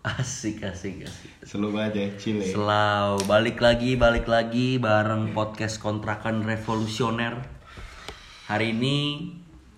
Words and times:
Asik, 0.00 0.64
asik, 0.64 1.04
asik. 1.04 1.28
Selalu 1.44 1.76
aja, 1.76 2.00
cile. 2.16 2.40
Selau, 2.40 3.20
balik 3.28 3.60
lagi, 3.60 4.00
balik 4.00 4.24
lagi 4.24 4.80
bareng 4.80 5.36
podcast 5.36 5.76
kontrakan 5.76 6.40
revolusioner. 6.40 7.36
Hari 8.48 8.72
ini 8.72 9.28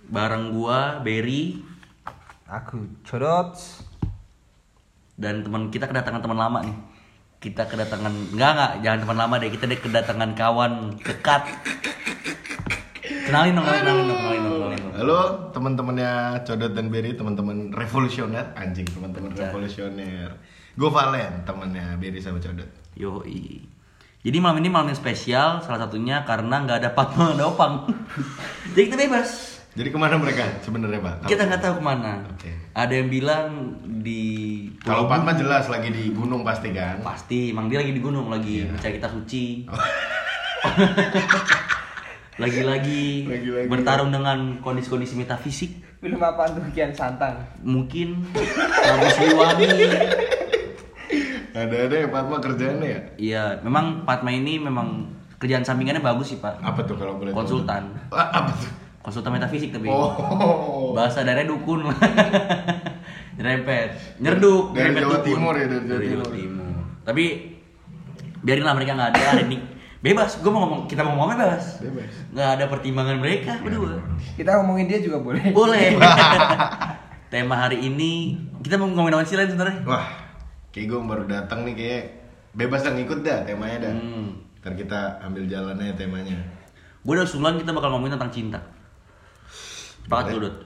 bareng 0.07 0.55
gua 0.55 1.03
Berry 1.03 1.59
Aku 2.47 3.03
Codot. 3.03 3.59
dan 5.19 5.43
teman 5.43 5.75
kita 5.75 5.91
kedatangan 5.91 6.23
teman 6.23 6.39
lama 6.39 6.59
nih. 6.71 6.77
Kita 7.43 7.67
kedatangan 7.67 8.15
enggak 8.31 8.51
enggak, 8.55 8.73
jangan 8.87 8.99
teman 9.03 9.19
lama 9.27 9.35
deh. 9.43 9.51
Kita 9.51 9.65
deh 9.67 9.81
kedatangan 9.83 10.31
kawan 10.39 10.73
dekat. 11.03 11.51
Kenalin 13.27 13.59
dong, 13.59 13.67
kenalin 13.67 14.07
dong, 14.07 14.07
kenalin 14.07 14.07
dong, 14.07 14.21
kenalin 14.23 14.43
dong. 14.47 14.52
Halo 15.03 15.51
teman-temannya 15.51 16.47
Codot 16.47 16.79
dan 16.79 16.87
Berry, 16.87 17.19
teman-teman 17.19 17.75
revolusioner, 17.75 18.55
anjing 18.55 18.87
teman-teman 18.87 19.35
revolusioner. 19.35 20.31
Gue 20.79 20.91
Valen, 20.95 21.43
temannya 21.43 21.99
Berry 21.99 22.23
sama 22.23 22.39
Codot. 22.39 22.71
Yoi. 22.95 23.67
Jadi 24.23 24.39
malam 24.39 24.63
ini 24.63 24.71
malam 24.71 24.95
yang 24.95 25.01
spesial, 25.03 25.59
salah 25.59 25.91
satunya 25.91 26.23
karena 26.23 26.63
nggak 26.63 26.87
ada 26.87 26.91
Fatma 26.95 27.35
ada 27.35 27.51
Opang. 27.51 27.91
Jadi 28.79 28.83
kita 28.87 28.95
bebas. 28.95 29.59
Jadi 29.75 29.91
ke 29.91 29.99
mana 29.99 30.23
mereka 30.23 30.47
sebenarnya 30.63 31.03
pak? 31.03 31.27
Kita 31.27 31.51
nggak 31.51 31.63
tahu 31.67 31.75
ke 31.75 31.83
mana. 31.83 32.23
Oke. 32.31 32.55
Ada 32.71 32.95
yang 32.95 33.11
bilang 33.11 33.47
di 34.07 34.23
Kalau 34.87 35.11
Fatma 35.11 35.35
jelas 35.35 35.67
lagi 35.67 35.91
di 35.91 36.15
gunung 36.15 36.47
pasti 36.47 36.71
kan. 36.71 37.03
pasti, 37.03 37.51
emang 37.51 37.67
dia 37.67 37.83
lagi 37.83 37.91
di 37.91 37.99
gunung 37.99 38.31
lagi 38.31 38.71
Iya. 38.71 38.71
mencari 38.71 39.03
kita 39.03 39.11
suci. 39.11 39.67
Lagi-lagi 40.63 41.82
Lagi-lagi. 42.33 43.29
bertarung 43.69 44.09
dengan 44.09 44.57
kondisi-kondisi 44.59 45.15
metafisik. 45.15 45.71
Film 46.01 46.19
apa 46.19 46.49
tuh 46.49 46.65
Kian 46.73 46.91
Santang? 46.91 47.37
Mungkin 47.61 48.25
Prabu 48.33 49.07
Siliwangi. 49.13 49.69
Ada-ada 51.53 51.95
ya 51.95 52.09
Fatma 52.09 52.37
kerjaannya 52.41 52.89
ya? 52.89 53.01
Iya, 53.15 53.45
memang 53.61 54.03
Fatma 54.03 54.33
ini 54.33 54.57
memang 54.57 55.13
kerjaan 55.37 55.61
sampingannya 55.61 56.01
bagus 56.01 56.33
sih 56.33 56.39
pak. 56.39 56.57
Apa 56.59 56.81
tuh 56.83 56.97
kalau 56.97 57.21
boleh 57.21 57.31
tahu? 57.31 57.39
Konsultan, 57.39 57.93
Ah, 58.09 58.33
apa 58.33 58.51
tuh? 58.57 58.71
konsultan 59.03 59.37
metafisik 59.37 59.69
tapi. 59.69 59.87
Oh. 59.87 60.97
Bahasa 60.97 61.21
daerahnya 61.21 61.53
dukun. 61.53 61.85
Nyerempet, 63.37 63.89
nyerduk, 64.19 64.73
Dari 64.73 64.93
Jawa 64.95 65.19
dukun. 65.19 65.25
Timur 65.27 65.55
ya, 65.55 65.67
dari 65.69 65.85
Jawa 65.85 66.01
Timur. 66.01 66.29
Timur. 66.31 66.73
Tapi 67.03 67.25
biarinlah 68.41 68.75
mereka 68.75 68.93
nggak 68.95 69.11
ada 69.13 69.21
hari 69.29 69.43
ini. 69.47 69.59
Bebas, 70.03 70.43
gue 70.43 70.51
mau 70.51 70.67
ngomong, 70.67 70.91
kita 70.91 71.07
mau 71.07 71.15
ngomongnya 71.15 71.47
bebas. 71.47 71.79
Bebas. 71.79 72.11
Nggak 72.35 72.49
ada 72.59 72.65
pertimbangan 72.67 73.17
mereka 73.23 73.55
berdua. 73.63 74.03
Kita 74.35 74.59
ngomongin 74.59 74.91
dia 74.91 74.99
juga 74.99 75.23
boleh. 75.23 75.55
Boleh. 75.55 75.95
Tema 77.33 77.55
hari 77.55 77.87
ini 77.87 78.35
kita 78.67 78.83
mau 78.83 78.91
ngomongin 78.91 79.15
apa 79.15 79.23
sih 79.23 79.39
lain 79.39 79.55
sebenarnya? 79.55 79.79
Wah, 79.87 80.11
kayak 80.75 80.91
gue 80.91 80.99
baru 81.07 81.25
datang 81.31 81.63
nih 81.63 81.75
kayak 81.79 82.03
bebas 82.51 82.83
dah 82.83 82.99
ngikut 82.99 83.23
dah 83.23 83.47
temanya 83.47 83.79
dah. 83.87 83.95
Hmm. 83.95 84.43
Ntar 84.59 84.75
kita 84.75 85.23
ambil 85.23 85.47
jalannya 85.47 85.95
temanya. 85.95 86.35
Gue 87.07 87.15
udah 87.15 87.23
usulan 87.23 87.55
kita 87.63 87.71
bakal 87.71 87.95
ngomongin 87.95 88.19
tentang 88.19 88.35
cinta. 88.35 88.59
Sepakat 90.03 90.35
Boleh. 90.35 90.35
lu, 90.35 90.45
Dut? 90.51 90.57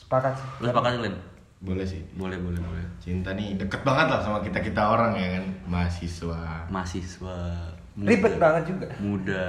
Sepakat 0.00 0.32
sih. 0.40 0.48
Lu 0.64 0.66
sepakat, 0.72 0.90
Len? 0.96 1.14
Boleh 1.60 1.84
sih. 1.84 2.00
Boleh, 2.16 2.40
boleh, 2.40 2.56
boleh. 2.56 2.84
Cinta 3.04 3.36
nih 3.36 3.60
deket 3.60 3.84
banget 3.84 4.08
lah 4.08 4.24
sama 4.24 4.40
kita 4.40 4.64
kita 4.64 4.80
orang 4.80 5.12
ya 5.12 5.28
kan, 5.36 5.44
mahasiswa. 5.68 6.64
Mahasiswa. 6.72 7.36
Muda. 8.00 8.08
Ribet 8.08 8.34
banget 8.36 8.64
juga. 8.66 8.86
Muda. 8.96 9.44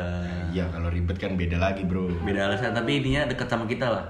Iya 0.52 0.68
kalau 0.68 0.92
ribet 0.92 1.16
kan 1.16 1.34
beda 1.34 1.56
lagi 1.56 1.88
bro. 1.88 2.12
beda 2.22 2.52
alasan 2.52 2.76
tapi 2.76 3.00
intinya 3.00 3.24
deket 3.26 3.48
sama 3.48 3.64
kita 3.64 3.88
lah 3.88 4.06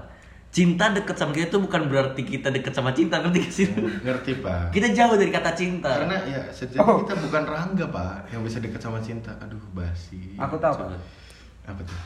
cinta 0.52 0.92
deket 0.92 1.16
sama 1.16 1.32
kita 1.32 1.48
itu 1.48 1.58
bukan 1.58 1.88
berarti 1.88 2.20
kita 2.20 2.52
deket 2.52 2.76
sama 2.76 2.92
cinta 2.92 3.16
ngerti 3.18 3.38
gak 3.40 3.52
sih 3.54 3.66
Ngerti 4.04 4.32
pak? 4.36 4.68
kita 4.68 4.92
jauh 4.92 5.16
dari 5.16 5.32
kata 5.32 5.56
cinta 5.56 5.88
Karena 5.96 6.18
ya 6.28 6.42
sejati 6.52 6.76
Oh. 6.76 7.00
kita 7.00 7.14
bukan 7.16 7.42
rangga 7.46 7.86
pak 7.88 8.28
yang 8.28 8.42
bisa 8.42 8.58
deket 8.58 8.76
sama 8.76 9.00
cinta. 9.00 9.32
Aduh 9.38 9.62
basi. 9.72 10.36
Aku 10.36 10.60
tahu 10.60 10.74
Coba. 10.76 10.92
Pak. 10.92 11.72
Apa 11.72 11.80
tuh? 11.86 11.96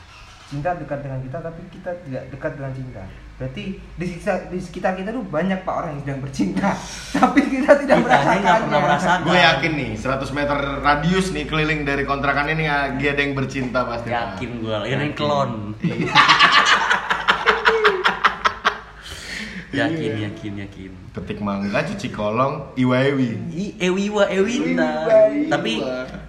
Cinta 0.47 0.71
dekat 0.77 0.99
dengan 1.01 1.19
kita 1.19 1.37
tapi 1.41 1.59
kita 1.67 1.91
tidak 2.05 2.23
dekat 2.31 2.51
dengan 2.55 2.71
cinta. 2.71 3.03
Berarti 3.37 3.63
di 3.77 4.05
sekitar, 4.09 4.49
di 4.49 4.57
sekitar 4.57 4.97
kita 4.97 5.13
tuh 5.13 5.21
banyak 5.21 5.61
pak 5.61 5.69
orang 5.71 5.93
yang 5.93 6.01
sedang 6.01 6.19
bercinta, 6.25 6.73
tapi 7.21 7.45
kita 7.45 7.71
tidak 7.77 8.01
Kita 8.01 8.09
nggak 8.09 8.17
pernah 8.65 8.81
merasakannya. 8.81 8.81
merasakan. 8.81 9.19
Gue 9.23 9.37
yakin 9.37 9.71
nih 9.77 9.91
100 9.93 10.37
meter 10.41 10.57
radius 10.81 11.27
nih 11.29 11.45
keliling 11.45 11.81
dari 11.85 12.01
kontrakan 12.01 12.49
ini 12.49 12.65
lagi 12.65 13.05
ada 13.05 13.21
yang 13.21 13.37
bercinta 13.37 13.85
pasti. 13.85 14.09
Yakin 14.09 14.49
gue 14.57 14.73
ada 14.73 14.89
yang 14.89 15.13
kelon 15.13 15.51
yakin 15.77 16.09
Iya. 20.09 20.31
yakin 20.31 20.53
yakin 20.57 20.91
Petik 21.13 21.37
mangga, 21.37 21.85
cuci 21.85 22.09
kolong, 22.09 22.73
iwa-iwi. 22.73 23.29
I, 23.53 23.65
ewiwa 23.77 24.25
ewinta 24.31 25.05
Ewiwa, 25.05 25.49
tapi 25.53 25.73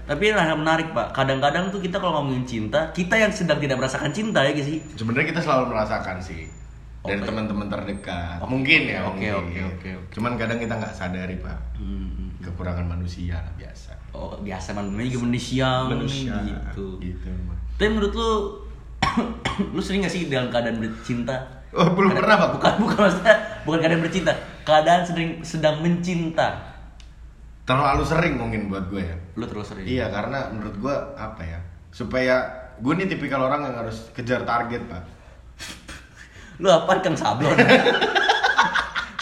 tapi 0.05 0.23
yang 0.29 0.61
menarik 0.61 0.93
pak 0.93 1.17
kadang-kadang 1.17 1.73
tuh 1.73 1.81
kita 1.81 1.97
kalau 1.97 2.21
ngomongin 2.21 2.45
cinta 2.45 2.93
kita 2.93 3.17
yang 3.17 3.33
sedang 3.33 3.57
tidak 3.57 3.81
merasakan 3.81 4.13
cinta 4.13 4.45
ya 4.45 4.53
guys 4.53 4.69
sih 4.69 4.81
Sebenarnya 4.97 5.33
kita 5.33 5.41
selalu 5.41 5.73
merasakan 5.73 6.21
sih 6.21 6.49
dari 7.01 7.17
Oke. 7.17 7.27
teman-teman 7.27 7.67
terdekat. 7.69 8.39
Oke. 8.39 8.51
Mungkin 8.51 8.81
ya. 8.85 9.01
Oke, 9.05 9.27
mungkin. 9.27 9.33
oke, 9.33 9.61
oke, 9.73 9.89
oke. 9.97 10.11
Cuman 10.11 10.33
kadang 10.35 10.59
kita 10.59 10.75
nggak 10.75 10.93
sadari 10.93 11.37
pak 11.39 11.59
Hmm. 11.79 12.35
kekurangan 12.41 12.85
manusia 12.85 13.37
lah 13.37 13.55
biasa. 13.55 13.93
oh 14.11 14.35
biasa 14.37 14.73
manusia 14.73 15.07
juga 15.13 15.23
manusia 15.23 15.69
Manusia 15.85 16.35
gitu 16.43 16.87
Gitu. 16.99 17.31
Tapi 17.77 17.89
menurut 17.89 18.13
lu 18.13 18.33
lu 19.75 19.81
sering 19.81 20.01
gak 20.01 20.11
sih 20.11 20.27
dalam 20.27 20.49
keadaan 20.49 20.79
bercinta? 20.79 21.39
Oh, 21.71 21.87
belum 21.87 22.11
Kadang- 22.11 22.19
pernah, 22.19 22.37
Pak. 22.37 22.51
Bukan, 22.57 22.73
bukan 22.83 22.99
maksudnya 22.99 23.35
bukan 23.63 23.79
keadaan 23.79 24.03
bercinta, 24.03 24.33
keadaan 24.65 25.03
sedang 25.05 25.29
sedang 25.41 25.77
mencinta. 25.79 26.49
Terlalu 27.63 28.03
sering 28.03 28.35
mungkin 28.35 28.61
buat 28.67 28.89
gue 28.89 29.03
ya. 29.03 29.17
Lu 29.37 29.45
terus 29.45 29.69
sering. 29.69 29.85
Iya 29.85 30.09
karena 30.09 30.49
menurut 30.49 30.75
gue 30.75 30.95
apa 31.15 31.43
ya 31.45 31.61
supaya 31.89 32.43
gue 32.75 32.93
nih 32.95 33.07
tipikal 33.07 33.39
orang 33.41 33.61
yang 33.63 33.77
harus 33.77 34.09
kejar 34.11 34.43
target 34.43 34.81
pak. 34.89 35.05
Lu 36.59 36.69
apa 36.71 36.99
Kang 36.99 37.15
Sablon? 37.15 37.55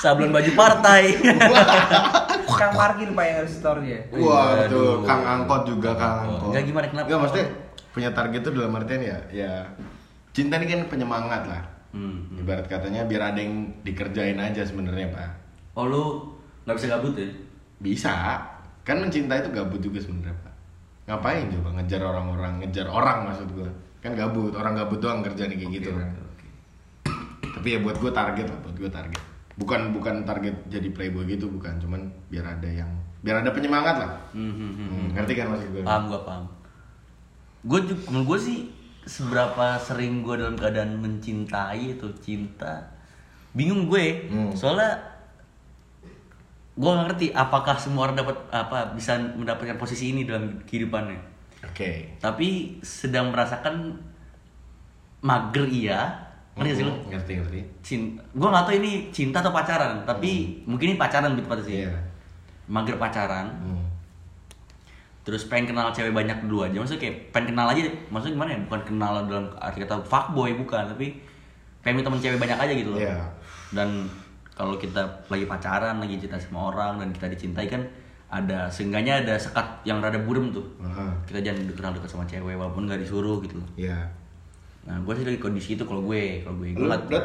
Sablon 0.00 0.32
baju 0.32 0.50
partai. 0.56 1.12
Kang 2.56 2.72
parkir 2.72 3.12
pak 3.12 3.24
yang 3.28 3.36
harus 3.44 3.52
store 3.60 3.82
ya. 3.84 4.00
Wah 4.16 4.64
tuh 4.70 5.04
Kang 5.04 5.22
Angkot 5.22 5.69
juga 5.69 5.92
Kang 5.92 6.24
Angkot. 6.24 6.50
Enggak 6.50 6.64
gimana, 6.64 6.86
kenapa? 6.88 7.06
Enggak 7.06 7.20
maksudnya 7.20 7.47
punya 7.92 8.10
target 8.12 8.41
tuh 8.44 8.52
dalam 8.52 8.76
artian 8.76 9.00
ya 9.00 9.19
ya 9.32 9.52
cinta 10.36 10.60
ini 10.60 10.66
kan 10.69 10.80
penyemangat 10.88 11.42
lah. 11.48 11.62
Hmm. 11.97 12.28
Ibarat 12.36 12.69
katanya 12.69 13.08
biar 13.08 13.32
ada 13.32 13.41
yang 13.41 13.72
dikerjain 13.80 14.36
aja 14.36 14.64
sebenarnya 14.64 15.08
pak. 15.12 15.30
Oh 15.76 15.88
lu 15.88 16.04
nggak 16.68 16.76
bisa 16.76 16.88
gabut 16.92 17.16
ya? 17.16 17.28
Bisa 17.80 18.12
kan 18.84 19.00
mencinta 19.00 19.36
itu 19.41 19.48
gabut 19.53 19.80
juga 19.80 20.00
sebenarnya 20.00 20.36
pak. 20.44 20.54
Ngapain 21.08 21.48
coba 21.53 21.68
ngejar 21.80 22.00
orang-orang 22.04 22.53
ngejar 22.64 22.86
orang 22.88 23.18
maksud 23.32 23.48
gue 23.53 23.70
kan 24.04 24.12
gabut 24.12 24.53
orang 24.53 24.76
gabut 24.76 25.00
doang 25.00 25.24
kerjaan 25.24 25.56
kayak 25.56 25.72
gitu 25.72 25.91
kan. 25.97 26.08
Tapi 27.56 27.66
ya 27.72 27.78
buat 27.80 27.96
gue 27.96 28.12
target 28.12 28.46
lah 28.52 28.58
buat 28.60 28.76
gue 28.76 28.90
target. 28.92 29.22
Bukan 29.56 29.96
bukan 29.96 30.28
target 30.28 30.52
jadi 30.68 30.92
playboy 30.92 31.24
gitu 31.24 31.48
bukan. 31.48 31.80
Cuman 31.80 32.04
biar 32.28 32.44
ada 32.44 32.68
yang 32.68 32.92
biar 33.24 33.40
ada 33.40 33.48
penyemangat 33.48 33.96
lah. 33.96 34.12
Hmm, 34.36 34.52
hmm, 34.52 34.72
hmm. 34.76 35.06
Ngerti 35.16 35.32
kan 35.32 35.48
maksud 35.48 35.68
gue 35.72 35.80
Paham 35.80 36.12
gua 36.12 36.20
paham. 36.20 36.44
Gue 37.64 37.80
menurut 38.12 38.36
gue 38.36 38.38
sih 38.44 38.58
seberapa 39.08 39.80
sering 39.80 40.20
gue 40.20 40.36
dalam 40.36 40.58
keadaan 40.60 41.00
mencintai 41.00 41.96
atau 41.96 42.12
cinta 42.20 42.84
bingung 43.56 43.88
gue. 43.88 44.28
Hmm. 44.28 44.52
soalnya 44.52 44.92
gue 46.76 46.90
gak 46.92 47.08
ngerti 47.08 47.26
apakah 47.32 47.72
semua 47.80 48.04
orang 48.04 48.20
dapat 48.20 48.36
apa 48.52 48.92
bisa 48.92 49.16
mendapatkan 49.16 49.80
posisi 49.80 50.12
ini 50.12 50.28
dalam 50.28 50.60
kehidupannya. 50.68 51.16
Oke. 51.64 52.20
Tapi 52.20 52.76
sedang 52.84 53.32
merasakan 53.32 53.96
mager 55.24 55.64
iya 55.72 56.25
ngerti 56.56 56.72
sih 56.72 56.82
lu 56.82 56.90
Hmm, 56.90 57.08
ngerti 57.08 57.32
ngerti 57.36 57.60
cinta 57.80 58.20
gue 58.32 58.48
gak 58.48 58.64
tahu 58.64 58.74
ini 58.76 58.91
cinta 59.10 59.38
atau 59.38 59.53
pacaran 59.53 60.00
tapi 60.03 60.30
mungkin 60.64 60.86
ini 60.91 60.97
pacaran 60.97 61.30
lebih 61.30 61.44
tepatnya 61.44 61.64
sih 61.64 61.74
Hmm. 61.76 61.84
Iya. 61.84 61.94
mager 62.66 62.97
pacaran 62.97 63.47
Hmm. 63.58 63.84
terus 65.20 65.44
pengen 65.44 65.66
kenal 65.68 65.91
cewek 65.91 66.10
banyak 66.12 66.38
dulu 66.42 66.62
aja 66.62 66.76
maksudnya 66.76 67.03
kayak 67.03 67.16
pengen 67.30 67.53
kenal 67.53 67.66
aja 67.68 67.80
maksudnya 68.08 68.34
gimana 68.36 68.50
ya 68.53 68.60
bukan 68.62 68.80
kenal 68.84 69.12
dalam 69.22 69.47
arti 69.56 69.78
kata 69.80 69.98
fuckboy 70.00 70.54
bukan 70.56 70.86
tapi 70.86 71.18
pengen 71.80 72.00
temen 72.00 72.18
cewek 72.18 72.38
banyak 72.38 72.56
aja 72.56 72.72
gitu 72.72 72.91
loh 72.91 72.98
Iya. 72.98 73.18
dan 73.70 74.06
kalau 74.50 74.74
kita 74.74 75.02
lagi 75.26 75.44
pacaran 75.44 75.98
lagi 75.98 76.16
cinta 76.16 76.34
sama 76.36 76.70
orang 76.70 76.97
dan 76.97 77.09
kita 77.10 77.26
dicintai 77.28 77.66
kan 77.66 77.82
ada 78.26 78.66
seenggaknya 78.66 79.20
ada 79.20 79.34
sekat 79.36 79.62
yang 79.82 79.98
rada 79.98 80.16
burem 80.16 80.50
tuh 80.50 80.64
Aha. 80.80 81.10
kita 81.24 81.38
jangan 81.42 81.62
kenal 81.70 81.92
dekat 81.92 82.09
sama 82.09 82.24
cewek 82.24 82.54
walaupun 82.54 82.86
nggak 82.86 82.98
disuruh 82.98 83.38
gitu 83.41 83.54
loh 83.56 83.68
Iya. 83.76 83.98
Nah 84.86 84.97
gue 85.03 85.12
sih 85.18 85.27
lagi 85.27 85.42
kondisi 85.42 85.74
itu 85.74 85.83
kalau 85.83 86.03
gue 86.06 86.47
kalau 86.47 86.56
gue 86.62 86.71
gue? 86.72 87.22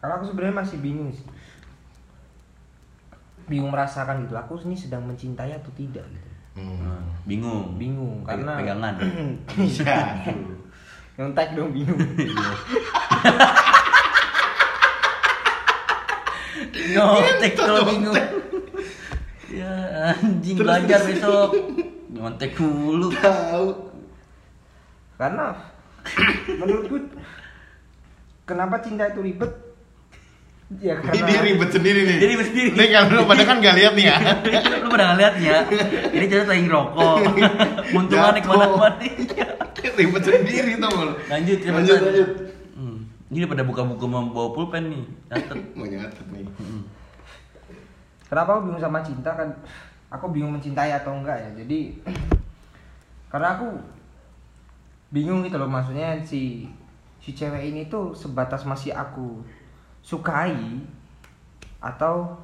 Kalau 0.00 0.20
aku 0.20 0.24
sebenarnya 0.28 0.60
masih 0.60 0.80
bingung 0.84 1.08
sih. 1.08 1.24
Bingung 3.48 3.72
merasakan 3.72 4.24
gitu. 4.24 4.36
Aku 4.36 4.60
ini 4.64 4.76
sedang 4.76 5.04
mencintai 5.04 5.52
atau 5.56 5.72
tidak 5.76 6.04
gitu. 6.08 6.28
Hmm. 6.60 6.76
Nah, 6.80 7.00
bingung 7.24 7.76
Bingung 7.80 8.20
karena 8.24 8.60
pegangan 8.60 8.94
Bisa. 9.60 10.16
Nyontek 11.16 11.56
dong 11.56 11.72
bingung. 11.72 11.96
Nyontek 16.94 17.52
Ngentot, 17.56 17.66
kalau 17.66 17.82
bingung. 17.88 18.14
nyontek. 18.14 18.28
Ya 19.54 19.72
anjing 20.12 20.56
belajar 20.58 21.00
besok. 21.06 21.50
Nyontek 22.10 22.52
dulu. 22.58 23.08
tahu 23.14 23.68
Karena 25.14 25.54
menurutku 26.60 26.96
kenapa 28.44 28.80
cinta 28.84 29.08
itu 29.08 29.20
ribet? 29.24 29.52
Ya 30.80 30.96
ini 30.96 31.04
karena 31.04 31.28
dia 31.28 31.40
ribet 31.44 31.70
sendiri 31.76 32.00
nih 32.08 32.16
Dia 32.18 32.28
ribet 32.34 32.46
sendiri. 32.50 32.70
nih 32.72 32.88
kalau 32.88 33.20
lu 33.20 33.24
pada 33.28 33.42
kan 33.44 33.56
gak 33.60 33.76
lihat 33.76 33.92
nih 33.94 34.06
ya 34.08 34.16
lu 34.80 34.88
pada 34.88 35.04
ngeliatnya 35.12 35.56
ini 36.08 36.24
jadi 36.24 36.44
lagi 36.48 36.62
ngerokok 36.66 37.16
muntungannya 37.94 38.40
Jatuh. 38.40 38.48
ke 38.48 38.58
mana-mana 38.58 38.96
ribet 40.00 40.22
sendiri 40.24 40.72
tau 40.80 40.90
gak 40.90 41.04
lu 41.04 41.14
lanjut 41.30 41.58
cepetan. 41.60 41.76
lanjut 41.78 41.98
lanjut 42.00 42.28
hmm. 42.80 42.98
ini 43.28 43.44
pada 43.44 43.62
buka-buka 43.62 44.04
mau 44.08 44.24
bawa 44.32 44.48
pulpen 44.56 44.84
nih 44.88 45.04
catet 45.30 45.58
mau 45.76 45.84
nyatet 45.84 46.26
nih 46.32 46.44
kenapa 48.34 48.58
aku 48.58 48.60
bingung 48.66 48.82
sama 48.82 48.98
cinta 49.06 49.30
kan? 49.30 49.48
Aku 50.10 50.26
bingung 50.34 50.58
mencintai 50.58 50.90
atau 50.90 51.14
enggak 51.14 51.38
ya. 51.38 51.50
Jadi 51.62 52.02
karena 53.30 53.48
aku 53.54 53.66
bingung 55.14 55.40
gitu 55.40 55.54
loh 55.54 55.70
maksudnya 55.70 56.18
si 56.20 56.66
si 57.16 57.30
cewek 57.30 57.62
ini 57.64 57.86
tuh 57.86 58.10
sebatas 58.12 58.66
masih 58.66 58.90
aku 58.90 59.38
sukai 60.02 60.82
atau 61.78 62.34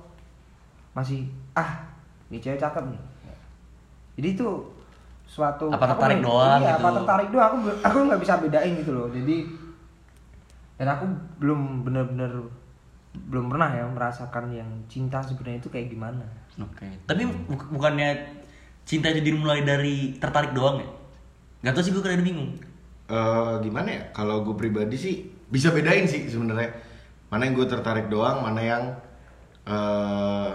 masih 0.92 1.26
ah 1.52 1.82
ini 2.30 2.38
cewek 2.38 2.56
cakep 2.56 2.84
nih. 2.86 3.02
Jadi 4.14 4.28
itu 4.34 4.48
suatu 5.24 5.66
Apa 5.68 5.84
aku 5.84 5.98
tertarik 5.98 6.16
nggak- 6.16 6.28
doang 6.28 6.60
iya, 6.60 6.70
gitu. 6.70 6.80
apa 6.80 6.88
tertarik 6.94 7.28
doang 7.28 7.46
aku 7.48 7.58
aku 7.80 7.98
nggak 8.06 8.20
bisa 8.20 8.34
bedain 8.38 8.72
gitu 8.74 8.92
loh. 8.92 9.08
Jadi 9.08 9.36
dan 10.76 10.88
aku 10.88 11.04
belum 11.38 11.82
bener-bener 11.82 12.32
belum 13.26 13.50
pernah 13.50 13.68
ya 13.68 13.84
merasakan 13.84 14.48
yang 14.50 14.70
cinta 14.86 15.18
sebenarnya 15.18 15.58
itu 15.58 15.68
kayak 15.68 15.90
gimana. 15.90 16.22
oke 16.56 16.86
tapi 17.04 17.24
bu- 17.24 17.70
bukannya 17.70 18.14
cinta 18.84 19.08
itu 19.08 19.20
dimulai 19.24 19.60
dari 19.60 20.14
tertarik 20.16 20.52
doang 20.52 20.78
ya 20.78 20.88
Gak 21.60 21.72
tau 21.76 21.82
sih 21.84 21.92
gue 21.92 22.00
kadang 22.00 22.24
bingung. 22.24 22.56
Eh, 23.10 23.54
gimana 23.60 23.88
ya? 23.90 24.02
Kalau 24.16 24.46
gue 24.46 24.54
pribadi 24.56 24.96
sih 24.96 25.14
bisa 25.50 25.74
bedain 25.74 26.06
sih 26.08 26.24
sebenarnya. 26.30 26.72
Mana 27.28 27.46
yang 27.46 27.54
gue 27.58 27.66
tertarik 27.68 28.06
doang 28.08 28.42
mana 28.42 28.60
yang 28.62 28.82
eh 29.68 30.50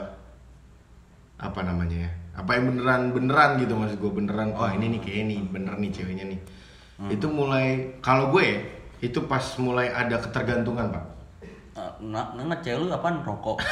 apa 1.35 1.59
namanya 1.61 2.07
ya? 2.07 2.11
Apa 2.35 2.59
yang 2.59 2.73
beneran 2.73 3.01
beneran 3.15 3.49
gitu 3.61 3.75
maksud 3.75 3.99
gue 4.01 4.11
beneran 4.11 4.51
oh 4.55 4.67
ini 4.67 4.97
nih 4.97 5.01
kayak 5.03 5.19
ini 5.29 5.35
bener 5.51 5.75
nih 5.77 5.91
ceweknya 5.93 6.25
nih. 6.31 6.39
Itu 7.11 7.27
mulai 7.27 7.99
kalau 7.99 8.31
gue 8.31 8.43
ya, 8.43 8.57
itu 9.03 9.19
pas 9.27 9.43
mulai 9.59 9.91
ada 9.91 10.15
ketergantungan 10.19 10.95
pak. 10.95 11.05
Eh, 11.75 11.91
nggak 12.01 12.27
nggak 12.39 12.59
cewek 12.63 12.77
lu 12.81 12.87
apaan? 12.91 13.21
Rokok. 13.21 13.59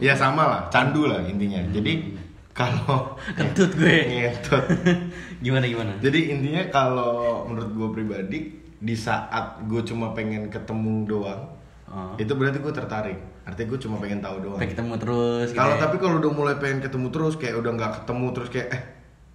Ya 0.00 0.16
sama 0.16 0.48
lah 0.48 0.60
candu 0.72 1.04
lah 1.04 1.20
intinya. 1.20 1.60
Jadi 1.68 2.16
kalau 2.52 3.16
kentut 3.38 3.72
gue 3.72 3.96
Ngentut. 4.04 4.64
gimana 5.44 5.64
gimana 5.64 5.92
Jadi 5.98 6.30
intinya 6.30 6.62
kalau 6.68 7.44
menurut 7.44 7.70
gue 7.70 7.88
pribadi 7.92 8.38
di 8.76 8.92
saat 8.92 9.62
gue 9.64 9.80
cuma 9.82 10.10
pengen 10.10 10.48
ketemu 10.48 11.06
doang, 11.06 11.42
Oh. 11.84 12.16
itu 12.16 12.32
berarti 12.32 12.56
gue 12.56 12.72
tertarik. 12.72 13.18
Artinya 13.44 13.68
gue 13.68 13.80
cuma 13.82 13.96
pengen 13.96 14.18
tahu 14.18 14.40
doang. 14.40 14.56
pengen 14.56 14.72
ketemu 14.72 14.94
terus 14.96 15.48
gitu 15.48 15.60
Kalau 15.60 15.74
ya. 15.76 15.78
tapi 15.78 15.96
kalau 15.98 16.16
udah 16.16 16.32
mulai 16.32 16.56
pengen 16.56 16.80
ketemu 16.80 17.06
terus, 17.08 17.34
kayak 17.36 17.54
udah 17.54 17.70
nggak 17.70 17.92
ketemu 18.00 18.26
terus 18.32 18.48
kayak 18.48 18.68
eh 18.70 18.82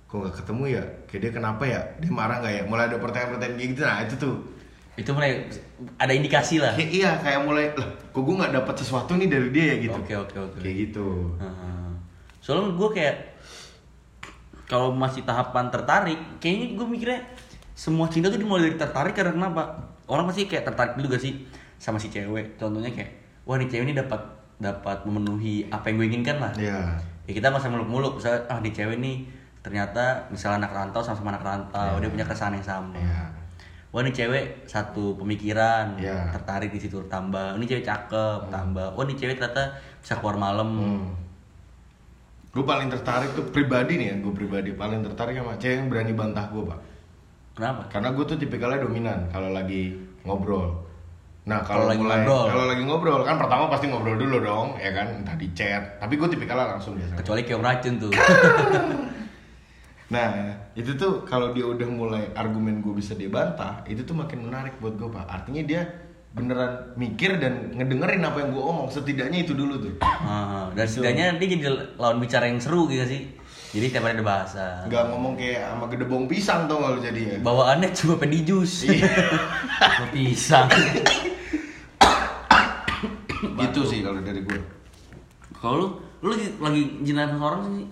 kok 0.03 0.17
nggak 0.17 0.35
ketemu 0.35 0.63
ya? 0.67 0.83
Kayak 1.05 1.21
dia 1.21 1.31
kenapa 1.31 1.63
ya? 1.63 1.81
Dia 1.97 2.09
marah 2.09 2.37
nggak 2.39 2.53
ya? 2.55 2.63
Mulai 2.65 2.83
ada 2.87 2.97
pertanyaan-pertanyaan 2.97 3.61
gitu. 3.61 3.81
Nah 3.83 3.97
itu 4.01 4.15
tuh. 4.17 4.35
itu 4.95 5.09
mulai 5.13 5.45
ada 5.95 6.09
indikasi 6.09 6.57
lah 6.57 6.73
Kayak 6.73 6.89
iya 6.91 7.11
kayak 7.15 7.39
mulai 7.45 7.65
lah. 7.71 7.85
Kok 8.09 8.21
gue 8.25 8.35
nggak 8.35 8.53
dapat 8.55 8.75
sesuatu 8.75 9.11
nih 9.13 9.29
dari 9.29 9.49
dia 9.51 9.65
ya 9.67 9.75
gitu. 9.79 9.99
Oke, 10.01 10.15
oke, 10.17 10.37
oke. 10.41 10.57
Kayak 10.57 10.75
gitu. 10.81 11.07
Heeh. 11.37 11.76
Soalnya 12.47 12.79
gue 12.79 12.89
kayak 12.95 13.17
kalau 14.71 14.95
masih 14.95 15.27
tahapan 15.27 15.67
tertarik, 15.67 16.15
kayaknya 16.39 16.79
gue 16.79 16.87
mikirnya 16.87 17.19
semua 17.75 18.07
cinta 18.07 18.31
tuh 18.31 18.39
dimulai 18.39 18.71
dari 18.71 18.79
tertarik 18.79 19.11
karena 19.11 19.35
kenapa? 19.35 19.75
Orang 20.07 20.31
pasti 20.31 20.47
kayak 20.47 20.63
tertarik 20.63 20.95
dulu 20.95 21.11
gak 21.11 21.27
sih 21.27 21.43
sama 21.75 21.99
si 21.99 22.07
cewek. 22.07 22.55
Contohnya 22.55 22.87
kayak, 22.95 23.43
wah 23.43 23.59
nih 23.59 23.67
cewek 23.67 23.91
ini 23.91 23.95
dapat 23.99 24.23
dapat 24.63 25.03
memenuhi 25.03 25.67
apa 25.67 25.91
yang 25.91 25.99
gue 25.99 26.07
inginkan 26.07 26.39
lah. 26.39 26.51
Iya. 26.55 26.79
Ya 27.27 27.31
kita 27.35 27.51
usah 27.51 27.67
muluk-muluk, 27.67 28.23
misalnya 28.23 28.47
ah 28.47 28.63
nih 28.63 28.71
cewek 28.71 28.95
nih 29.03 29.27
ternyata 29.59 30.31
misalnya 30.31 30.63
anak 30.63 30.71
rantau 30.71 31.03
sama-sama 31.03 31.35
anak 31.35 31.43
rantau, 31.43 31.99
Iya. 31.99 32.07
dia 32.07 32.09
punya 32.15 32.25
kesan 32.31 32.55
yang 32.55 32.63
sama. 32.63 32.95
Iya. 32.95 33.27
Wah 33.91 33.99
ini 34.07 34.15
cewek 34.15 34.63
satu 34.63 35.19
pemikiran, 35.19 35.99
Iya. 35.99 36.31
tertarik 36.31 36.71
di 36.71 36.79
situ 36.79 37.03
tambah. 37.11 37.59
Ini 37.59 37.65
cewek 37.67 37.83
cakep, 37.83 38.39
tambah. 38.47 38.95
Wah 38.95 39.03
ini 39.03 39.19
cewek 39.19 39.35
ternyata 39.35 39.75
bisa 39.99 40.15
keluar 40.23 40.39
malam. 40.39 40.71
Hmm. 40.71 41.26
Gue 42.53 42.63
paling 42.65 42.89
tertarik 42.89 43.35
tuh 43.37 43.45
pribadi 43.53 43.99
nih 44.01 44.07
ya, 44.11 44.15
gue 44.17 44.33
pribadi 44.33 44.73
paling 44.73 45.05
tertarik 45.05 45.37
sama 45.37 45.55
cewek 45.61 45.77
yang 45.77 45.87
berani 45.91 46.13
bantah 46.15 46.45
gue 46.49 46.63
pak. 46.65 46.79
Kenapa? 47.53 47.81
Karena 47.89 48.09
gue 48.13 48.25
tuh 48.25 48.37
tipikalnya 48.37 48.85
dominan 48.85 49.29
kalau 49.29 49.49
lagi 49.53 49.93
ngobrol. 50.25 50.85
Nah 51.47 51.63
Kalau 51.63 51.87
lagi 51.87 52.03
mulai 52.03 52.27
ngobrol. 52.27 52.45
kalau 52.51 52.65
lagi 52.67 52.83
ngobrol 52.83 53.21
kan 53.23 53.35
pertama 53.39 53.63
pasti 53.71 53.85
ngobrol 53.87 54.19
dulu 54.19 54.37
dong, 54.43 54.67
ya 54.77 54.91
kan 54.91 55.07
entah 55.23 55.35
di 55.39 55.47
chat. 55.55 55.95
Tapi 55.97 56.13
gue 56.19 56.27
tipikalnya 56.27 56.75
langsung 56.75 56.99
biasanya. 56.99 57.17
Kecuali 57.23 57.41
kayak 57.47 57.61
racun 57.63 57.93
tuh. 57.99 58.11
Nah 60.07 60.55
itu 60.71 60.95
tuh 60.95 61.27
kalau 61.27 61.51
dia 61.51 61.67
udah 61.67 61.83
mulai 61.91 62.31
argumen 62.31 62.79
gue 62.79 62.95
bisa 62.95 63.11
dia 63.11 63.27
bantah, 63.27 63.83
itu 63.83 64.07
tuh 64.07 64.15
makin 64.15 64.47
menarik 64.47 64.79
buat 64.79 64.95
gue 64.95 65.09
pak. 65.11 65.27
Artinya 65.27 65.63
dia 65.67 65.81
beneran 66.37 66.93
mikir 66.93 67.41
dan 67.41 67.73
ngedengerin 67.73 68.21
apa 68.21 68.37
yang 68.45 68.49
gue 68.53 68.63
omong. 68.63 68.87
Setidaknya 68.93 69.41
itu 69.41 69.57
dulu 69.57 69.81
tuh. 69.81 69.93
Ah, 70.05 70.69
dan 70.77 70.85
setidaknya 70.85 71.33
dia 71.41 71.47
jadi 71.57 71.63
lawan 71.97 72.21
bicara 72.21 72.45
yang 72.45 72.61
seru 72.61 72.85
gitu 72.85 73.03
sih. 73.09 73.21
Jadi 73.73 73.85
tiap 73.91 74.07
hari 74.07 74.15
ada 74.15 74.23
bahasa. 74.23 74.65
Nggak 74.87 75.03
ngomong 75.11 75.33
kayak 75.35 75.59
sama 75.67 75.85
gedebong 75.91 76.23
pisang 76.29 76.71
tau 76.71 76.79
gak 76.79 76.91
lu 76.95 76.99
jadi 77.03 77.21
ya. 77.35 77.37
Bawaannya 77.43 77.89
cuma 77.91 78.15
pedi 78.15 78.39
jus. 78.47 78.87
Iya. 78.87 79.11
Sama 79.81 80.07
pisang. 80.13 80.67
Gitu 83.37 83.81
sih 83.85 83.99
kalau 84.01 84.17
dari 84.23 84.41
gue. 84.41 84.57
Kalau 85.61 85.75
lu, 85.77 85.87
lu 86.21 86.33
lagi 86.33 86.53
lagi 87.13 87.37
orang 87.37 87.61
sih? 87.69 87.85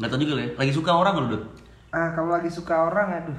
Nggak 0.00 0.08
tau 0.10 0.18
juga 0.18 0.32
ya. 0.42 0.48
Lagi 0.58 0.72
suka 0.74 0.90
orang 0.96 1.14
lu, 1.22 1.26
Dut? 1.36 1.42
Ah 1.94 2.10
kalau 2.16 2.34
lagi 2.34 2.50
suka 2.50 2.90
orang 2.90 3.08
aduh 3.22 3.38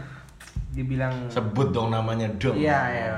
dibilang 0.71 1.27
Sebut 1.27 1.73
dong 1.73 1.89
namanya 1.91 2.31
dong. 2.37 2.55
Iya 2.55 2.79
ya 2.93 3.11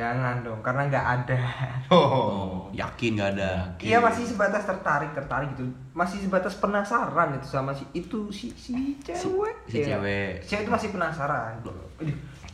jangan 0.00 0.40
dong 0.40 0.60
karena 0.64 0.88
nggak 0.88 1.06
ada. 1.20 1.40
Oh. 1.92 2.70
Yakin 2.72 3.18
nggak 3.18 3.30
ada. 3.36 3.52
Iya 3.76 3.98
masih 4.00 4.24
sebatas 4.24 4.62
tertarik 4.64 5.10
tertarik 5.12 5.52
gitu, 5.52 5.66
masih 5.92 6.22
sebatas 6.22 6.54
penasaran 6.56 7.34
itu 7.34 7.44
sama 7.44 7.74
si 7.74 7.84
itu 7.92 8.30
si 8.30 8.48
si 8.54 8.96
cewek. 9.02 9.54
si 9.68 9.82
Iya. 9.82 9.98
cewek. 9.98 10.32
Si 10.40 10.46
cewek 10.54 10.62
itu 10.64 10.72
masih 10.72 10.88
penasaran. 10.94 11.58
Aduh, 11.60 11.74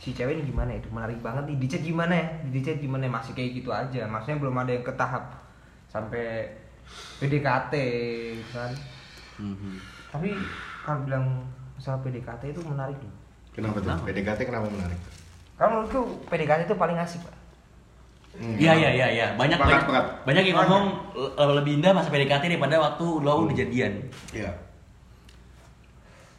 si 0.01 0.09
cewek 0.11 0.41
ini 0.41 0.43
gimana 0.49 0.73
itu 0.73 0.89
menarik 0.89 1.21
banget 1.21 1.45
nih. 1.47 1.57
Di 1.61 1.67
chat 1.69 1.81
gimana 1.81 2.13
ya? 2.13 2.27
Di 2.49 2.59
chat 2.59 2.77
gimana 2.81 3.05
ya? 3.05 3.11
masih 3.13 3.31
kayak 3.37 3.51
gitu 3.55 3.69
aja. 3.69 4.01
Maksudnya 4.09 4.37
belum 4.41 4.55
ada 4.57 4.71
yang 4.73 4.83
ke 4.83 4.93
tahap 4.97 5.23
sampai 5.87 6.49
PDKT 7.21 7.73
kan. 8.51 8.71
Mhm. 9.37 9.77
Tapi 10.09 10.33
kalau 10.81 11.05
bilang 11.05 11.25
masalah 11.77 12.01
PDKT 12.01 12.57
itu 12.57 12.61
menarik 12.65 12.97
loh. 12.97 13.13
Kenapa 13.53 13.77
tuh? 13.77 13.89
Kenapa? 13.89 14.05
PDKT 14.09 14.39
kenapa 14.49 14.65
menarik? 14.65 14.99
Kalau 15.57 15.69
menurutku 15.73 16.01
PDKT 16.25 16.65
itu 16.65 16.75
paling 16.75 16.97
asik 16.97 17.21
pak. 17.21 17.36
Hmm. 18.37 18.53
Iya 18.53 18.73
iya 18.77 18.89
iya 18.93 19.07
iya. 19.09 19.27
Banyak 19.33 19.57
banyak, 19.57 19.81
sepakat. 19.81 20.05
banyak 20.29 20.43
yang 20.45 20.57
ngomong 20.61 20.83
le- 21.17 21.57
lebih 21.57 21.81
indah 21.81 21.91
masa 21.91 22.13
PDKT 22.13 22.53
daripada 22.53 22.77
waktu 22.77 23.05
lo 23.25 23.49
udah 23.49 23.55
jadian. 23.57 23.93
Iya. 24.29 24.53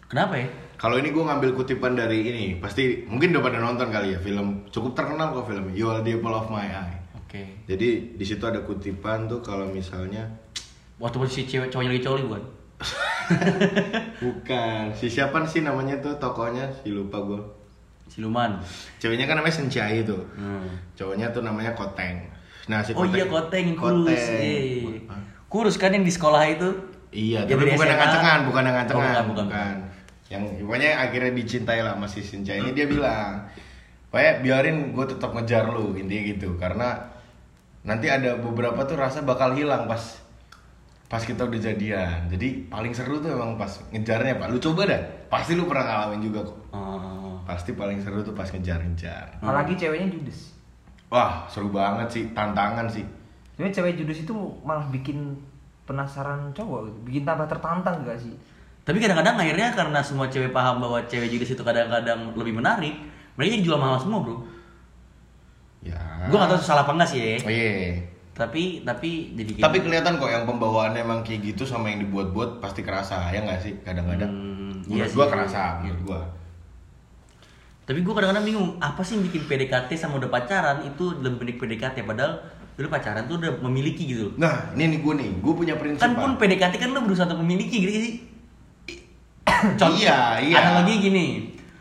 Kenapa 0.08 0.38
ya? 0.38 0.48
Kalau 0.78 0.94
ini 0.94 1.10
gue 1.10 1.20
ngambil 1.20 1.58
kutipan 1.58 1.98
dari 1.98 2.22
ini, 2.22 2.46
pasti 2.62 3.02
mungkin 3.04 3.34
udah 3.34 3.42
pada 3.42 3.58
nonton 3.58 3.90
kali 3.90 4.14
ya 4.14 4.22
film 4.22 4.70
cukup 4.70 4.94
terkenal 4.94 5.34
kok 5.34 5.50
filmnya 5.50 5.74
You 5.74 5.90
Are 5.90 6.00
the 6.00 6.14
Apple 6.14 6.32
of 6.32 6.46
My 6.48 6.70
Eye. 6.70 6.98
Oke. 7.18 7.66
Jadi 7.66 8.14
di 8.14 8.24
situ 8.24 8.40
ada 8.46 8.62
kutipan 8.62 9.26
tuh 9.26 9.42
kalau 9.42 9.66
misalnya 9.66 10.30
Waktu 10.98 11.18
si 11.26 11.46
cewek 11.46 11.70
cowoknya 11.70 11.90
lagi 11.94 12.02
coli 12.02 12.22
bukan? 12.26 12.42
bukan 14.22 14.94
si 14.94 15.10
siapa 15.10 15.42
sih 15.44 15.62
namanya 15.62 15.98
tuh 15.98 16.14
tokonya 16.16 16.70
si 16.78 16.90
lupa 16.90 17.18
gue. 17.20 17.42
Siluman. 18.08 18.58
Ceweknya 18.98 19.28
kan 19.28 19.38
namanya 19.38 19.54
Senchai 19.54 20.02
tuh. 20.02 20.24
Hmm. 20.34 20.66
Cowoknya 20.96 21.30
tuh 21.30 21.44
namanya 21.44 21.76
Koteng. 21.76 22.24
Nah 22.68 22.84
si 22.84 22.92
Oh 22.92 23.08
iya 23.08 23.24
koteng 23.24 23.72
kurus. 23.76 24.12
Koteng. 24.12 25.08
Eh. 25.08 25.22
Kurus 25.48 25.80
kan 25.80 25.96
yang 25.96 26.04
di 26.04 26.12
sekolah 26.12 26.44
itu? 26.44 26.68
Iya, 27.08 27.48
tapi 27.48 27.72
bukan 27.72 27.88
yang 27.88 27.96
SMA. 27.96 28.04
ngancengan, 28.04 28.38
bukan 28.44 28.62
yang 28.68 28.68
Oh, 28.68 28.76
ngancengan, 28.76 29.08
bukan, 29.08 29.24
bukan, 29.32 29.46
bukan. 29.48 29.76
Yang 30.28 30.42
pokoknya 30.60 30.90
akhirnya 31.00 31.32
dicintai 31.32 31.80
lah 31.80 31.94
masih 31.96 32.20
Sinca 32.20 32.52
ini 32.52 32.76
dia 32.76 32.84
bilang, 32.84 33.48
pokoknya 34.12 34.44
biarin 34.44 34.92
gue 34.92 35.06
tetap 35.08 35.32
ngejar 35.32 35.72
lu 35.72 35.96
intinya 35.96 36.22
gitu, 36.28 36.52
karena 36.60 37.00
nanti 37.80 38.12
ada 38.12 38.36
beberapa 38.36 38.84
tuh 38.84 39.00
rasa 39.00 39.24
bakal 39.24 39.56
hilang 39.56 39.88
pas 39.88 40.20
pas 41.08 41.24
kita 41.24 41.48
udah 41.48 41.56
jadian. 41.56 42.28
Jadi 42.28 42.68
paling 42.68 42.92
seru 42.92 43.16
tuh 43.24 43.32
emang 43.32 43.56
pas 43.56 43.72
ngejarnya 43.88 44.36
pak. 44.36 44.52
Lu 44.52 44.60
coba 44.60 44.84
dah, 44.84 45.00
pasti 45.32 45.56
lu 45.56 45.64
pernah 45.64 45.88
ngalamin 45.88 46.20
juga 46.20 46.44
kok. 46.44 46.58
Oh. 46.76 46.97
Pasti 47.48 47.72
paling 47.72 47.96
seru 48.04 48.20
tuh 48.20 48.36
pas 48.36 48.44
ngejar-ngejar. 48.44 49.40
Apalagi 49.40 49.72
ceweknya 49.80 50.12
judes. 50.12 50.52
Wah 51.08 51.48
seru 51.48 51.72
banget 51.72 52.12
sih, 52.12 52.24
tantangan 52.36 52.84
sih. 52.84 53.08
Sebenarnya 53.56 53.80
cewek 53.80 53.92
judes 53.96 54.28
itu 54.28 54.36
malah 54.60 54.84
bikin 54.92 55.32
penasaran 55.88 56.52
cowok, 56.52 56.92
gitu. 56.92 56.98
bikin 57.08 57.22
tambah 57.24 57.48
tertantang 57.48 58.04
gak 58.04 58.20
sih? 58.20 58.36
Tapi 58.84 59.00
kadang-kadang 59.00 59.40
akhirnya 59.40 59.72
karena 59.72 60.04
semua 60.04 60.28
cewek 60.28 60.52
paham 60.52 60.84
bahwa 60.84 61.00
cewek 61.08 61.32
judes 61.32 61.56
itu 61.56 61.64
kadang-kadang 61.64 62.36
lebih 62.36 62.60
menarik, 62.60 62.92
mereka 63.40 63.56
jadi 63.56 63.64
jual 63.64 63.80
mahal 63.80 63.96
semua 63.96 64.20
bro. 64.20 64.44
Ya. 65.80 65.96
Gue 66.28 66.36
gak 66.36 66.52
tahu 66.52 66.60
salah 66.60 66.84
apa 66.84 66.92
enggak 66.92 67.08
sih 67.08 67.20
ya. 67.24 67.36
Oh, 67.40 67.52
iya. 67.52 68.04
Tapi 68.38 68.86
tapi 68.86 69.34
jadi 69.34 69.50
kayak 69.58 69.64
Tapi 69.66 69.76
gitu. 69.80 69.86
kelihatan 69.90 70.12
kok 70.22 70.30
yang 70.30 70.44
pembawaannya 70.46 71.00
emang 71.02 71.26
kayak 71.26 71.40
gitu 71.42 71.66
sama 71.66 71.90
yang 71.90 72.06
dibuat-buat 72.06 72.62
pasti 72.62 72.86
kerasa 72.86 73.34
ya 73.34 73.42
nggak 73.42 73.60
sih 73.64 73.74
kadang-kadang. 73.82 74.30
Hmm, 74.30 74.78
menurut 74.86 75.10
iya 75.10 75.16
gua 75.18 75.26
sih. 75.26 75.32
kerasa, 75.34 75.62
menurut 75.82 76.00
gua. 76.06 76.20
Tapi 77.88 78.04
gue 78.04 78.12
kadang-kadang 78.12 78.44
bingung, 78.44 78.76
apa 78.84 79.00
sih 79.00 79.16
yang 79.16 79.24
bikin 79.24 79.48
PDKT 79.48 79.96
sama 79.96 80.20
udah 80.20 80.28
pacaran 80.28 80.84
itu 80.84 81.16
dalam 81.24 81.40
bentuk 81.40 81.56
PDKT 81.56 82.04
padahal 82.04 82.44
dulu 82.76 82.88
pacaran 82.92 83.24
tuh 83.24 83.40
udah 83.40 83.64
memiliki 83.64 84.04
gitu 84.06 84.28
loh. 84.28 84.32
Nah, 84.36 84.70
ini 84.76 84.94
nih 84.94 84.98
gua 85.00 85.16
nih, 85.16 85.28
gua 85.40 85.52
punya 85.56 85.74
prinsip. 85.74 86.04
Kan 86.04 86.14
pun 86.14 86.36
PDKT 86.36 86.78
kan 86.78 86.92
lo 86.92 87.00
berusaha 87.02 87.26
untuk 87.26 87.40
memiliki 87.40 87.80
gitu 87.80 87.90
sih. 87.96 88.14
Contoh, 89.80 89.98
Iya, 89.98 90.38
iya. 90.44 90.56
Analogi 90.60 90.94
gini, 91.00 91.26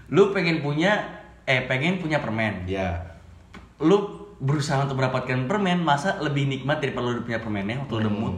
lu 0.09 0.33
pengen 0.33 0.63
punya 0.65 1.05
eh 1.45 1.67
pengen 1.69 2.01
punya 2.01 2.23
permen. 2.23 2.65
Ya. 2.65 3.13
Lu 3.77 4.31
berusaha 4.41 4.89
untuk 4.89 4.97
mendapatkan 4.97 5.45
permen, 5.45 5.85
masa 5.85 6.17
lebih 6.23 6.49
nikmat 6.49 6.81
daripada 6.81 7.13
lu 7.13 7.21
punya 7.21 7.43
permennya 7.45 7.83
waktu 7.85 7.93
lu 7.93 7.99
udah 8.01 8.13
mood? 8.15 8.35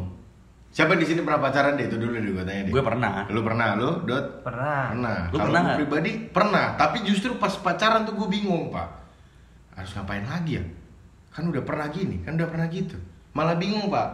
Siapa 0.70 0.94
di 0.94 1.02
sini 1.02 1.26
pernah 1.26 1.42
pacaran 1.42 1.74
deh? 1.74 1.90
Itu 1.90 1.98
dulu 1.98 2.14
deh 2.14 2.30
gua 2.30 2.46
tanya 2.46 2.62
deh. 2.70 2.74
Gue 2.74 2.84
pernah. 2.86 3.26
Lu 3.34 3.42
pernah, 3.42 3.68
lu, 3.74 4.06
Dot? 4.06 4.46
Pernah. 4.46 4.94
Pernah. 4.94 5.18
Lu 5.34 5.38
Kalau 5.38 5.46
pernah 5.50 5.62
nggak? 5.66 5.78
pribadi 5.82 6.12
pernah, 6.30 6.66
tapi 6.78 6.98
justru 7.04 7.36
pas 7.42 7.54
pacaran 7.58 8.06
tuh 8.06 8.14
gue 8.14 8.28
bingung, 8.30 8.70
Pak. 8.70 8.88
Harus 9.74 9.92
ngapain 9.98 10.24
lagi 10.30 10.62
ya? 10.62 10.64
Kan 11.34 11.50
udah 11.50 11.66
pernah 11.66 11.90
gini, 11.90 12.22
kan 12.22 12.38
udah 12.38 12.50
pernah 12.50 12.70
gitu. 12.70 13.02
Malah 13.34 13.58
bingung, 13.58 13.90
Pak. 13.90 14.08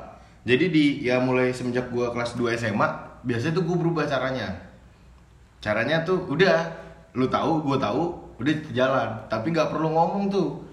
Jadi 0.48 0.66
di 0.72 0.86
ya 1.04 1.20
mulai 1.20 1.52
semenjak 1.52 1.92
gua 1.92 2.16
kelas 2.16 2.40
2 2.40 2.56
SMA, 2.56 2.88
biasanya 3.28 3.54
tuh 3.60 3.64
gue 3.68 3.76
berubah 3.76 4.08
caranya. 4.08 4.56
Caranya 5.60 6.08
tuh 6.08 6.24
udah 6.30 6.72
lu 7.18 7.28
tahu, 7.28 7.66
gue 7.68 7.78
tahu, 7.82 8.04
udah 8.40 8.54
jalan, 8.72 9.10
tapi 9.28 9.52
nggak 9.52 9.70
perlu 9.74 9.92
ngomong 9.92 10.32
tuh. 10.32 10.65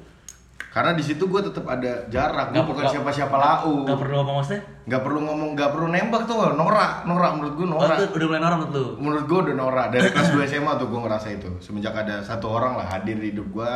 Karena 0.73 0.93
di 0.93 1.05
situ 1.05 1.21
gue 1.23 1.37
tetap 1.39 1.69
ada 1.69 2.09
jarak, 2.09 2.49
gue 2.49 2.55
Nggak- 2.55 2.65
bukan 2.65 2.81
nggak- 2.81 2.95
siapa-siapa 2.97 3.37
lau. 3.37 3.85
Gak 3.85 4.01
perlu 4.01 4.15
ngomong 4.17 4.37
maksudnya? 4.41 4.63
Nggak 4.83 5.03
perlu 5.03 5.19
ngomong, 5.21 5.49
nggak 5.53 5.71
perlu 5.71 5.87
nembak 5.87 6.23
tuh, 6.25 6.37
norak, 6.51 6.93
norak 7.05 7.33
menurut 7.35 7.55
gue 7.55 7.67
Oh, 7.67 7.73
norak 7.77 7.97
itu 7.99 8.05
udah 8.11 8.27
mulai 8.27 8.41
norak 8.41 8.57
menurut 8.59 8.73
lu? 8.75 8.87
menurut 8.99 9.25
gue 9.27 9.39
udah 9.43 9.55
norak 9.55 9.87
dari 9.91 10.09
kelas 10.09 10.29
2 10.31 10.43
SMA 10.51 10.73
tuh 10.75 10.89
gue 10.89 11.01
ngerasa 11.03 11.29
itu 11.31 11.51
semenjak 11.59 11.93
ada 11.95 12.17
satu 12.21 12.47
orang 12.51 12.75
lah 12.75 12.89
hadir 12.89 13.15
di 13.15 13.31
hidup 13.31 13.47
gue 13.49 13.71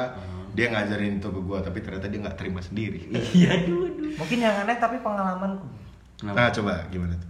dia 0.51 0.67
ngajarin 0.67 1.21
itu 1.21 1.29
ke 1.29 1.41
gue 1.43 1.59
tapi 1.61 1.79
ternyata 1.79 2.07
dia 2.07 2.19
nggak 2.19 2.35
terima 2.35 2.59
sendiri 2.59 3.13
Iya 3.39 3.53
dulu. 3.63 3.87
Mungkin 4.17 4.39
yang 4.41 4.57
aneh 4.59 4.77
tapi 4.77 4.97
pengalamanku. 4.99 5.69
nah 6.25 6.49
coba 6.51 6.81
gimana 6.89 7.13
tuh 7.15 7.29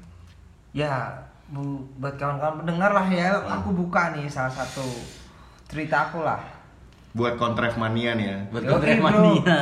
Ya, 0.73 1.11
bu, 1.49 1.63
buat 1.97 2.15
kawan-kawan 2.15 2.61
pendengar 2.61 2.93
lah 2.93 3.07
ya, 3.07 3.35
aku 3.43 3.73
buka 3.73 4.13
nih 4.13 4.25
salah 4.27 4.53
satu 4.53 4.85
cerita 5.67 6.07
aku 6.07 6.21
lah. 6.21 6.39
Buat 7.17 7.35
kontref 7.35 7.75
mania 7.75 8.13
nih 8.13 8.27
ya 8.27 8.39
Buat 8.47 8.63
kontrek 8.69 8.99
bro. 8.99 9.07
mania, 9.09 9.61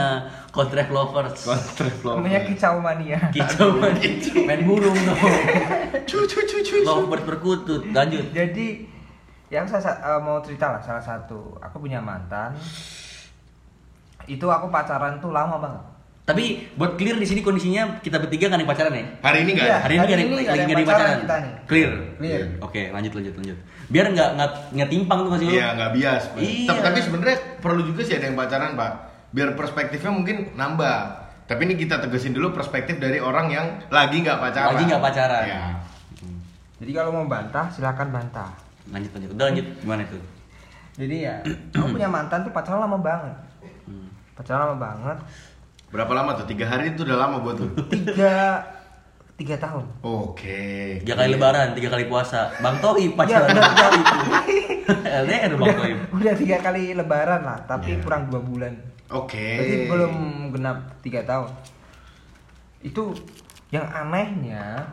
kontrek 0.51 0.89
lovers. 0.91 1.39
kontref 1.41 1.97
lo 2.03 2.19
Namanya 2.19 2.41
kicau 2.45 2.77
mania. 2.79 3.19
Kicau 3.31 3.69
mania. 3.73 4.11
Main 4.43 4.61
burung 4.65 4.99
dong. 4.99 5.23
cucu 6.05 6.39
cucu 6.43 6.75
Lovers 6.83 7.23
berkutut. 7.23 7.87
Lanjut. 7.89 8.27
Jadi 8.29 8.91
yang 9.49 9.63
saya 9.65 9.79
sa- 9.81 10.03
eh, 10.03 10.19
mau 10.19 10.43
cerita 10.43 10.67
lah 10.69 10.83
salah 10.83 10.99
satu, 11.01 11.55
aku 11.59 11.79
punya 11.79 12.03
mantan. 12.03 12.59
Itu 14.25 14.49
aku 14.49 14.67
pacaran 14.67 15.21
tuh 15.21 15.31
lama 15.31 15.55
banget. 15.57 15.85
Tapi 16.25 16.73
buat 16.73 16.97
clear 16.97 17.21
di 17.21 17.29
sini 17.29 17.45
kondisinya 17.45 18.01
kita 18.01 18.17
bertiga 18.17 18.49
kan 18.49 18.57
yang 18.57 18.65
pacaran 18.65 18.97
ya? 18.97 19.05
hari 19.21 19.45
ini 19.45 19.51
nggak 19.53 19.67
Iya. 19.67 19.77
ada? 19.77 19.85
Hari 19.85 19.93
ini 19.93 20.01
Hari 20.01 20.09
gak 20.09 20.17
ada 20.17 20.25
ini 20.25 20.33
lagi 20.33 20.41
nggak 20.41 20.55
ada 20.55 20.57
nggak 20.57 20.65
yang 20.65 20.81
ada 20.81 20.89
pacaran 20.89 21.17
kita 21.21 21.35
nih. 21.37 21.53
Clear. 21.69 21.93
Clear. 22.17 22.43
Oke, 22.65 22.83
lanjut 22.89 23.13
lanjut 23.13 23.35
lanjut. 23.37 23.59
Biar 23.85 24.07
nggak 24.09 24.29
nggak 24.35 24.51
nggak 24.73 24.89
timpang 24.89 25.19
tuh 25.21 25.31
masih 25.31 25.47
lu. 25.47 25.53
iya 25.53 25.69
nggak 25.77 25.91
bias. 25.93 26.23
Iya. 26.35 26.65
tapi, 26.65 26.81
tapi 26.81 26.99
sebenarnya 27.05 27.37
perlu 27.61 27.83
juga 27.85 28.01
sih 28.01 28.15
ada 28.17 28.25
yang 28.25 28.37
pacaran 28.37 28.73
pak 28.73 28.93
biar 29.35 29.51
perspektifnya 29.53 30.13
mungkin 30.15 30.37
nambah 30.55 30.97
tapi 31.45 31.61
ini 31.67 31.75
kita 31.77 32.01
tegesin 32.01 32.33
dulu 32.33 32.57
perspektif 32.57 32.97
dari 32.97 33.21
orang 33.21 33.53
yang 33.53 33.67
lagi 33.91 34.25
nggak 34.25 34.39
pacaran 34.41 34.73
Lagi 34.73 34.85
nggak 34.89 35.03
pacaran. 35.03 35.43
ya. 35.45 35.63
Jadi 36.75 36.91
kalau 36.91 37.11
mau 37.13 37.27
bantah 37.29 37.69
silakan 37.69 38.09
bantah. 38.09 38.49
Lanjut 38.89 39.13
lanjut. 39.13 39.29
Udah 39.37 39.45
lanjut 39.53 39.67
gimana 39.77 40.01
itu? 40.03 40.19
Jadi 40.97 41.17
ya, 41.21 41.35
aku 41.77 41.87
punya 41.93 42.09
mantan 42.09 42.49
tuh 42.49 42.53
pacaran 42.55 42.81
lama 42.81 42.97
banget. 42.97 43.35
Hmm. 43.85 44.09
Pacaran 44.33 44.61
lama 44.65 44.77
banget. 44.81 45.19
Berapa 45.95 46.11
lama 46.11 46.35
tuh 46.35 46.43
tiga 46.45 46.67
hari 46.67 46.91
itu 46.91 47.07
udah 47.07 47.15
lama 47.17 47.39
buat 47.39 47.55
tuh 47.55 47.71
Tiga 47.95 48.59
tiga 49.35 49.59
tahun. 49.59 49.83
Oke. 50.01 50.99
Tiga 51.03 51.15
kali 51.17 51.35
lebaran, 51.35 51.75
tiga 51.75 51.91
kali 51.91 52.07
puasa. 52.07 52.55
Bang 52.59 52.79
Toi 52.79 53.15
pacaran 53.15 53.47
Iya, 53.47 53.51
udah 53.51 53.67
tiga 53.67 53.83
kali 53.83 53.99
itu. 53.99 54.19
LDR 55.03 55.53
Bang 55.53 55.59
Udah, 55.61 55.75
Toi. 55.75 55.93
udah 56.15 56.35
tiga 56.35 56.57
kali 56.61 56.83
lebaran 56.95 57.41
lah, 57.43 57.59
tapi 57.67 57.95
Iya. 57.95 58.03
kurang 58.03 58.31
dua 58.31 58.39
bulan. 58.39 58.75
Oke. 59.11 59.43
Berarti 59.59 59.77
belum 59.89 60.15
genap 60.51 60.79
tiga 61.01 61.21
tahun. 61.23 61.51
Itu 62.81 63.11
yang 63.71 63.87
anehnya 63.87 64.87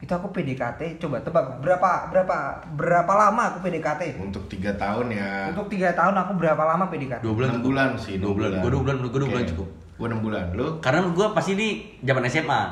itu 0.00 0.08
aku 0.10 0.28
PDKT 0.30 0.96
coba 0.98 1.20
tebak 1.20 1.60
berapa 1.60 1.90
berapa 2.08 2.36
berapa 2.72 3.12
lama 3.14 3.42
aku 3.48 3.58
PDKT 3.62 4.20
Untuk 4.20 4.44
tiga 4.48 4.76
tahun 4.76 5.08
ya. 5.08 5.48
untuk 5.48 5.68
tiga 5.68 5.92
tahun 5.92 6.12
aku 6.14 6.36
berapa 6.36 6.60
lama 6.60 6.88
PDKT 6.88 7.20
Dua 7.20 7.32
bulan 7.32 7.50
Enam 7.50 7.62
bulan 7.62 7.88
sih, 7.96 8.16
Dua 8.16 8.32
bulan. 8.32 8.60
Gue 8.60 8.68
dua 8.68 8.82
bulan, 8.84 8.96
gue 9.00 9.08
dua 9.10 9.28
bulan 9.28 9.44
cukup. 9.46 9.68
Gua 9.94 10.06
enam 10.06 10.20
bulan. 10.20 10.50
Lu? 10.52 10.78
Karena 10.78 11.06
gue 11.06 11.26
pasti 11.30 11.50
ini 11.52 11.68
zaman 12.00 12.24
SMA. 12.24 12.62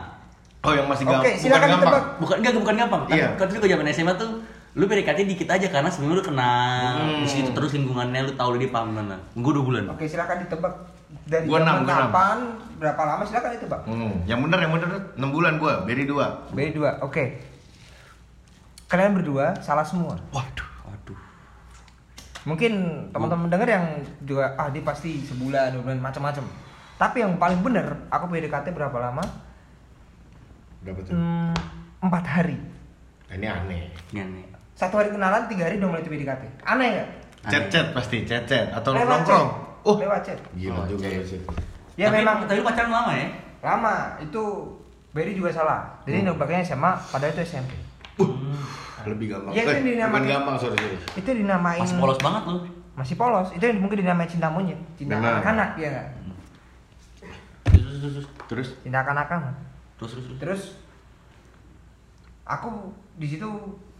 Oh 0.61 0.71
yang 0.71 0.87
masih 0.87 1.03
Oke, 1.05 1.15
gampang. 1.17 1.35
silakan 1.37 1.69
ditebak. 1.73 2.03
Bukan 2.19 2.37
enggak 2.39 2.53
bukan 2.57 2.75
gampang. 2.77 3.03
Kan 3.05 3.15
Iya. 3.15 3.29
kan 3.35 3.47
gue 3.49 3.69
zaman 3.69 3.87
SMA 3.89 4.15
tuh 4.15 4.31
lu 4.73 4.85
PDKT 4.85 5.27
dikit 5.27 5.49
aja 5.49 5.67
karena 5.69 5.87
sebelumnya 5.87 6.17
lu 6.17 6.25
kenal. 6.25 6.95
Hmm. 6.97 7.21
Di 7.21 7.29
situ 7.29 7.51
terus 7.51 7.71
lingkungannya 7.73 8.21
lu 8.23 8.33
tahu 8.33 8.57
dia 8.57 8.69
paham 8.69 8.91
mana. 8.93 9.19
Gue 9.33 9.53
dua 9.53 9.65
bulan. 9.65 9.83
oke 9.91 10.03
silakan 10.03 10.39
ditebak 10.41 10.73
dari 11.25 11.45
Gua 11.45 11.59
enam, 11.59 11.67
zaman 11.69 11.83
gua 11.83 11.93
enam. 11.93 12.05
kapan 12.09 12.39
berapa 12.75 13.03
lama 13.05 13.23
silakan 13.23 13.51
ditebak 13.53 13.81
Hmm, 13.85 14.13
yang 14.25 14.41
bener 14.41 14.59
yang 14.59 14.73
bener 14.73 14.89
6 15.13 15.29
bulan 15.29 15.53
gua, 15.57 15.85
beri 15.85 16.03
dua. 16.03 16.27
B2 16.51 16.79
oke 17.01 17.25
kalian 18.89 19.13
berdua 19.15 19.55
salah 19.59 19.85
semua 19.85 20.17
Waduh. 20.31 20.69
Waduh. 20.83 21.19
mungkin 22.43 22.73
teman-teman 23.09 23.49
denger 23.49 23.69
yang 23.71 23.85
juga 24.23 24.51
ah 24.55 24.67
dia 24.69 24.83
pasti 24.83 25.21
sebulan 25.23 25.73
dua 25.73 25.83
bulan 25.85 26.01
macam-macam 26.01 26.45
tapi 27.03 27.19
yang 27.19 27.35
paling 27.35 27.59
bener 27.61 27.83
aku 28.07 28.31
PDKT 28.31 28.71
berapa 28.71 28.95
lama 28.95 29.25
Berapa 30.81 30.99
tuh? 31.01 31.11
Hmm, 31.11 31.51
empat 32.01 32.23
hari 32.25 32.55
Nah, 33.27 33.35
Ini 33.35 33.47
aneh. 33.49 33.91
Ini 34.13 34.21
aneh. 34.21 34.45
satu 34.73 34.95
hari 34.97 35.09
kenalan 35.09 35.47
tiga 35.47 35.67
hari 35.67 35.77
udah 35.77 35.89
mulai 35.91 36.05
PDKT 36.05 36.43
aneh 36.63 36.89
nggak 36.93 37.09
Chat 37.45 37.65
chat 37.69 37.87
pasti 37.91 38.23
chat 38.23 38.47
chat 38.47 38.71
atau 38.71 38.95
Lewat 38.95 39.19
nongkrong. 39.19 39.49
chat. 39.51 39.83
Oh, 39.83 39.97
lewat 39.99 40.21
chat 40.23 40.39
gila 40.55 40.75
Oh, 40.77 40.87
juga 40.87 41.11
chat. 41.11 41.27
sih. 41.27 41.41
ya 41.93 42.07
tapi, 42.07 42.17
memang 42.17 42.37
tapi 42.47 42.63
pacaran 42.63 42.89
lama 42.89 43.13
ya? 43.13 43.27
lama 43.61 43.95
itu 44.19 44.43
Berry 45.11 45.35
juga 45.35 45.51
salah 45.51 45.81
jadi 46.03 46.23
Hmm. 46.23 46.27
nebaknya 46.33 46.63
SMA 46.63 46.93
padahal 47.05 47.33
itu 47.33 47.43
SMP 47.45 47.73
Lebih 49.03 49.27
gampang. 49.29 49.51
Ya, 49.51 49.67
itu 49.67 49.73
Eh, 49.73 49.83
dinamakan- 49.83 50.15
bukan 50.15 50.31
gampang, 50.31 50.57
sorry, 50.57 50.79
sorry. 50.79 50.97
itu 51.17 51.31
dinamain 51.35 51.83
Masih 51.83 51.99
polos 51.99 52.19
banget 52.21 52.43
lu. 52.47 52.59
masih 52.93 53.15
polos 53.17 53.49
itu 53.51 53.65
yang 53.65 53.77
mungkin 53.77 53.99
dinamain 53.99 54.29
cinta 54.29 54.47
monyet 54.47 54.79
cinta 54.95 55.17
anak-anak 55.17 55.75
ya 55.75 55.91
Terus 57.73 57.97
terus 57.99 58.13
terus 58.13 58.27
Terus 58.49 58.69
cinta 58.81 59.01
kanak-kanak 59.01 59.55
terus 59.97 60.13
terus. 60.13 60.25
terus. 60.27 60.39
terus 60.39 60.63
aku 62.43 62.91
di 63.17 63.27
situ 63.29 63.47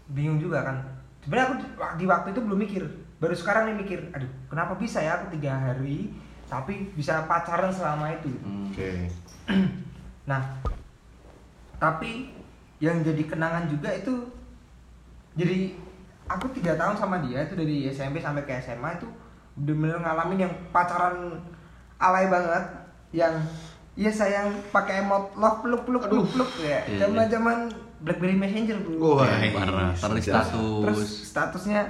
bingung 0.07 0.37
juga 0.37 0.61
kan 0.61 0.77
sebenarnya 1.23 1.47
aku 1.47 1.55
di- 1.95 2.05
waktu 2.05 2.27
itu 2.29 2.41
belum 2.43 2.59
mikir 2.59 2.83
baru 3.17 3.31
sekarang 3.31 3.71
nih 3.71 3.77
mikir 3.79 3.99
aduh 4.11 4.27
kenapa 4.45 4.75
bisa 4.75 4.99
ya 4.99 5.15
aku 5.15 5.31
tiga 5.31 5.55
hari 5.55 6.11
tapi 6.45 6.91
bisa 6.93 7.23
pacaran 7.23 7.71
selama 7.71 8.11
itu 8.11 8.29
oke. 8.35 8.91
nah 10.29 10.59
tapi 11.79 12.35
yang 12.77 12.99
jadi 12.99 13.23
kenangan 13.23 13.71
juga 13.71 13.95
itu 13.95 14.11
jadi 15.33 15.71
aku 16.27 16.51
tiga 16.51 16.75
tahun 16.75 16.99
sama 16.99 17.23
dia 17.23 17.47
itu 17.47 17.55
dari 17.55 17.87
SMP 17.87 18.19
sampai 18.19 18.43
ke 18.43 18.59
SMA 18.59 18.99
itu 18.99 19.07
bener-bener 19.55 20.03
ngalamin 20.03 20.43
yang 20.43 20.53
pacaran 20.69 21.39
alay 21.95 22.27
banget 22.27 22.82
yang 23.13 23.35
Iya 23.93 24.09
sayang 24.09 24.49
pakai 24.67 24.99
emot 24.99 25.37
love 25.37 25.61
peluk 25.61 25.85
peluk 25.85 26.01
peluk 26.03 26.25
peluk 26.27 26.49
ya 26.59 26.81
Iya, 26.83 27.05
zaman 27.05 27.29
zaman 27.29 27.57
BlackBerry 28.01 28.33
Messenger 28.33 28.81
tuh 28.81 28.97
Wah, 28.97 29.29
Eh, 29.37 29.53
parah. 29.53 29.93
Taruh 29.93 30.17
di 30.17 30.23
sejak- 30.23 30.49
terus 30.49 30.97
status. 30.97 31.09
statusnya 31.29 31.81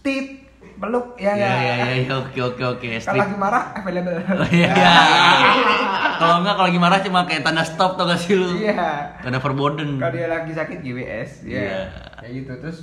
tit 0.00 0.48
peluk 0.74 1.12
ya 1.14 1.36
Ya 1.36 1.44
ya 1.44 1.52
ya 1.52 1.74
ya 2.00 2.14
oke 2.18 2.40
oke 2.48 2.62
oke. 2.70 2.88
kalau 2.96 3.20
lagi 3.20 3.36
marah 3.36 3.64
available 3.74 4.16
Oh, 4.16 4.48
Iya. 4.48 4.72
Kalau 6.14 6.38
enggak 6.38 6.54
kalau 6.54 6.68
lagi 6.70 6.80
marah 6.80 6.98
cuma 7.00 7.20
kayak 7.22 7.42
tanda 7.42 7.60
stop 7.62 7.98
tau 7.98 8.06
gak 8.06 8.16
sih 8.16 8.32
lu? 8.32 8.48
iya 8.56 9.10
Tanda 9.18 9.36
verboten. 9.36 9.98
kalau 9.98 10.08
dia 10.10 10.30
lagi 10.30 10.50
sakit 10.50 10.78
GWS 10.78 11.30
ya 11.44 11.58
Iya. 11.58 11.80
kayak 12.16 12.32
gitu 12.32 12.52
terus 12.58 12.78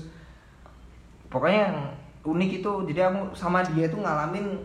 pokoknya 1.26 1.60
yang 1.66 1.78
unik 2.28 2.52
itu 2.60 2.72
jadi 2.86 3.10
aku 3.10 3.34
sama 3.34 3.64
dia 3.64 3.88
tuh 3.88 3.98
ngalamin 3.98 4.60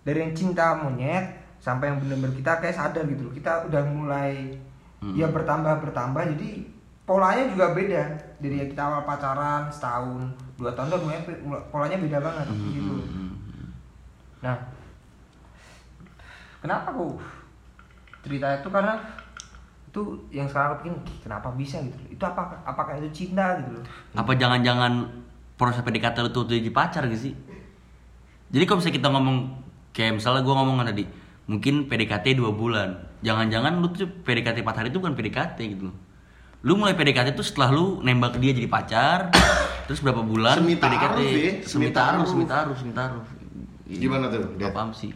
dari 0.00 0.18
yang 0.20 0.32
cinta 0.32 0.74
monyet 0.74 1.41
sampai 1.62 1.86
yang 1.86 2.02
benar-benar 2.02 2.34
kita 2.34 2.52
kayak 2.58 2.74
sadar 2.74 3.06
gitu 3.06 3.22
loh 3.22 3.32
kita 3.32 3.70
udah 3.70 3.82
mulai 3.86 4.58
Hmm. 4.98 5.18
ya 5.18 5.26
bertambah 5.26 5.82
bertambah 5.82 6.22
jadi 6.38 6.62
polanya 7.02 7.50
juga 7.50 7.74
beda 7.74 8.02
dari 8.38 8.54
yang 8.54 8.70
kita 8.70 8.82
awal 8.82 9.02
pacaran 9.02 9.66
setahun 9.66 10.30
dua 10.54 10.70
tahun 10.70 10.94
tuh 10.94 11.00
mulai 11.02 11.18
polanya 11.70 11.98
beda 11.98 12.22
banget 12.22 12.46
Hmm, 12.46 12.70
gitu 12.70 12.94
hmm, 13.02 13.10
hmm. 13.10 13.68
nah 14.38 14.54
kenapa 16.58 16.94
aku 16.94 17.18
cerita 18.22 18.46
itu 18.54 18.68
karena 18.70 18.94
itu 19.90 20.00
yang 20.30 20.46
sekarang 20.46 20.68
aku 20.70 20.78
pikir 20.80 20.94
kenapa 21.20 21.48
bisa 21.52 21.82
gitu 21.82 21.98
loh. 21.98 22.08
itu 22.08 22.22
apa 22.22 22.42
apakah 22.62 22.94
itu 22.96 23.10
cinta 23.12 23.58
gitu 23.58 23.74
loh 23.74 23.84
Apa 24.14 24.32
jangan-jangan 24.32 24.92
proses 25.58 25.82
PDKT 25.82 26.16
lu 26.22 26.30
tuh 26.30 26.46
jadi 26.46 26.70
pacar 26.70 27.06
gitu 27.06 27.28
sih? 27.30 27.34
Jadi 28.48 28.64
kalau 28.64 28.78
misalnya 28.78 28.96
kita 28.98 29.08
ngomong 29.10 29.36
kayak 29.90 30.12
misalnya 30.14 30.40
gue 30.40 30.54
ngomong 30.54 30.76
tadi, 30.82 31.04
mungkin 31.44 31.86
PDKT 31.86 32.36
dua 32.36 32.50
bulan. 32.50 33.02
Jangan-jangan 33.22 33.78
lu 33.78 33.90
tuh 33.90 34.06
PDKT 34.06 34.60
4 34.60 34.78
hari 34.78 34.88
itu 34.90 34.98
bukan 34.98 35.14
PDKT 35.14 35.58
gitu 35.68 35.82
loh. 35.90 35.96
Lu 36.62 36.74
mulai 36.74 36.94
PDKT 36.94 37.34
tuh 37.34 37.42
setelah 37.42 37.70
lu 37.70 37.98
nembak 38.00 38.38
dia 38.38 38.54
jadi 38.54 38.66
pacar, 38.66 39.30
terus 39.86 39.98
berapa 39.98 40.22
bulan 40.22 40.58
Semi 40.58 40.74
PDKT 40.74 41.18
ta'aruf, 41.18 41.22
ya. 41.22 41.52
semi 41.62 41.66
Semi 41.66 41.86
taruh, 41.88 42.22
ta'aruf. 42.22 42.28
semi 42.28 42.44
taruh, 42.44 42.76
semi 42.76 42.92
taruh. 42.92 43.22
Gimana 43.86 44.26
tuh, 44.26 44.42
Gak 44.56 44.70
Dad? 44.70 44.74
paham 44.74 44.90
sih. 44.92 45.10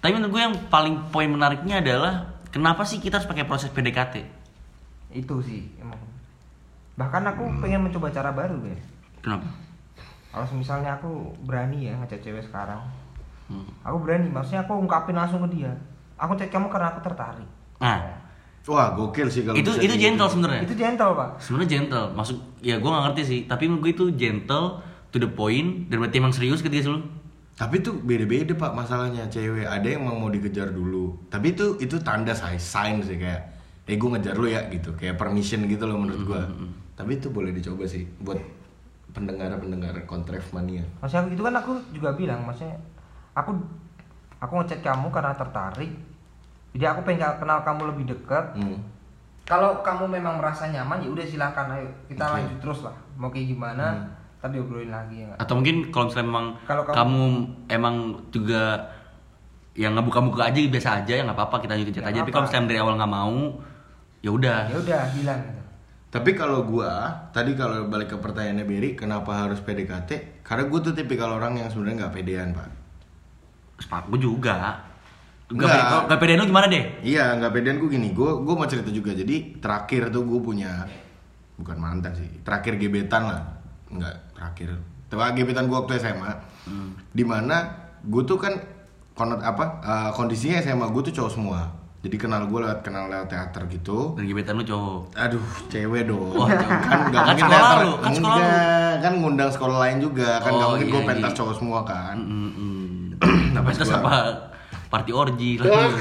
Tapi 0.00 0.12
menurut 0.12 0.32
gue 0.32 0.42
yang 0.42 0.56
paling 0.68 1.08
poin 1.08 1.28
menariknya 1.28 1.80
adalah 1.80 2.12
kenapa 2.48 2.84
sih 2.84 2.98
kita 2.98 3.16
harus 3.16 3.28
pakai 3.28 3.44
proses 3.44 3.68
PDKT? 3.68 4.44
itu 5.12 5.38
sih 5.46 5.70
emang 5.78 5.94
bahkan 6.98 7.22
aku 7.22 7.46
pengen 7.62 7.86
mencoba 7.86 8.10
cara 8.10 8.34
baru 8.34 8.58
ya 8.66 8.74
Kenapa? 9.22 9.46
kalau 10.26 10.42
misalnya 10.52 10.98
aku 10.98 11.10
berani 11.40 11.86
ya 11.86 11.94
ngechat 11.94 12.18
cewek 12.18 12.42
sekarang 12.42 12.82
Hmm. 13.44 13.68
aku 13.84 13.96
berani 14.00 14.32
maksudnya 14.32 14.64
aku 14.64 14.72
ungkapin 14.80 15.12
langsung 15.12 15.44
ke 15.44 15.60
dia 15.60 15.72
aku 16.16 16.32
chat 16.34 16.48
kamu 16.48 16.72
karena 16.72 16.88
aku 16.90 17.00
tertarik 17.04 17.44
Nah, 17.76 18.00
Wah, 18.64 18.96
gokil 18.96 19.28
sih 19.28 19.44
kalau 19.44 19.60
itu 19.60 19.68
bisa 19.68 19.84
itu 19.84 19.94
gentle 20.00 20.24
gitu. 20.24 20.32
sebenarnya. 20.40 20.60
itu 20.64 20.74
gentle 20.74 21.12
pak 21.12 21.28
sebenarnya 21.36 21.68
gentle 21.68 22.06
maksud 22.16 22.36
ya 22.64 22.80
gue 22.80 22.88
gak 22.88 23.04
ngerti 23.10 23.22
sih 23.22 23.40
tapi 23.44 23.68
menurut 23.68 23.82
gue 23.84 23.92
itu 23.92 24.04
gentle 24.16 24.66
to 25.12 25.20
the 25.20 25.28
point 25.28 25.84
dan 25.92 26.00
berarti 26.00 26.16
emang 26.16 26.32
serius 26.32 26.64
ketika 26.64 26.88
lu 26.88 27.04
Tapi 27.54 27.78
itu 27.78 27.92
beda-beda 27.92 28.50
pak 28.56 28.72
masalahnya 28.72 29.28
cewek 29.28 29.62
ada 29.62 29.84
yang 29.84 30.02
emang 30.02 30.18
mau 30.18 30.26
dikejar 30.26 30.74
dulu. 30.74 31.14
Tapi 31.30 31.54
itu 31.54 31.78
itu 31.78 32.02
tanda 32.02 32.34
sign, 32.34 32.58
sign 32.58 32.98
sih 32.98 33.14
kayak, 33.14 33.46
eh 33.86 33.94
gue 33.94 34.08
ngejar 34.10 34.34
lu 34.34 34.50
ya 34.50 34.66
gitu, 34.74 34.90
kayak 34.98 35.14
permission 35.14 35.62
gitu 35.70 35.86
loh 35.86 35.94
menurut 35.94 36.22
gua. 36.26 36.42
Tapi 36.98 37.22
itu 37.22 37.30
boleh 37.30 37.54
dicoba 37.54 37.86
sih 37.86 38.02
buat 38.18 38.42
pendengar-pendengar 39.12 39.94
kontref 40.04 40.50
mania. 40.50 40.82
maksudnya 40.98 41.30
itu 41.30 41.42
kan 41.44 41.54
aku 41.54 41.72
juga 41.94 42.10
bilang 42.18 42.42
maksudnya 42.42 42.74
aku 43.34 43.50
aku 44.38 44.52
ngechat 44.56 44.80
kamu 44.80 45.10
karena 45.10 45.32
tertarik 45.32 45.90
jadi 46.72 46.90
aku 46.90 47.00
pengen 47.02 47.34
kenal 47.36 47.60
kamu 47.60 47.92
lebih 47.92 48.04
dekat 48.08 48.54
Hmm. 48.54 48.78
kalau 49.44 49.78
kamu 49.80 50.08
memang 50.10 50.38
merasa 50.38 50.66
nyaman 50.66 50.98
ya 50.98 51.10
udah 51.10 51.22
silakan 51.22 51.66
ayo 51.72 51.88
kita 52.06 52.24
Oke. 52.24 52.34
lanjut 52.34 52.58
terus 52.58 52.80
lah 52.82 52.94
mau 53.14 53.28
kayak 53.28 53.46
gimana 53.48 53.86
ntar 54.38 54.48
diobrolin 54.50 54.88
lagi 54.88 55.16
ya 55.18 55.26
nggak? 55.26 55.38
atau 55.40 55.54
mungkin 55.54 55.76
kalau 55.88 56.04
misalnya 56.06 56.28
emang 56.28 56.46
Kalau 56.62 56.82
kamu, 56.82 56.94
kamu- 56.94 57.44
emang 57.68 57.96
juga 58.28 58.62
yang 59.74 59.92
ngebuka-buka 59.92 60.42
aja 60.46 60.58
biasa 60.62 60.90
aja 61.00 61.12
ya 61.12 61.22
nggak 61.22 61.34
apa-apa 61.34 61.56
kita 61.58 61.72
lanjutin 61.74 61.94
chat 61.94 62.06
aja 62.06 62.18
tapi 62.20 62.30
kalau 62.30 62.44
misalnya 62.44 62.68
dari 62.68 62.78
awal 62.78 62.94
nggak 62.94 63.12
mau 63.12 63.38
ya 64.20 64.30
udah 64.30 64.58
ya 64.68 64.76
udah 64.78 65.02
bilang 65.12 65.40
gitu. 65.42 65.60
Tapi 66.08 66.30
kalau 66.32 66.62
gua 66.62 66.92
tadi 67.28 67.58
kalau 67.58 67.90
balik 67.90 68.06
ke 68.06 68.16
pertanyaannya 68.16 68.62
Berry, 68.62 68.94
kenapa 68.94 69.34
harus 69.34 69.58
PDKT? 69.58 70.40
Karena 70.46 70.70
gue 70.70 70.78
tuh 70.80 70.94
tipikal 70.94 71.34
orang 71.34 71.58
yang 71.58 71.66
sebenarnya 71.66 72.06
nggak 72.06 72.14
pedean 72.14 72.48
pak. 72.54 72.70
Sepak 73.76 74.06
gue 74.08 74.20
juga 74.20 74.80
Gak, 75.44 75.52
Nggak. 75.52 75.68
pede, 75.68 75.82
kalau- 75.84 76.06
gak 76.06 76.18
pedean 76.18 76.38
lu 76.38 76.46
gimana 76.46 76.66
deh? 76.66 76.84
Iya, 77.04 77.24
nggak 77.36 77.52
pedean 77.52 77.76
gue 77.76 77.90
gini. 77.90 78.08
Gue 78.10 78.26
gue 78.38 78.54
mau 78.54 78.64
cerita 78.64 78.88
juga. 78.88 79.12
Jadi 79.12 79.36
terakhir 79.56 80.08
tuh 80.08 80.24
gue 80.24 80.40
punya 80.40 80.88
bukan 81.54 81.76
mantan 81.76 82.10
sih. 82.12 82.26
Terakhir 82.40 82.74
gebetan 82.74 83.22
lah. 83.24 83.44
Nggak 83.86 84.14
terakhir. 84.32 84.72
Tapi 85.06 85.20
gebetan 85.36 85.68
gue 85.68 85.76
waktu 85.76 86.00
SMA. 86.00 86.32
Di 87.06 87.22
mana 87.22 87.60
gue 88.00 88.22
tuh 88.24 88.34
kan 88.34 88.56
konot 89.12 89.38
apa 89.38 89.64
eh, 89.80 90.10
kondisinya 90.10 90.58
SMA 90.58 90.88
gue 90.88 91.02
tuh 91.04 91.14
cowok 91.14 91.30
semua. 91.30 91.60
Jadi 92.00 92.16
kenal 92.18 92.44
gue 92.44 92.58
lewat 92.58 92.80
kenal 92.80 93.06
lewat 93.06 93.28
teater 93.28 93.64
gitu. 93.66 94.12
Dan 94.12 94.24
gebetan 94.24 94.56
lu 94.56 94.64
cowok 94.64 95.12
Aduh, 95.14 95.40
cewek 95.68 96.04
dong. 96.04 96.32
Oh, 96.34 96.48
kan 96.48 96.58
nggak 97.06 97.20
Kan 97.22 97.24
mungkin 97.30 97.36
sekolah 97.38 97.60
teater. 97.62 97.78
lu, 97.78 97.92
kan 97.94 98.12
sekolah 98.12 98.34
lu. 98.34 98.42
Enggak, 98.42 98.94
kan 98.98 99.12
ngundang 99.14 99.50
sekolah 99.50 99.76
lain 99.78 99.96
juga. 100.00 100.30
Kan 100.38 100.50
nggak 100.50 100.56
Oh, 100.62 100.72
mungkin 100.72 100.86
iya, 100.86 100.94
gue 100.94 101.02
pentas 101.06 101.30
iya. 101.30 101.38
cowok 101.38 101.54
semua 101.54 101.80
kan. 101.82 102.16
Mm, 102.18 102.50
mm. 102.50 102.73
Nah, 103.22 103.60
pas 103.60 103.72
Terus 103.72 103.88
gua- 103.88 104.02
apa? 104.02 104.14
Party 104.88 105.10
orgy 105.10 105.50
kakak. 105.56 105.98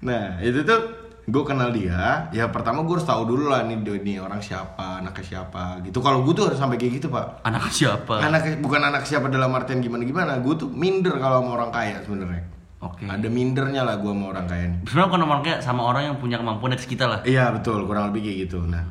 Nah 0.00 0.36
itu 0.38 0.60
tuh 0.62 0.80
gue 1.24 1.42
kenal 1.42 1.68
dia. 1.68 2.28
Ya 2.30 2.48
pertama 2.48 2.80
gue 2.80 2.92
harus 2.92 3.04
tahu 3.04 3.24
dulu 3.24 3.48
lah 3.48 3.64
nih 3.64 3.76
nih 3.80 4.16
orang 4.18 4.40
siapa 4.40 5.00
anaknya 5.00 5.24
siapa 5.24 5.80
gitu. 5.80 6.00
Kalau 6.00 6.20
gue 6.20 6.32
tuh 6.32 6.48
harus 6.48 6.56
sampai 6.56 6.76
kayak 6.76 6.98
gitu 6.98 7.08
pak. 7.08 7.40
Anak 7.42 7.68
siapa? 7.68 8.20
anak 8.20 8.60
bukan 8.60 8.80
anak 8.82 9.04
siapa 9.04 9.28
dalam 9.28 9.48
artian 9.50 9.80
gimana 9.80 10.00
gimana 10.02 10.36
gue 10.38 10.54
tuh 10.54 10.68
minder 10.68 11.16
kalau 11.16 11.40
sama 11.40 11.50
orang 11.54 11.70
kaya 11.70 11.96
sebenarnya. 12.00 12.44
Oke. 12.78 13.08
ada 13.08 13.28
mindernya 13.28 13.80
lah 13.80 13.96
gue 13.96 14.12
sama 14.12 14.28
orang 14.28 14.44
kaya 14.44 14.64
nih 14.68 14.80
Sebenarnya 14.84 15.08
kan 15.08 15.20
nomor 15.20 15.38
kayak 15.40 15.60
sama 15.60 15.82
orang 15.82 16.02
yang 16.04 16.16
punya 16.20 16.36
kemampuan 16.36 16.76
atas 16.76 16.84
kita 16.84 17.08
lah. 17.08 17.20
iya 17.24 17.48
betul. 17.48 17.84
Kurang 17.84 18.12
lebih 18.12 18.20
kayak 18.22 18.38
gitu. 18.44 18.60
Nah 18.60 18.84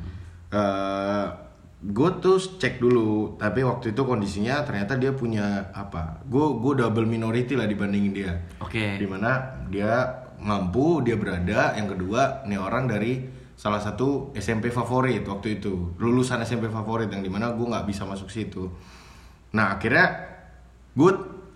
eh 0.49 1.25
gue 1.83 2.09
tuh 2.23 2.39
cek 2.39 2.79
dulu 2.79 3.35
tapi 3.35 3.59
waktu 3.59 3.91
itu 3.91 4.01
kondisinya 4.07 4.63
ternyata 4.63 4.95
dia 4.95 5.11
punya 5.11 5.67
apa? 5.75 6.23
Gue 6.23 6.55
gue 6.55 6.79
double 6.79 7.03
minority 7.03 7.59
lah 7.59 7.67
dibandingin 7.67 8.13
dia. 8.15 8.31
Oke. 8.63 8.95
di 8.95 9.03
mana 9.03 9.59
dia 9.67 10.23
mampu 10.39 11.03
dia 11.03 11.19
berada. 11.19 11.75
Yang 11.75 11.99
kedua 11.99 12.47
nih 12.47 12.59
orang 12.59 12.87
dari 12.87 13.27
salah 13.59 13.83
satu 13.83 14.31
SMP 14.31 14.71
favorit 14.71 15.27
waktu 15.27 15.59
itu. 15.59 15.99
Lulusan 15.99 16.39
SMP 16.47 16.71
favorit 16.71 17.11
yang 17.11 17.19
di 17.19 17.27
mana 17.27 17.51
gue 17.51 17.67
nggak 17.67 17.83
bisa 17.83 18.07
masuk 18.07 18.31
situ. 18.31 18.71
Nah 19.51 19.75
akhirnya 19.75 20.07
gue 20.95 21.11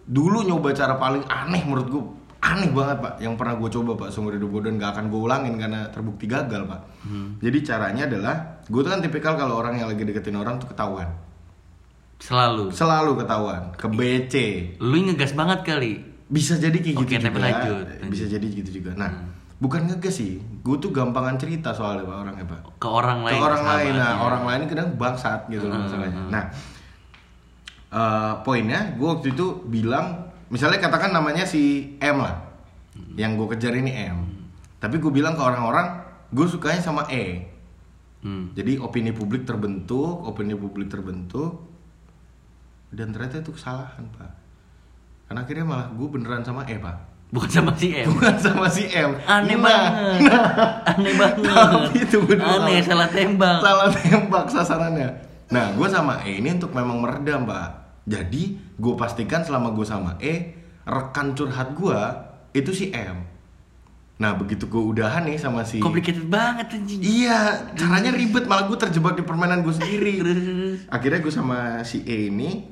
dulu 0.07 0.43
nyoba 0.43 0.75
cara 0.75 0.99
paling 0.99 1.23
aneh 1.27 1.63
menurut 1.63 1.87
gue 1.87 2.03
aneh 2.47 2.69
banget 2.69 2.97
pak. 2.97 3.13
Yang 3.17 3.33
pernah 3.35 3.53
gue 3.55 3.69
coba 3.69 3.91
pak 3.97 4.09
seumur 4.09 4.31
hidup 4.31 4.49
gue 4.49 4.61
dan 4.63 4.73
gak 4.75 4.91
akan 4.93 5.05
gue 5.07 5.19
ulangin 5.19 5.53
karena 5.55 5.79
terbukti 5.87 6.25
gagal 6.25 6.63
pak. 6.63 6.81
Jadi 7.37 7.57
caranya 7.61 8.03
adalah 8.05 8.35
gue 8.63 8.79
tuh 8.79 8.89
kan 8.89 8.99
tipikal 8.99 9.33
kalau 9.33 9.57
orang 9.57 9.75
yang 9.75 9.87
lagi 9.87 10.01
deketin 10.01 10.33
orang 10.33 10.55
tuh 10.55 10.67
ketahuan. 10.67 11.07
Selalu. 12.17 12.73
selalu 12.73 13.11
ketahuan. 13.15 13.61
Ke 13.73 13.85
BC 13.87 14.33
Lu 14.79 14.97
ngegas 14.97 15.33
banget 15.33 15.61
kali. 15.63 15.93
bisa 16.27 16.55
jadi 16.55 16.75
kayak 16.75 16.95
gitu 16.97 17.13
tapi 17.15 17.29
juga. 17.31 17.45
lanjut. 17.45 17.85
bisa 18.09 18.25
jadi 18.25 18.43
gitu 18.43 18.69
juga. 18.73 18.91
Nah 18.95 19.11
bukan 19.57 19.85
ngegas 19.85 20.17
sih. 20.17 20.35
Gue 20.59 20.75
tuh 20.77 20.89
gampangan 20.89 21.35
cerita 21.35 21.71
soalnya 21.71 22.03
pak 22.03 22.17
orangnya 22.17 22.45
pak. 22.45 22.59
Ke 22.75 22.87
orang 22.89 23.21
ke 23.21 23.25
lain. 23.27 23.39
orang 23.39 23.61
sahabat, 23.61 23.79
lain. 23.79 23.93
Nah 23.93 24.09
ya. 24.09 24.19
orang 24.19 24.43
lain 24.43 24.61
kadang 24.65 24.89
bangsat 24.95 25.39
gitu 25.47 25.65
loh 25.65 25.73
Hmm, 25.73 25.83
masalahnya. 25.83 26.17
hmm. 26.17 26.29
nah 26.29 26.43
eh, 27.89 28.33
poinnya 28.41 28.79
gue 28.93 29.07
waktu 29.07 29.27
itu 29.31 29.45
bilang 29.65 30.26
misalnya 30.47 30.79
katakan 30.79 31.11
namanya 31.11 31.43
si 31.47 31.95
M 31.99 32.17
lah. 32.19 32.43
Yang 33.15 33.31
gue 33.37 33.47
kejar 33.57 33.73
ini 33.77 33.91
M. 33.93 34.17
Tapi 34.77 35.01
gue 35.01 35.11
bilang 35.11 35.33
ke 35.33 35.41
orang-orang 35.41 36.03
gue 36.29 36.45
sukanya 36.47 36.81
sama 36.83 37.07
E. 37.07 37.55
Hmm. 38.17 38.49
jadi 38.57 38.81
opini 38.81 39.13
publik 39.13 39.45
terbentuk 39.45 40.25
opini 40.25 40.57
publik 40.57 40.89
terbentuk 40.89 41.69
dan 42.89 43.13
ternyata 43.13 43.45
itu 43.45 43.53
kesalahan 43.53 44.03
pak. 44.15 44.31
Karena 45.27 45.43
akhirnya 45.43 45.65
malah 45.67 45.87
gue 45.91 46.07
beneran 46.07 46.41
sama 46.41 46.63
E 46.65 46.79
pak. 46.79 46.97
Bukan 47.27 47.51
sama 47.51 47.71
si 47.75 47.91
M. 47.91 48.07
bukan 48.15 48.35
sama 48.39 48.67
si 48.71 48.87
M. 48.87 49.11
Aneh 49.27 49.59
Nah, 49.59 49.63
banget. 49.63 49.91
Aneh 50.95 51.13
banget. 51.19 51.35
Tapi 51.43 51.99
itu 51.99 52.17
bener. 52.23 52.47
Aneh, 52.47 52.79
salah 52.79 53.09
tembak. 53.11 53.59
salah 53.59 53.89
tembak 53.91 54.45
sasarannya. 54.47 55.09
Nah 55.51 55.65
gue 55.75 55.87
sama 55.91 56.23
E 56.23 56.39
ini 56.39 56.55
untuk 56.55 56.71
memang 56.71 57.03
meredam 57.03 57.43
pak. 57.43 57.99
Jadi 58.07 58.55
gue 58.77 58.93
pastikan 58.93 59.41
selama 59.41 59.73
gue 59.73 59.85
sama 59.85 60.15
E 60.21 60.53
rekan 60.85 61.33
curhat 61.33 61.73
gue 61.73 61.99
itu 62.53 62.71
si 62.71 62.85
M. 62.93 63.25
Nah 64.17 64.33
begitu 64.33 64.65
gue 64.65 64.81
udahan 64.81 65.25
nih 65.29 65.37
sama 65.37 65.61
si 65.61 65.77
Complicated 65.77 66.25
banget 66.25 66.73
anjing. 66.73 67.01
iya 67.01 67.69
caranya 67.77 68.13
ribet 68.13 68.49
malah 68.49 68.65
gue 68.65 68.77
terjebak 68.77 69.13
di 69.17 69.23
permainan 69.25 69.61
gue 69.61 69.73
sendiri. 69.73 70.13
Akhirnya 70.95 71.19
gue 71.21 71.33
sama 71.33 71.81
si 71.85 72.01
E 72.05 72.29
ini 72.33 72.65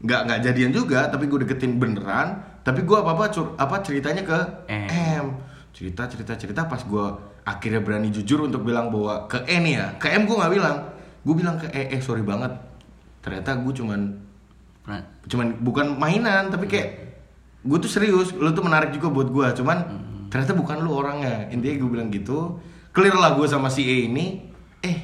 nggak 0.00 0.20
nggak 0.24 0.40
jadian 0.40 0.72
juga 0.72 1.08
tapi 1.08 1.28
gue 1.28 1.44
deketin 1.44 1.76
beneran. 1.76 2.40
Tapi 2.60 2.84
gue 2.84 2.96
apa 2.96 3.16
apa 3.16 3.24
cur 3.32 3.56
apa 3.56 3.80
ceritanya 3.80 4.22
ke 4.24 4.38
M. 4.68 4.88
M. 4.88 5.26
Cerita 5.72 6.04
cerita 6.08 6.36
cerita 6.36 6.68
pas 6.68 6.80
gue 6.80 7.06
akhirnya 7.44 7.80
berani 7.80 8.12
jujur 8.12 8.44
untuk 8.44 8.64
bilang 8.64 8.92
bahwa 8.92 9.24
ke 9.28 9.44
E 9.48 9.56
nih 9.60 9.74
ya. 9.80 9.86
Ke 9.96 10.12
M 10.16 10.24
gue 10.28 10.36
nggak 10.36 10.52
bilang. 10.52 10.76
Gue 11.24 11.34
bilang 11.36 11.56
ke 11.60 11.68
E 11.72 11.92
eh 11.96 12.00
sorry 12.00 12.24
banget. 12.24 12.52
Ternyata 13.20 13.60
gue 13.60 13.72
cuman 13.76 14.29
Nah, 14.88 15.00
cuman 15.28 15.60
bukan 15.60 15.96
mainan 16.00 16.48
tapi 16.48 16.64
kayak 16.64 16.88
gue 17.60 17.78
tuh 17.78 17.90
serius 17.92 18.32
lu 18.32 18.48
tuh 18.56 18.64
menarik 18.64 18.96
juga 18.96 19.12
buat 19.12 19.28
gue 19.28 19.46
cuman 19.60 19.78
ternyata 20.32 20.56
bukan 20.56 20.80
lu 20.80 20.96
orangnya. 20.96 21.50
Intinya 21.52 21.76
gue 21.84 21.90
bilang 21.90 22.08
gitu 22.08 22.56
clear 22.94 23.14
lah 23.14 23.36
gue 23.36 23.46
sama 23.46 23.68
si 23.68 23.84
E 23.84 24.08
ini. 24.08 24.40
Eh 24.80 24.98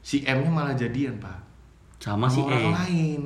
si 0.00 0.24
M 0.24 0.40
nya 0.46 0.50
malah 0.50 0.72
jadian 0.72 1.20
pak. 1.20 1.38
Sama 2.00 2.30
si 2.30 2.40
orang 2.40 2.64
E. 2.64 2.70
lain. 2.72 3.20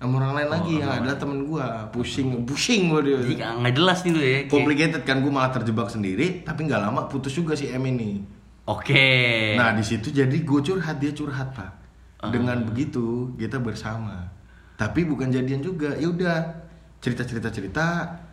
Sama 0.00 0.14
orang 0.20 0.32
lain 0.36 0.48
lagi 0.52 0.72
yang 0.80 0.90
adalah 1.00 1.16
temen 1.16 1.38
gue 1.44 1.66
pusing 1.92 2.44
pusing 2.48 2.88
gue 2.88 3.00
dia. 3.04 3.16
Jadi 3.20 3.34
nggak 3.40 3.74
jelas 3.76 3.98
nih 4.04 4.12
tuh 4.12 4.22
ya. 4.24 4.38
complicated 4.48 5.02
kan 5.04 5.20
gue 5.20 5.32
malah 5.32 5.52
terjebak 5.52 5.88
sendiri 5.92 6.44
tapi 6.44 6.64
nggak 6.64 6.80
lama 6.80 7.06
putus 7.06 7.36
juga 7.36 7.52
si 7.52 7.68
M 7.68 7.84
ini. 7.84 8.24
Oke. 8.64 9.52
nah 9.60 9.76
di 9.76 9.84
situ 9.84 10.08
jadi 10.08 10.32
gue 10.32 10.60
curhat 10.64 10.96
dia 10.96 11.12
curhat 11.12 11.52
pak. 11.52 11.72
Dengan 12.24 12.64
begitu 12.64 13.36
kita 13.36 13.60
bersama 13.60 14.33
tapi 14.74 15.04
bukan 15.04 15.28
jadian 15.28 15.60
juga 15.60 15.94
ya 15.94 16.06
udah 16.06 16.38
cerita 16.98 17.22
cerita 17.22 17.48
cerita 17.48 17.84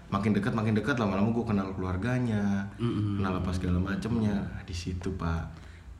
makin 0.07 0.31
dekat 0.31 0.51
makin 0.51 0.73
dekat 0.73 0.95
lama-lama 0.95 1.29
gue 1.29 1.45
kenal 1.45 1.67
keluarganya 1.71 2.67
kenal 2.77 3.33
apa 3.35 3.49
segala 3.49 3.79
macemnya 3.79 4.33
Nah, 4.33 4.63
di 4.63 4.73
situ 4.73 5.13
pak 5.13 5.47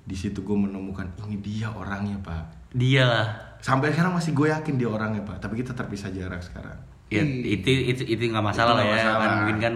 di 0.02 0.14
situ 0.14 0.42
gue 0.42 0.58
menemukan 0.58 1.06
ini 1.24 1.38
dia 1.40 1.70
orangnya 1.70 2.18
pak 2.20 2.44
dia 2.72 3.04
lah. 3.04 3.28
sampai 3.60 3.92
sekarang 3.92 4.12
masih 4.12 4.32
gue 4.32 4.50
yakin 4.50 4.76
dia 4.76 4.90
orangnya 4.90 5.22
pak 5.22 5.38
tapi 5.40 5.58
kita 5.58 5.72
terpisah 5.72 6.10
jarak 6.10 6.42
sekarang 6.42 6.78
Ya, 7.08 7.20
itu 7.28 7.68
itu 7.68 8.08
itu 8.08 8.24
nggak 8.26 8.40
masalah 8.42 8.72
Itu 8.72 8.80
lah 8.80 8.86
ya. 8.88 8.94
masalah. 8.96 9.20
Kan 9.20 9.32
mungkin 9.36 9.58
kan 9.60 9.74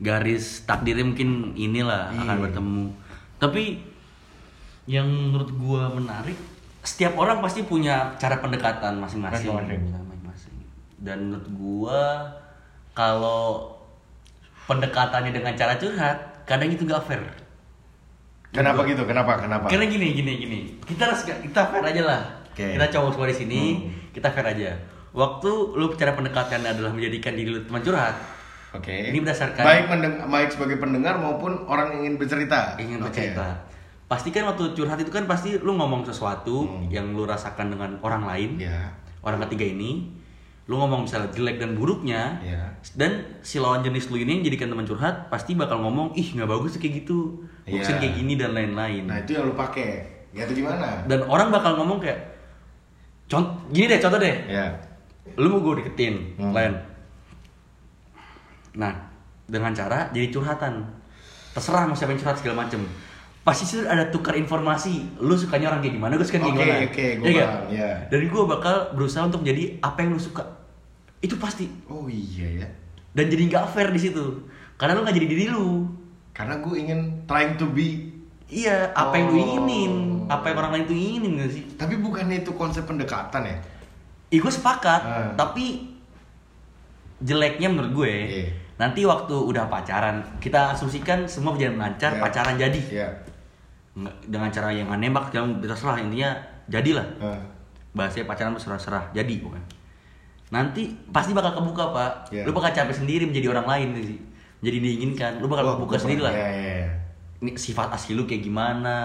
garis 0.00 0.64
takdirnya 0.64 1.04
mungkin 1.04 1.28
inilah 1.52 2.08
akan 2.08 2.32
Iya. 2.32 2.42
bertemu. 2.48 2.84
Tapi 3.36 3.62
yang 4.88 5.04
menurut 5.04 5.52
gua 5.52 5.92
menarik, 5.92 6.32
setiap 6.80 7.12
orang 7.14 7.44
pasti 7.44 7.60
punya 7.62 8.16
cara 8.16 8.40
pendekatan 8.40 8.96
masing-masing. 8.96 9.52
Dan 10.98 11.30
menurut 11.30 11.48
gua 11.54 12.02
kalau 12.92 13.70
pendekatannya 14.66 15.30
dengan 15.30 15.54
cara 15.54 15.78
curhat, 15.78 16.16
kadang 16.44 16.68
itu 16.68 16.82
nggak 16.84 17.04
fair. 17.04 17.22
kenapa 18.48 18.80
gitu 18.88 19.04
kenapa 19.04 19.36
kenapa 19.36 19.68
Karena 19.68 19.84
gini 19.84 20.16
gini 20.16 20.32
gini. 20.40 20.58
Kita 20.80 21.12
harus 21.12 21.20
kita 21.20 21.68
fair 21.68 21.84
aja 21.84 22.02
lah. 22.02 22.20
Oke. 22.48 22.64
Kita 22.74 22.88
cowok 22.88 23.10
semua 23.12 23.28
di 23.28 23.36
sini, 23.36 23.60
Hmm. 23.76 23.92
kita 24.10 24.32
fair 24.32 24.46
aja. 24.48 24.72
Waktu 25.12 25.50
lu 25.76 25.92
cara 25.92 26.16
pendekatan 26.16 26.64
adalah 26.64 26.88
menjadikan 26.88 27.36
diri 27.36 27.52
lu 27.52 27.60
teman 27.62 27.84
curhat, 27.84 28.16
Oke. 28.68 28.92
Ini 29.12 29.20
berdasarkan- 29.20 29.64
baik 29.64 29.84
baik 30.28 30.48
sebagai 30.52 30.76
pendengar 30.76 31.16
maupun 31.16 31.64
orang 31.64 31.92
yang 31.92 32.00
ingin 32.04 32.16
bercerita. 32.16 32.76
ingin 32.76 33.00
Oke. 33.00 33.12
bercerita. 33.12 33.64
Pasti 34.08 34.28
kan 34.28 34.44
waktu 34.44 34.72
curhat 34.72 34.96
itu 34.96 35.08
kan 35.08 35.28
pasti 35.28 35.56
lu 35.56 35.76
ngomong 35.76 36.04
sesuatu 36.04 36.64
Hmm. 36.64 36.88
yang 36.88 37.12
lu 37.12 37.24
rasakan 37.24 37.68
dengan 37.68 38.00
orang 38.00 38.24
lain, 38.24 38.56
Ya. 38.58 38.96
orang 39.20 39.44
ketiga 39.44 39.68
ini, 39.68 40.08
lu 40.68 40.76
ngomong 40.76 41.08
misalnya 41.08 41.32
jelek 41.32 41.56
dan 41.56 41.72
buruknya, 41.72 42.36
Ya. 42.38 42.60
dan 42.92 43.40
si 43.40 43.56
lawan 43.56 43.80
jenis 43.80 44.06
lu 44.06 44.16
ini 44.16 44.36
yang 44.36 44.44
jadikan 44.44 44.68
teman 44.68 44.84
curhat 44.84 45.26
pasti 45.26 45.56
bakal 45.56 45.80
ngomong 45.80 46.12
ih 46.12 46.28
nggak 46.28 46.44
bagus 46.44 46.76
tuh 46.76 46.80
kayak 46.80 46.94
gitu, 47.02 47.18
bagusnya 47.64 47.96
Iya. 47.96 48.00
kayak 48.04 48.14
gini 48.14 48.32
dan 48.36 48.50
lain-lain. 48.52 49.02
Nah 49.04 49.16
itu 49.18 49.32
yang 49.32 49.44
lu 49.44 49.54
pakai. 49.54 50.04
Ya 50.30 50.44
itu 50.44 50.60
gimana? 50.60 51.08
Dan 51.08 51.24
orang 51.24 51.48
bakal 51.48 51.72
ngomong 51.74 51.96
kayak, 51.98 52.20
contoh 53.24 53.56
gini 53.68 53.88
deh 53.88 53.96
contoh 53.96 54.20
deh, 54.20 54.36
Ya. 54.44 54.68
lu 55.34 55.48
mau 55.48 55.64
gue 55.64 55.80
deketin, 55.80 56.36
Hmm. 56.36 56.52
lain. 56.52 56.76
Nah, 58.74 58.92
dengan 59.44 59.72
cara 59.72 60.12
jadi 60.12 60.28
curhatan. 60.28 60.84
Terserah 61.50 61.88
mau 61.88 61.96
siapa 61.96 62.12
yang 62.12 62.20
curhat 62.20 62.36
segala 62.36 62.62
macem. 62.62 62.84
Pasti 63.40 63.64
sih 63.64 63.80
ada 63.80 64.04
tukar 64.06 64.36
informasi. 64.36 65.16
Lu 65.18 65.32
sukanya 65.32 65.72
orang 65.72 65.80
kayak 65.80 65.96
gimana, 65.96 66.12
gue 66.14 66.22
suka 66.22 66.38
kayak 66.38 66.52
Oke, 66.52 66.60
gimana. 66.60 66.84
oke, 66.84 67.06
gua 67.16 67.24
Iya 67.24 67.32
nggak? 67.32 67.48
paham, 67.48 67.64
iya. 67.72 67.90
Dan 68.06 68.20
gue 68.28 68.42
bakal 68.44 68.76
berusaha 68.92 69.24
untuk 69.24 69.40
jadi 69.40 69.62
apa 69.80 69.98
yang 69.98 70.12
lu 70.12 70.20
suka. 70.20 70.44
Itu 71.18 71.34
pasti. 71.36 71.66
Oh 71.86 72.06
iya 72.06 72.62
ya. 72.62 72.68
Dan 73.10 73.26
jadi 73.26 73.42
nggak 73.46 73.64
fair 73.68 73.90
di 73.90 74.00
situ. 74.00 74.24
Karena 74.74 74.94
lu 74.94 75.02
nggak 75.02 75.16
jadi 75.16 75.28
diri 75.28 75.46
lu. 75.48 75.86
Karena 76.30 76.54
gue 76.56 76.74
ingin 76.76 77.00
trying 77.26 77.54
to 77.54 77.66
be. 77.68 78.06
Iya, 78.46 78.94
apa 78.94 79.12
yang 79.12 79.28
lu 79.28 79.34
Oh. 79.34 79.40
inginin, 79.42 79.92
apa 80.24 80.48
yang 80.48 80.56
orang 80.56 80.72
lain 80.72 80.84
tuh 80.86 80.96
inginin 80.96 81.36
gak 81.36 81.50
sih? 81.50 81.64
Tapi 81.74 81.98
bukannya 81.98 82.40
itu 82.40 82.48
konsep 82.50 82.80
pendekatan 82.82 83.44
ya? 83.44 83.56
Ih, 84.30 84.40
gue 84.40 84.48
sepakat, 84.48 85.02
Ah. 85.02 85.28
tapi 85.34 85.84
jeleknya 87.18 87.68
menurut 87.68 87.92
gue 87.94 88.12
Iya. 88.14 88.48
nanti 88.78 89.02
waktu 89.02 89.34
udah 89.34 89.66
pacaran 89.66 90.22
kita 90.38 90.72
asumsikan 90.72 91.26
semua 91.26 91.50
berjalan 91.50 91.76
lancar 91.76 92.14
Iya. 92.14 92.22
pacaran 92.22 92.54
jadi 92.54 92.80
Iya. 92.80 93.08
Nggak- 93.92 94.18
dengan 94.24 94.48
cara 94.48 94.68
yang 94.70 94.88
nembak 94.88 95.34
yang 95.34 95.58
terserah 95.58 95.98
intinya 95.98 96.30
jadilah 96.68 97.02
Ah. 97.18 97.42
bahasanya 97.90 98.24
pacaran 98.24 98.54
berserah-serah 98.54 99.10
jadi 99.10 99.34
bukan 99.42 99.58
nanti 100.48 100.82
pasti 101.08 101.30
bakal 101.30 101.52
kebuka 101.54 101.84
pak 101.90 102.12
Iya. 102.30 102.42
lu 102.42 102.52
bakal 102.52 102.72
capek 102.72 102.96
sendiri 102.96 103.24
menjadi 103.24 103.50
orang 103.50 103.66
lain 103.66 103.88
sih 103.98 104.18
jadi 104.58 104.76
diinginkan 104.76 105.32
lu 105.38 105.46
bakal 105.46 105.64
Wah, 105.64 105.72
kebuka 105.76 105.94
gua 105.94 106.00
sendiri 106.00 106.20
lah 106.20 106.32
pernah- 106.32 106.50
Iya, 106.50 106.68
iya, 106.74 106.88
ini 107.38 107.50
sifat 107.54 107.88
asli 107.90 108.12
lu 108.12 108.24
kayak 108.24 108.42
gimana 108.42 108.96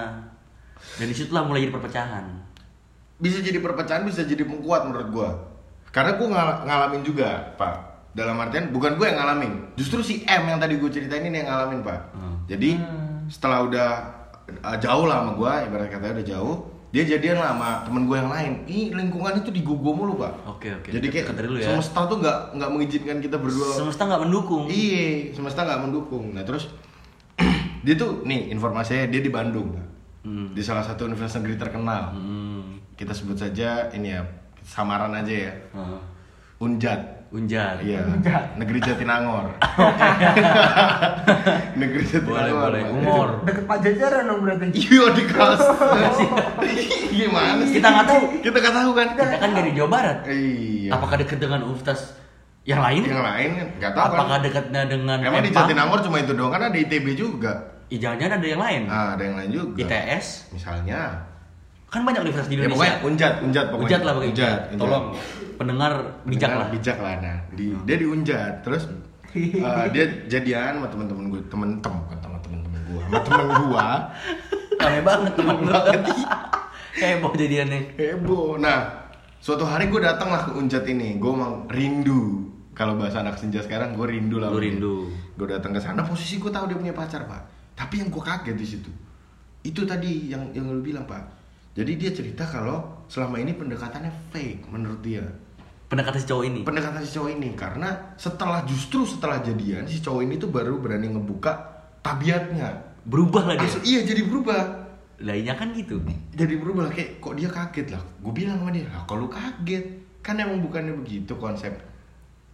dan 0.93 1.06
di 1.06 1.13
situlah 1.13 1.43
mulai 1.43 1.62
jadi 1.62 1.73
perpecahan 1.73 2.25
Bisa 3.15 3.39
jadi 3.39 3.56
perpecahan, 3.58 4.03
bisa 4.03 4.25
jadi 4.25 4.43
pengkuat 4.43 4.84
menurut 4.84 5.08
gue. 5.08 5.29
Karena 5.89 6.12
gue 6.13 6.27
ngal- 6.27 6.65
ngalamin 6.65 7.01
juga, 7.01 7.56
Pak. 7.56 7.75
Dalam 8.12 8.36
artian 8.36 8.67
bukan 8.69 8.93
gue 8.93 9.06
yang 9.06 9.15
ngalamin, 9.15 9.53
justru 9.73 10.03
si 10.03 10.27
M 10.27 10.43
yang 10.43 10.60
tadi 10.60 10.75
gue 10.75 10.91
ceritain 10.91 11.23
ini 11.23 11.39
yang 11.39 11.47
ngalamin, 11.47 11.79
Pak. 11.82 11.99
Hmm. 12.12 12.36
Jadi 12.43 12.75
setelah 13.25 13.63
udah 13.63 13.89
uh, 14.60 14.75
jauh 14.75 15.06
lah 15.06 15.23
sama 15.23 15.32
gue, 15.34 15.51
ibarat 15.63 15.88
katanya 15.88 16.13
udah 16.19 16.27
jauh, 16.27 16.58
dia 16.93 17.01
jadian 17.10 17.41
lah 17.41 17.58
sama 17.58 17.69
temen 17.89 18.06
gue 18.06 18.13
yang 18.21 18.29
lain. 18.29 18.51
Ih 18.69 18.93
lingkungan 18.93 19.34
itu 19.41 19.49
digogo 19.49 19.97
mulu, 19.97 20.13
Pak. 20.21 20.45
Oke, 20.45 20.69
oke. 20.77 20.93
Jadi 20.93 21.10
kayak 21.10 21.34
Deket 21.34 21.36
dari 21.41 21.47
lu 21.49 21.58
ya. 21.58 21.73
semesta 21.73 22.06
tuh 22.06 22.21
nggak 22.21 22.38
nggak 22.53 22.69
mengizinkan 22.69 23.17
kita 23.17 23.41
berdua 23.41 23.65
semesta 23.73 24.06
nggak 24.06 24.21
mendukung 24.29 24.69
Iya, 24.69 25.34
semesta 25.34 25.65
nggak 25.65 25.82
mendukung. 25.89 26.38
Nah 26.38 26.45
terus 26.45 26.69
dia 27.86 27.97
tuh 27.97 28.21
nih 28.21 28.53
informasinya 28.53 29.10
dia 29.10 29.25
di 29.25 29.34
Bandung, 29.34 29.73
Pak. 29.73 29.88
Hmm. 30.23 30.56
di 30.56 30.62
salah 30.63 30.86
satu 30.86 31.10
universitas 31.10 31.41
negeri 31.41 31.58
terkenal. 31.58 32.13
Hmm. 32.13 32.77
Kita 32.93 33.12
sebut 33.12 33.36
saja 33.36 33.89
ini 33.91 34.13
ya 34.13 34.21
samaran 34.62 35.12
aja 35.12 35.34
ya, 35.34 35.53
Heeh. 35.73 35.99
Unjat. 36.62 37.22
Unjar. 37.34 37.82
Iya, 37.82 38.06
negeri 38.62 38.78
Jatinangor. 38.78 39.58
negeri 41.82 42.06
Boleh, 42.06 42.13
Jatinangor. 42.13 42.62
boleh. 42.69 42.82
Pak. 42.86 42.93
Humor. 42.93 43.30
Deket 43.41 43.63
Pak 43.65 43.78
Jajaran 43.82 44.24
dong 44.30 44.39
berarti. 44.46 44.65
Iya 44.69 45.04
di 45.17 45.24
kelas. 45.26 45.60
Gimana 47.17 47.62
sih? 47.65 47.82
Kita 47.82 47.88
nggak 47.89 48.06
tahu. 48.06 48.24
Kita 48.38 48.58
nggak 48.62 48.76
tahu 48.78 48.91
kan? 48.93 49.08
Kita 49.17 49.38
kan 49.41 49.50
dari 49.50 49.69
Jawa 49.74 49.89
Barat. 49.89 50.17
Iya. 50.30 50.93
Apakah 50.93 51.15
dekat 51.17 51.38
dengan 51.41 51.65
universitas 51.65 52.22
yang 52.69 52.86
lain? 52.86 53.02
yang 53.02 53.26
lain 53.26 53.50
kan 53.58 53.67
nggak 53.82 53.91
tahu 53.98 54.06
Apakah 54.13 54.26
kan? 54.30 54.39
dekatnya 54.46 54.82
dengan 54.86 55.17
Emang 55.19 55.41
di 55.41 55.50
Empang? 55.50 55.65
Jatinangor 55.65 56.00
cuma 56.06 56.17
itu 56.22 56.34
doang 56.38 56.54
kan 56.54 56.62
ada 56.69 56.78
ITB 56.78 57.08
juga. 57.17 57.54
Ih, 57.89 57.98
jangan-jangan 57.98 58.38
ada 58.38 58.48
yang 58.48 58.62
lain. 58.62 58.82
Ah, 58.88 59.17
ada 59.17 59.24
yang 59.26 59.36
lain 59.41 59.50
juga. 59.50 59.82
ITS. 59.82 60.54
Misalnya. 60.54 61.33
Kan 61.93 62.01
banyak 62.01 62.25
universitas 62.25 62.49
di 62.49 62.58
Ya 62.58 62.65
Indonesia. 62.65 62.73
pokoknya 62.73 62.95
unjat, 63.06 63.34
unjat 63.45 63.65
pokoknya. 63.69 63.86
Unjat 63.86 64.01
lah 64.01 64.12
pokoknya. 64.17 64.34
Unjat, 64.34 64.60
unjat. 64.73 64.82
Tolong 64.82 65.06
pendengar 65.62 65.91
bijak 66.25 66.51
lah. 66.58 66.67
Bijak 66.73 66.97
lah 66.97 67.13
nah. 67.21 67.38
Di, 67.53 67.65
dia 67.86 67.95
di 68.01 68.08
unjat. 68.10 68.53
Terus 68.65 68.84
eh, 69.38 69.86
dia 69.93 70.06
jadian 70.25 70.82
sama 70.82 70.88
teman-teman 70.89 71.23
gue, 71.29 71.41
temen 71.53 71.69
tem 71.86 71.93
bukan 71.93 72.17
sama 72.17 72.38
teman-teman 72.41 72.79
gue, 72.89 72.99
sama 73.06 73.19
temen 73.21 73.45
gue. 73.45 73.88
Rame 74.82 75.01
banget 75.06 75.34
teman 75.39 75.56
gue. 75.62 75.77
Heboh 77.01 77.34
jadiannya. 77.38 77.79
Heboh. 77.97 78.58
Nah, 78.58 79.10
suatu 79.38 79.65
hari 79.65 79.89
gue 79.89 80.01
datang 80.01 80.34
lah 80.34 80.49
ke 80.49 80.51
unjat 80.58 80.86
ini. 80.89 81.21
Gue 81.21 81.29
emang 81.29 81.69
rindu. 81.69 82.49
Kalau 82.73 82.97
bahasa 82.97 83.21
anak 83.21 83.38
senja 83.38 83.62
sekarang, 83.62 83.93
gue 83.93 84.06
rindu 84.10 84.41
lah. 84.41 84.49
Dia. 84.49 84.65
rindu. 84.65 85.13
Gue 85.38 85.45
datang 85.45 85.77
ke 85.77 85.82
sana, 85.82 86.01
posisi 86.01 86.41
gue 86.41 86.49
tahu 86.49 86.73
dia 86.73 86.77
punya 86.77 86.93
pacar 86.93 87.29
pak. 87.29 87.41
Tapi 87.77 88.01
yang 88.01 88.10
gue 88.10 88.21
kaget 88.21 88.58
di 88.58 88.65
situ, 88.65 88.89
itu 89.62 89.82
tadi 89.86 90.29
yang 90.34 90.49
yang 90.58 90.69
lu 90.69 90.82
bilang 90.82 91.06
pak. 91.06 91.42
Jadi 91.73 91.91
dia 91.95 92.09
cerita 92.09 92.43
kalau 92.43 92.77
selama 93.05 93.38
ini 93.38 93.51
pendekatannya 93.51 94.13
fake 94.29 94.67
menurut 94.67 95.01
dia. 95.01 95.25
Pendekatan 95.86 96.17
si 96.17 96.25
cowok 96.25 96.43
ini. 96.43 96.59
pendekatan 96.63 97.01
si 97.01 97.12
cowok 97.12 97.31
ini 97.31 97.49
karena 97.53 97.89
setelah 98.15 98.62
justru 98.63 99.03
setelah 99.03 99.38
jadian 99.39 99.86
si 99.86 99.97
cowok 99.99 100.21
ini 100.21 100.36
tuh 100.36 100.49
baru 100.49 100.77
berani 100.77 101.05
ngebuka 101.07 101.53
tabiatnya 101.99 102.73
Berubah 103.03 103.45
lah 103.45 103.55
dia. 103.55 103.67
Asli- 103.67 103.86
iya 103.88 103.99
jadi 104.01 104.23
berubah 104.23 104.81
Lainnya 105.19 105.53
kan 105.53 105.69
gitu. 105.71 106.01
jadi 106.31 106.55
berubah 106.55 106.89
kayak 106.89 107.19
kok 107.19 107.33
dia 107.33 107.45
kaget 107.47 107.88
lah 107.89 108.01
gue 108.01 108.33
bilang 108.33 108.57
sama 108.57 108.71
dia 108.71 108.88
lah 108.88 109.05
kalau 109.05 109.27
kaget 109.27 109.86
kan 110.19 110.36
emang 110.36 110.59
bukannya 110.59 110.93
begitu 110.95 111.36
konsep 111.36 111.77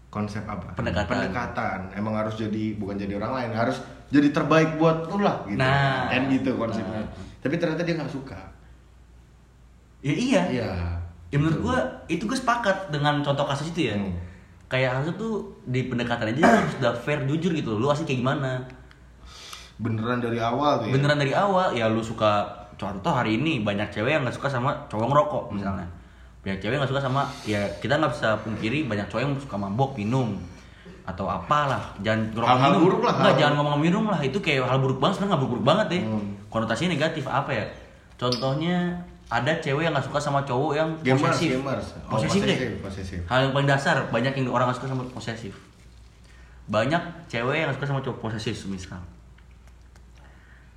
konsep 0.09 0.43
apa 0.43 0.73
Pendekatan. 0.73 1.07
pendekatan 1.07 1.79
emang 1.93 2.13
harus 2.15 2.35
jadi 2.35 2.75
bukan 2.75 2.97
jadi 2.97 3.15
orang 3.15 3.31
lain 3.35 3.51
harus 3.53 3.79
jadi 4.07 4.29
terbaik 4.29 4.75
buat 4.75 5.07
lu 5.07 5.21
lah 5.21 5.45
gitu 5.45 5.55
Nah. 5.55 6.09
kan 6.09 6.27
gitu 6.27 6.51
konsepnya 6.55 6.99
Nah. 6.99 7.09
tapi 7.39 7.55
ternyata 7.55 7.81
dia 7.81 7.95
nggak 7.95 8.11
suka 8.11 8.39
Ya 10.01 10.11
iya. 10.11 10.41
iya 10.49 10.69
Ya 11.27 11.37
menurut 11.37 11.61
gua 11.61 11.77
itu 12.07 12.23
gue 12.23 12.33
sepakat 12.33 12.89
dengan 12.89 13.19
contoh 13.19 13.43
kasus 13.43 13.69
itu 13.69 13.85
ya. 13.85 13.93
Hmm. 13.93 14.15
Kayak 14.65 14.89
harusnya 14.95 15.13
tuh 15.15 15.33
di 15.63 15.83
pendekatan 15.83 16.29
aja 16.29 16.41
harus 16.57 16.73
udah 16.75 16.93
fair 16.95 17.21
jujur 17.23 17.51
gitu. 17.51 17.75
Lu 17.75 17.87
asli 17.87 18.03
kayak 18.03 18.19
gimana? 18.19 18.51
beneran 19.77 20.19
dari 20.19 20.35
awal 20.37 20.75
tuh 20.77 20.85
ya 20.85 20.93
Beneran 20.93 21.15
dari 21.17 21.31
awal 21.33 21.71
ya 21.71 21.87
lu 21.87 22.01
suka 22.01 22.43
contoh 22.75 23.07
hari 23.09 23.37
ini 23.37 23.61
banyak 23.61 23.87
cewek 23.89 24.11
yang 24.11 24.21
nggak 24.21 24.35
suka 24.35 24.49
sama 24.49 24.75
cowok 24.87 25.07
ngerokok 25.07 25.43
Hmm. 25.45 25.55
misalnya. 25.55 25.87
Banyak 26.41 26.59
cewek 26.59 26.75
nggak 26.75 26.89
suka 26.89 27.01
sama 27.01 27.23
ya 27.45 27.63
kita 27.77 27.95
nggak 27.95 28.11
bisa 28.11 28.35
pungkiri 28.39 28.83
banyak 28.83 29.07
cowok 29.07 29.21
yang 29.21 29.33
suka 29.37 29.55
mabok 29.55 29.95
minum 29.95 30.35
atau 31.05 31.25
apalah 31.25 31.95
jangan 31.97 32.27
ngerokok 32.29 32.49
Hal-hal 32.49 32.69
minum 32.69 32.81
buruk 32.83 33.01
lah, 33.01 33.13
nggak 33.15 33.25
hal- 33.25 33.39
jangan 33.39 33.53
ngomong 33.57 33.79
minum 33.79 34.03
lah 34.05 34.19
itu 34.19 34.37
kayak 34.37 34.61
hal 34.63 34.77
buruk 34.77 34.99
banget 34.99 35.13
sebenarnya 35.15 35.31
nggak 35.33 35.43
buruk 35.47 35.63
banget 35.63 35.87
ya 35.89 36.01
Hmm. 36.03 36.27
konotasinya 36.49 36.91
negatif 36.91 37.23
apa 37.25 37.51
ya 37.51 37.65
contohnya 38.15 38.77
ada 39.29 39.53
cewek 39.61 39.85
yang 39.85 39.93
nggak 39.93 40.09
suka 40.09 40.17
sama 40.17 40.41
cowok 40.41 40.71
yang 40.73 40.89
Gamers, 41.05 41.37
posesif. 41.37 41.49
gamers. 41.61 41.87
Oh, 42.09 42.17
posesif 42.17 42.41
deh. 42.41 42.57
posesif, 42.57 42.81
posesif. 42.81 43.19
Hal 43.29 43.39
yang 43.45 43.53
paling 43.53 43.69
dasar, 43.69 43.95
banyak 44.09 44.33
yang 44.33 44.49
orang 44.49 44.73
nggak 44.73 44.81
suka 44.81 44.89
sama 44.89 45.05
posesif. 45.13 45.53
Banyak 46.65 47.29
cewek 47.29 47.61
yang 47.61 47.69
nggak 47.69 47.77
suka 47.77 47.87
sama 47.93 48.01
cowok 48.01 48.17
posesif, 48.25 48.57
misal. 48.65 48.97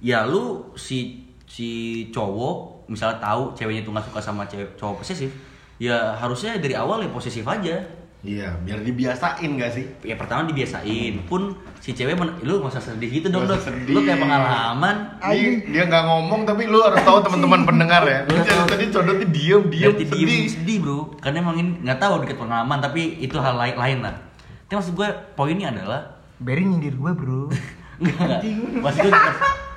Ya 0.05 0.29
lu 0.29 0.69
si 0.77 1.25
si 1.49 1.69
cowok 2.13 2.89
misalnya 2.93 3.17
tahu 3.25 3.57
ceweknya 3.57 3.89
itu 3.89 3.91
nggak 3.93 4.05
suka 4.13 4.21
sama 4.21 4.45
cewek 4.45 4.77
cowok 4.77 5.01
posesif, 5.01 5.33
ya 5.81 6.13
harusnya 6.13 6.61
dari 6.61 6.77
awal 6.77 7.01
ya 7.01 7.09
posesif 7.09 7.49
aja. 7.49 7.81
Iya, 8.23 8.55
biar 8.57 8.79
dibiasain 8.81 9.51
gak 9.53 9.73
sih? 9.73 9.83
Ya 10.01 10.15
pertama 10.15 10.47
dibiasain, 10.47 11.27
pun 11.27 11.53
si 11.77 11.91
cewek 11.91 12.15
men- 12.15 12.39
lu 12.41 12.63
nggak 12.63 12.71
usah 12.71 12.95
sedih 12.95 13.11
gitu 13.11 13.27
dong. 13.29 13.43
Lu 13.91 13.99
kayak 13.99 14.15
pengalaman, 14.17 15.19
Dia, 15.19 15.59
dia 15.61 15.83
nggak 15.85 16.05
ngomong 16.07 16.47
tapi 16.47 16.65
lu 16.65 16.79
harus 16.79 17.03
tahu 17.03 17.19
teman-teman 17.21 17.67
pendengar 17.69 18.07
ya. 18.07 18.23
Lu 18.25 18.39
jangan 18.39 18.67
tadi 18.69 18.85
codotnya 18.89 19.27
diem 19.27 19.63
diem 19.67 19.91
Berarti 19.91 20.05
sedih. 20.07 20.23
diem 20.23 20.47
sedih 20.47 20.77
bro 20.79 20.99
karena 21.19 21.43
emang 21.43 21.57
ini 21.57 21.83
nggak 21.83 21.99
tahu 21.99 22.15
deket 22.23 22.37
pengalaman 22.37 22.79
tapi 22.79 23.03
itu 23.19 23.35
hal 23.37 23.55
lain 23.55 23.75
lain 23.75 23.99
lah 24.01 24.15
tapi 24.63 24.79
maksud 24.79 24.95
gue 24.95 25.09
poinnya 25.35 25.69
adalah 25.69 26.01
Berry 26.39 26.63
nyindir 26.63 26.95
gue 26.95 27.13
bro. 27.13 27.51
enggak 27.99 28.39
maksud 28.79 29.03
gue 29.03 29.13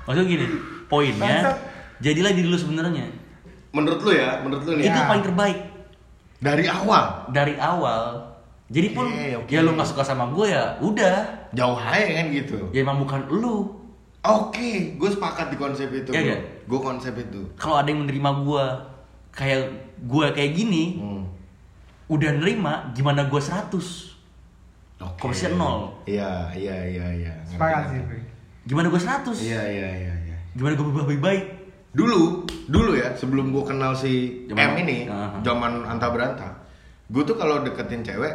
maksud 0.05 0.19
gue 0.19 0.27
gini 0.27 0.45
poinnya 0.85 1.57
jadilah 1.97 2.29
diri 2.29 2.45
lu 2.45 2.55
sebenarnya 2.55 3.09
Menurut 3.71 3.99
lu 3.99 4.13
ya, 4.13 4.39
menurut 4.39 4.63
lu 4.63 4.77
nih. 4.77 4.85
itu 4.85 4.95
ya. 4.95 5.09
paling 5.09 5.23
terbaik 5.23 5.57
Dari 6.37 6.65
awal 6.65 7.03
dari 7.27 7.57
awal 7.57 8.34
jadi 8.67 8.87
pun 8.91 9.05
Oke, 9.05 9.27
oke. 9.37 9.49
ya 9.49 9.61
lu 9.61 9.71
nggak 9.71 9.85
suka 9.85 10.01
sama 10.01 10.25
gue 10.27 10.49
ya 10.49 10.77
udah 10.79 11.15
jauh 11.51 11.77
aja 11.77 12.01
kan 12.01 12.25
gitu. 12.29 12.57
ya 12.69 12.81
emang 12.81 12.97
bukan 12.97 13.21
lu 13.29 13.85
Oke, 14.21 14.97
gue 14.97 15.05
sepakat 15.07 15.53
di 15.53 15.55
konsep 15.55 15.85
itu. 15.93 16.09
Iya, 16.09 16.21
iya. 16.25 16.37
Gue 16.65 16.81
konsep 16.81 17.13
itu. 17.15 17.45
kalau 17.55 17.77
ada 17.77 17.85
yang 17.85 18.01
menerima 18.01 18.41
gue 18.41 18.65
kayak 19.31 19.61
gue 20.01 20.25
kayak 20.33 20.51
gini 20.51 20.97
Hmm. 20.97 21.23
udah 22.07 22.33
nerima 22.33 22.89
gimana 22.91 23.23
gue 23.23 23.37
100 23.37 23.69
Oke. 24.97 25.21
Koefisien 25.21 25.53
nol. 25.53 25.93
Iya, 26.05 26.49
iya, 26.51 26.73
iya, 26.83 27.05
iya. 27.11 27.33
Sepakat 27.45 27.93
sih. 27.93 28.01
Gimana 28.65 28.87
gue 28.87 28.97
100 28.97 29.29
Iya, 29.37 29.61
iya, 29.61 29.89
iya, 29.93 30.13
iya. 30.25 30.37
gimana 30.51 30.73
gue 30.73 30.81
berubah 30.83 31.05
lebih 31.05 31.21
baik 31.21 31.43
Dulu, 31.93 32.21
dulu 32.65 32.91
ya, 32.91 33.13
sebelum 33.13 33.53
gue 33.53 33.61
kenal 33.63 33.93
si 33.93 34.43
Zaman- 34.49 34.73
M 34.73 34.81
ini, 34.81 34.97
Aha. 35.05 35.37
zaman 35.39 35.85
anta 35.85 36.09
beranta, 36.09 36.49
gue 37.07 37.21
tuh 37.21 37.37
kalau 37.37 37.61
deketin 37.61 38.01
cewek, 38.01 38.33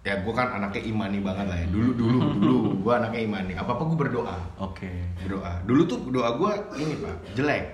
ya 0.00 0.16
gue 0.24 0.32
kan 0.32 0.48
anaknya 0.56 0.82
imani 0.88 1.18
banget 1.20 1.46
lah 1.48 1.58
ya. 1.60 1.66
Dulu, 1.68 1.90
dulu, 1.92 2.18
dulu, 2.40 2.56
gue 2.80 2.92
anaknya 2.92 3.20
imani. 3.20 3.52
Apa 3.56 3.76
apa 3.76 3.82
gue 3.84 3.98
berdoa, 3.98 4.36
oke 4.56 4.90
berdoa. 5.20 5.52
Dulu 5.68 5.82
tuh 5.84 5.98
doa 6.08 6.30
gue 6.36 6.50
ini 6.80 6.94
pak, 7.00 7.14
jelek. 7.36 7.64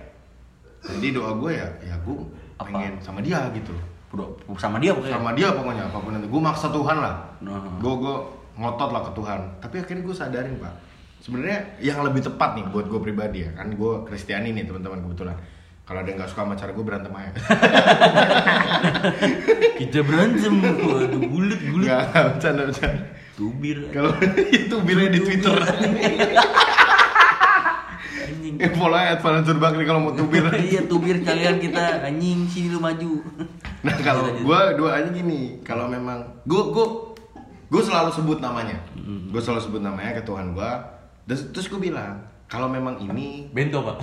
Jadi 0.86 1.08
doa 1.14 1.34
gue 1.34 1.50
ya, 1.54 1.68
ya 1.82 1.94
gue 1.98 2.16
Apa? 2.58 2.70
pengen 2.70 2.94
sama 3.02 3.18
dia 3.22 3.42
gitu. 3.54 3.74
Bro, 4.06 4.38
sama 4.54 4.78
dia 4.78 4.94
pokoknya. 4.94 5.18
Sama 5.18 5.30
dia 5.34 5.48
pokoknya 5.50 5.84
apa 5.90 5.98
pun 5.98 6.10
nanti. 6.14 6.28
Gue 6.30 6.42
maksa 6.42 6.70
Tuhan 6.70 6.96
lah. 7.02 7.14
Nah. 7.42 7.58
Gue 7.82 7.94
gue 7.98 8.14
ngotot 8.56 8.90
lah 8.94 9.02
ke 9.02 9.12
Tuhan. 9.18 9.40
Tapi 9.58 9.74
akhirnya 9.82 10.02
gue 10.06 10.14
sadarin 10.14 10.54
pak. 10.62 10.74
Sebenarnya 11.18 11.58
yang 11.82 12.06
lebih 12.06 12.22
tepat 12.22 12.54
nih 12.54 12.64
buat 12.70 12.86
gue 12.86 13.00
pribadi 13.02 13.42
ya 13.42 13.50
kan 13.58 13.74
gue 13.74 13.92
Kristiani 14.06 14.54
nih 14.54 14.62
teman-teman 14.70 15.02
kebetulan. 15.10 15.36
Kalau 15.86 16.02
ada 16.02 16.10
yang 16.10 16.18
nggak 16.18 16.28
suka 16.28 16.42
sama 16.42 16.58
cara 16.58 16.74
gue 16.74 16.82
berantem 16.82 17.14
aja. 17.14 17.30
Kita 19.78 20.02
berantem, 20.02 20.54
waduh 20.82 21.22
bulet 21.22 21.60
bulet. 21.62 21.86
Gak, 21.86 22.02
gak 22.10 22.24
bercanda 22.34 22.62
bercanda. 22.66 23.02
Tubir. 23.38 23.78
Kalau 23.94 24.10
itu 24.58 24.74
bilangnya 24.82 25.10
di 25.14 25.20
Twitter. 25.22 25.54
Anjing. 28.26 28.58
Eh 28.58 28.70
follow 28.74 28.98
aja 28.98 29.14
Valencia 29.20 29.54
Bakri 29.54 29.86
kalau 29.86 30.02
mau 30.02 30.10
tubir. 30.10 30.42
Iya 30.74 30.90
tubir 30.90 31.22
kalian 31.22 31.62
kita 31.62 32.02
anjing 32.02 32.50
sini 32.50 32.74
lu 32.74 32.82
maju. 32.82 33.22
Nah 33.86 33.94
kalau 34.02 34.34
gue 34.34 34.60
doanya 34.74 35.10
gini, 35.14 35.62
kalau 35.62 35.86
memang 35.86 36.42
gue 36.42 36.62
gue 36.66 36.86
gue 37.66 37.82
selalu 37.82 38.10
sebut 38.10 38.42
namanya, 38.42 38.78
Hmm. 38.98 39.30
gue 39.30 39.38
selalu 39.38 39.62
sebut 39.62 39.78
namanya 39.78 40.18
ke 40.18 40.26
Tuhan 40.26 40.50
gue, 40.50 40.70
terus 41.30 41.46
terus 41.54 41.70
gue 41.70 41.78
bilang 41.78 42.26
kalau 42.50 42.66
memang 42.66 42.98
ini, 42.98 43.46
Bento 43.54 43.82
pak. 43.82 43.98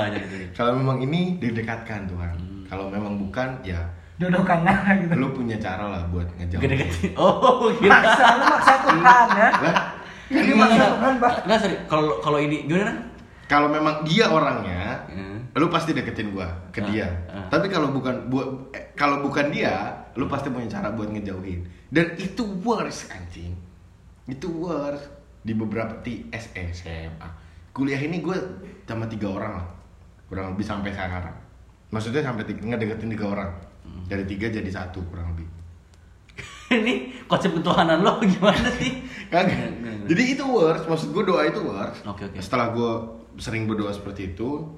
Jadi 0.00 0.18
jadi. 0.24 0.44
kalau 0.52 0.72
memang 0.74 0.98
ini 1.00 1.20
didekatkan 1.36 2.06
Tuhan, 2.06 2.34
Hmm. 2.34 2.64
kalau 2.64 2.86
memang 2.86 3.18
bukan 3.18 3.48
ya 3.62 3.80
Dodokan 4.14 4.62
lah 4.62 4.82
gitu. 4.94 5.14
lu 5.14 5.30
punya 5.30 5.54
cara 5.56 5.84
lah 5.88 6.02
buat 6.06 6.26
ngejauh. 6.34 6.58
Gede-gede. 6.58 7.14
Oh 7.14 7.70
kira. 7.72 7.90
Maksa, 7.94 8.24
lu 8.32 8.44
maksa 8.44 8.74
Tuhan 8.82 9.26
ya. 9.30 9.48
Lah, 9.60 9.74
Ini 10.28 10.52
maksa 10.52 10.84
Tuhan, 10.92 11.12
Pak. 11.16 11.32
Nggak 11.46 11.58
sorry. 11.58 11.76
Kalau 11.84 12.04
kalau 12.18 12.38
ini 12.38 12.56
gimana? 12.64 12.92
kalau 13.46 13.64
memang 13.66 14.02
dia 14.02 14.28
orangnya, 14.28 15.06
Hmm. 15.06 15.40
lu 15.54 15.66
pasti 15.68 15.90
deketin 15.92 16.30
gua 16.30 16.50
ke 16.68 16.78
Ah, 16.78 16.84
dia. 16.84 17.08
ah. 17.26 17.46
Tapi 17.48 17.66
kalau 17.66 17.88
bukan 17.88 18.28
buat 18.28 18.44
eh, 18.70 18.92
kalau 18.92 19.22
bukan 19.22 19.48
dia, 19.48 19.88
lu 20.12 20.26
pasti 20.26 20.50
punya 20.50 20.68
cara 20.68 20.90
buat 20.90 21.08
ngejauhin. 21.08 21.62
Dan 21.88 22.12
itu 22.16 22.44
worse 22.60 23.08
anjing. 23.08 23.56
Itu 24.26 24.52
worse 24.52 25.08
di 25.40 25.54
beberapa 25.54 25.96
di 26.02 26.28
SMA. 26.28 27.24
Kuliah 27.70 27.96
ini 27.96 28.18
gue 28.18 28.36
sama 28.84 29.06
tiga 29.06 29.30
orang 29.30 29.52
lah. 29.54 29.66
Kurang 30.28 30.54
lebih 30.54 30.64
sampai 30.64 30.92
sekarang. 30.92 31.36
Maksudnya 31.88 32.20
sampai 32.20 32.44
tiga, 32.44 32.60
ngedeketin 32.68 33.10
tiga 33.16 33.26
orang. 33.32 33.50
Hmm. 33.84 34.04
Dari 34.04 34.24
tiga 34.28 34.52
jadi 34.52 34.68
satu 34.68 35.00
kurang 35.08 35.32
lebih. 35.32 35.48
ini 36.78 37.16
konsep 37.24 37.50
ketuhanan 37.56 38.04
lo 38.04 38.20
gimana 38.20 38.68
sih? 38.76 39.00
Kagak. 39.32 39.56
Nggak. 39.80 40.06
Jadi 40.08 40.22
itu 40.36 40.44
worse, 40.44 40.84
maksud 40.88 41.08
gue 41.12 41.24
doa 41.24 41.42
itu 41.48 41.60
worse. 41.64 42.00
Oke, 42.04 42.28
oke. 42.28 42.38
Setelah 42.40 42.72
gue 42.72 42.92
sering 43.40 43.64
berdoa 43.64 43.92
seperti 43.92 44.36
itu, 44.36 44.68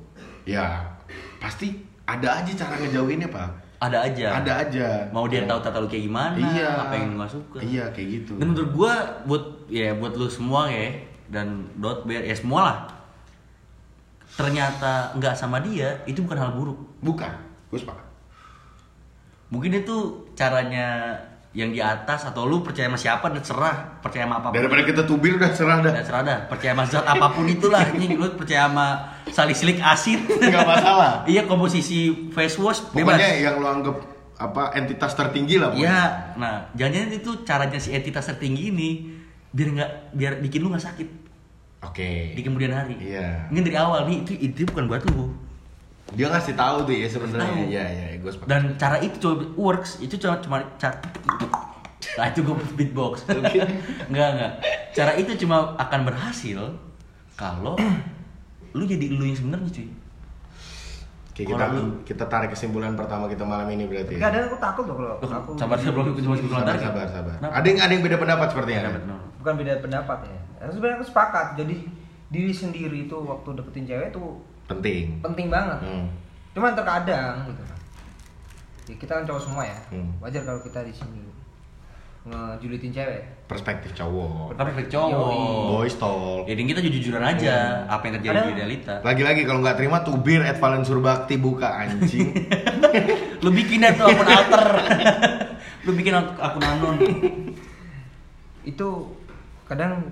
ya 0.47 0.87
pasti 1.43 1.83
ada 2.07 2.43
aja 2.43 2.53
cara 2.55 2.75
ngejauhinnya 2.79 3.31
pak. 3.31 3.51
Ada 3.81 3.99
aja. 4.13 4.27
Ada 4.45 4.53
aja. 4.69 4.89
Mau 5.09 5.25
dia 5.25 5.49
tahu 5.49 5.57
tata 5.65 5.81
lu 5.81 5.89
kayak 5.89 6.05
gimana? 6.05 6.37
Iya. 6.37 6.71
Apa 6.85 6.95
yang 7.01 7.17
nggak 7.17 7.31
suka? 7.33 7.59
Iya 7.65 7.85
kayak 7.97 8.09
gitu. 8.21 8.33
Dan 8.37 8.53
menurut 8.53 8.71
gua 8.77 8.93
buat 9.25 9.45
ya 9.73 9.97
buat 9.97 10.13
lu 10.21 10.29
semua 10.29 10.69
ya 10.69 10.93
dan 11.33 11.65
dot 11.81 12.05
bear 12.05 12.21
ya 12.21 12.37
semua 12.37 12.61
lah. 12.61 12.79
Ternyata 14.40 14.92
nggak 15.20 15.35
sama 15.37 15.61
dia 15.61 16.00
itu 16.09 16.24
bukan 16.24 16.38
hal 16.40 16.50
buruk. 16.57 16.79
Bukan, 17.05 17.33
gue 17.68 17.79
sepakat. 17.79 18.07
Mungkin 19.50 19.83
itu 19.85 19.96
caranya 20.33 21.12
yang 21.50 21.74
di 21.74 21.83
atas 21.83 22.31
atau 22.31 22.46
lu 22.46 22.62
percaya 22.62 22.87
sama 22.87 22.94
siapa 22.94 23.26
dan 23.35 23.42
serah 23.42 23.98
percaya 23.98 24.22
sama 24.22 24.38
apa 24.38 24.55
pun. 24.55 24.57
Daripada 24.57 24.83
kita 24.87 25.03
tubir 25.03 25.35
udah 25.35 25.50
serah 25.50 25.83
dah. 25.83 25.90
dan 25.90 26.05
serah 26.07 26.22
dah 26.22 26.38
percaya 26.46 26.72
sama 26.79 26.85
zat 26.87 27.03
apa 27.03 27.26
pun 27.35 27.42
itulah 27.50 27.83
ini 27.90 28.14
lu 28.14 28.31
percaya 28.38 28.70
sama 28.70 28.87
salisilik 29.35 29.83
asin 29.83 30.31
Nggak 30.31 30.62
masalah. 30.62 31.12
iya 31.33 31.42
komposisi 31.50 32.31
face 32.31 32.55
wash 32.62 32.87
bebas 32.94 33.18
Pokoknya 33.18 33.31
yang 33.42 33.59
lo 33.59 33.66
anggap 33.66 33.96
apa 34.40 34.72
entitas 34.79 35.12
tertinggi 35.18 35.59
lah. 35.61 35.74
Iya, 35.74 36.00
nah 36.38 36.70
jangan 36.72 37.12
itu 37.12 37.42
caranya 37.42 37.76
si 37.83 37.92
entitas 37.92 38.31
tertinggi 38.31 38.70
ini 38.70 38.90
biar 39.50 39.68
nggak 39.74 39.90
biar 40.14 40.33
bikin 40.38 40.62
lu 40.62 40.70
nggak 40.70 40.87
sakit 40.87 41.09
Oke. 41.81 42.37
di 42.37 42.43
kemudian 42.43 42.71
hari. 42.71 42.93
Iya. 42.97 43.49
Ini 43.49 43.59
dari 43.62 43.77
awal 43.77 44.05
nih 44.05 44.21
itu 44.21 44.33
itu 44.37 44.69
bukan 44.69 44.85
buat 44.87 45.01
lu. 45.07 45.33
Dia 46.12 46.27
ngasih 46.29 46.53
tahu 46.53 46.85
tuh 46.85 46.93
ya 46.93 47.07
sebenarnya. 47.07 47.64
Iya 47.64 47.85
iya 47.87 48.07
gue 48.19 48.29
sepakat. 48.29 48.49
Dan 48.49 48.62
cara 48.77 48.97
itu 48.99 49.16
coba 49.16 49.47
works 49.55 49.97
itu 49.99 50.14
cuma 50.16 50.37
cuma 50.38 50.57
cara 50.77 50.99
Nah 52.19 52.27
itu 52.27 52.43
gue 52.43 52.57
beatbox 52.75 53.23
Enggak 54.11 54.29
enggak 54.35 54.53
Cara 54.90 55.12
itu 55.14 55.31
cuma 55.38 55.77
akan 55.77 56.01
berhasil 56.03 56.59
Kalau 57.33 57.77
Lu 58.75 58.83
jadi 58.83 59.07
lu 59.07 59.23
yang 59.23 59.37
sebenarnya 59.37 59.71
cuy 59.71 59.87
Oke, 61.31 61.47
kita 61.47 61.64
lu- 61.71 62.03
kita 62.03 62.25
tarik 62.27 62.51
kesimpulan 62.51 62.93
pertama 62.93 63.25
kita 63.25 63.47
malam 63.47 63.71
ini 63.71 63.87
berarti. 63.87 64.19
Enggak 64.19 64.29
Ya. 64.29 64.37
ada 64.37 64.47
aku 64.51 64.59
takut 64.59 64.85
loh 64.85 64.97
kalau 64.99 65.14
aku 65.14 65.51
Sabar 65.57 65.79
sabar 65.79 66.03
belum 66.03 66.19
cuma 66.19 66.35
sebelum 66.35 66.57
Sabar 66.59 66.77
sabar 66.77 67.07
sabar. 67.07 67.35
Kenapa? 67.38 67.55
Ada 67.55 67.66
yang 67.66 67.79
ada 67.79 67.93
yang 67.95 68.03
beda 68.03 68.16
pendapat 68.19 68.47
sepertinya. 68.51 68.81
Bukan 69.38 69.53
beda 69.57 69.73
pendapat 69.79 70.19
ya. 70.27 70.38
Ya, 70.61 70.68
Sebenarnya 70.68 70.96
aku 70.96 71.07
sepakat. 71.07 71.46
Jadi 71.57 71.77
diri 72.29 72.53
sendiri 72.53 72.99
itu 73.05 73.16
waktu 73.16 73.49
deketin 73.53 73.85
cewek 73.87 74.09
itu 74.11 74.23
Penting. 74.66 75.18
penting 75.18 75.49
banget. 75.49 75.81
Hmm. 75.81 76.07
Cuman 76.53 76.73
terkadang 76.73 77.42
gitu. 77.44 77.62
Ya, 78.87 78.94
kita 78.96 79.12
kan 79.12 79.25
cowok 79.25 79.42
semua 79.42 79.62
ya. 79.64 79.79
Hmm. 79.88 80.12
Wajar 80.20 80.44
kalau 80.44 80.61
kita 80.61 80.85
di 80.85 80.92
sini 80.92 81.23
ngejulitin 82.20 82.92
cewek. 82.92 83.23
Perspektif 83.49 83.90
cowok. 83.92 84.53
Perfect 84.53 84.92
cowok. 84.92 85.33
Boys 85.73 85.96
talk. 85.96 86.44
Jadi 86.44 86.61
kita 86.62 86.79
jujur-jujuran 86.79 87.25
aja 87.25 87.83
Apa 87.88 88.07
yang 88.07 88.14
terjadi 88.20 88.37
Ada- 88.37 88.46
di 88.46 88.55
realita 88.55 88.94
Lagi-lagi 89.01 89.42
kalau 89.42 89.59
nggak 89.59 89.75
terima 89.75 89.99
tubir 90.01 90.38
at 90.40 90.61
Valen 90.61 90.85
Surbakti 90.85 91.35
buka 91.35 91.66
anjing. 91.66 92.31
Lu 93.42 93.51
bikin 93.51 93.83
tuh 93.90 94.05
akun 94.05 94.29
alter 94.29 94.66
Lu 95.83 95.96
bikin 95.96 96.12
ak- 96.12 96.38
akun 96.38 96.62
anon 96.62 96.96
Itu 98.62 99.16
kadang 99.64 100.05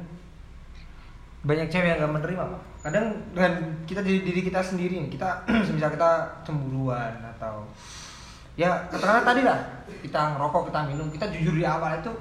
banyak 1.49 1.67
cewek 1.67 1.89
yang 1.89 1.99
gak 1.99 2.15
menerima 2.15 2.43
pak. 2.45 2.61
Kadang 2.85 3.07
dengan 3.33 3.53
kita 3.89 4.05
diri, 4.05 4.21
diri 4.21 4.41
kita 4.45 4.61
sendiri 4.61 5.09
kita 5.09 5.49
semisal 5.67 5.89
kita 5.89 6.11
cemburuan 6.45 7.17
atau 7.25 7.65
ya 8.53 8.69
katakanlah 8.87 9.25
tadi 9.25 9.43
lah 9.49 9.59
kita 10.05 10.37
ngerokok 10.37 10.69
kita 10.69 10.81
minum 10.85 11.09
kita 11.09 11.25
jujur 11.33 11.57
di 11.57 11.65
awal 11.65 11.97
itu 11.97 12.13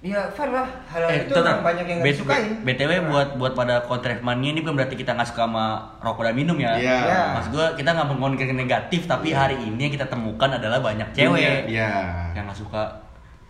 Ya 0.00 0.16
fair 0.32 0.48
lah. 0.48 0.64
Hal 0.88 1.12
Eh, 1.12 1.28
itu 1.28 1.36
memang 1.36 1.60
banyak 1.60 1.84
yang 1.84 1.98
nggak 2.00 2.16
sukain. 2.16 2.64
BTW 2.64 3.12
buat 3.12 3.36
buat 3.36 3.52
pada 3.52 3.84
kontrasmannya 3.84 4.56
ini 4.56 4.64
bukan 4.64 4.80
berarti 4.80 4.96
kita 4.96 5.12
nggak 5.12 5.28
suka 5.28 5.44
sama 5.44 5.76
rokok 6.00 6.24
dan 6.24 6.40
minum 6.40 6.56
ya. 6.56 6.72
Iya. 6.72 6.96
Iya. 7.04 7.20
Maksud 7.36 7.50
gua 7.52 7.66
kita 7.76 7.92
nggak 7.92 8.08
mengkonfirmasi 8.08 8.56
negatif, 8.56 9.04
tapi 9.04 9.36
hari 9.36 9.60
ini 9.60 9.76
yang 9.76 9.92
kita 9.92 10.08
temukan 10.08 10.56
adalah 10.56 10.80
banyak 10.80 11.04
cewek 11.12 11.68
Iya. 11.68 12.32
yang 12.32 12.48
nggak 12.48 12.56
suka 12.56 12.80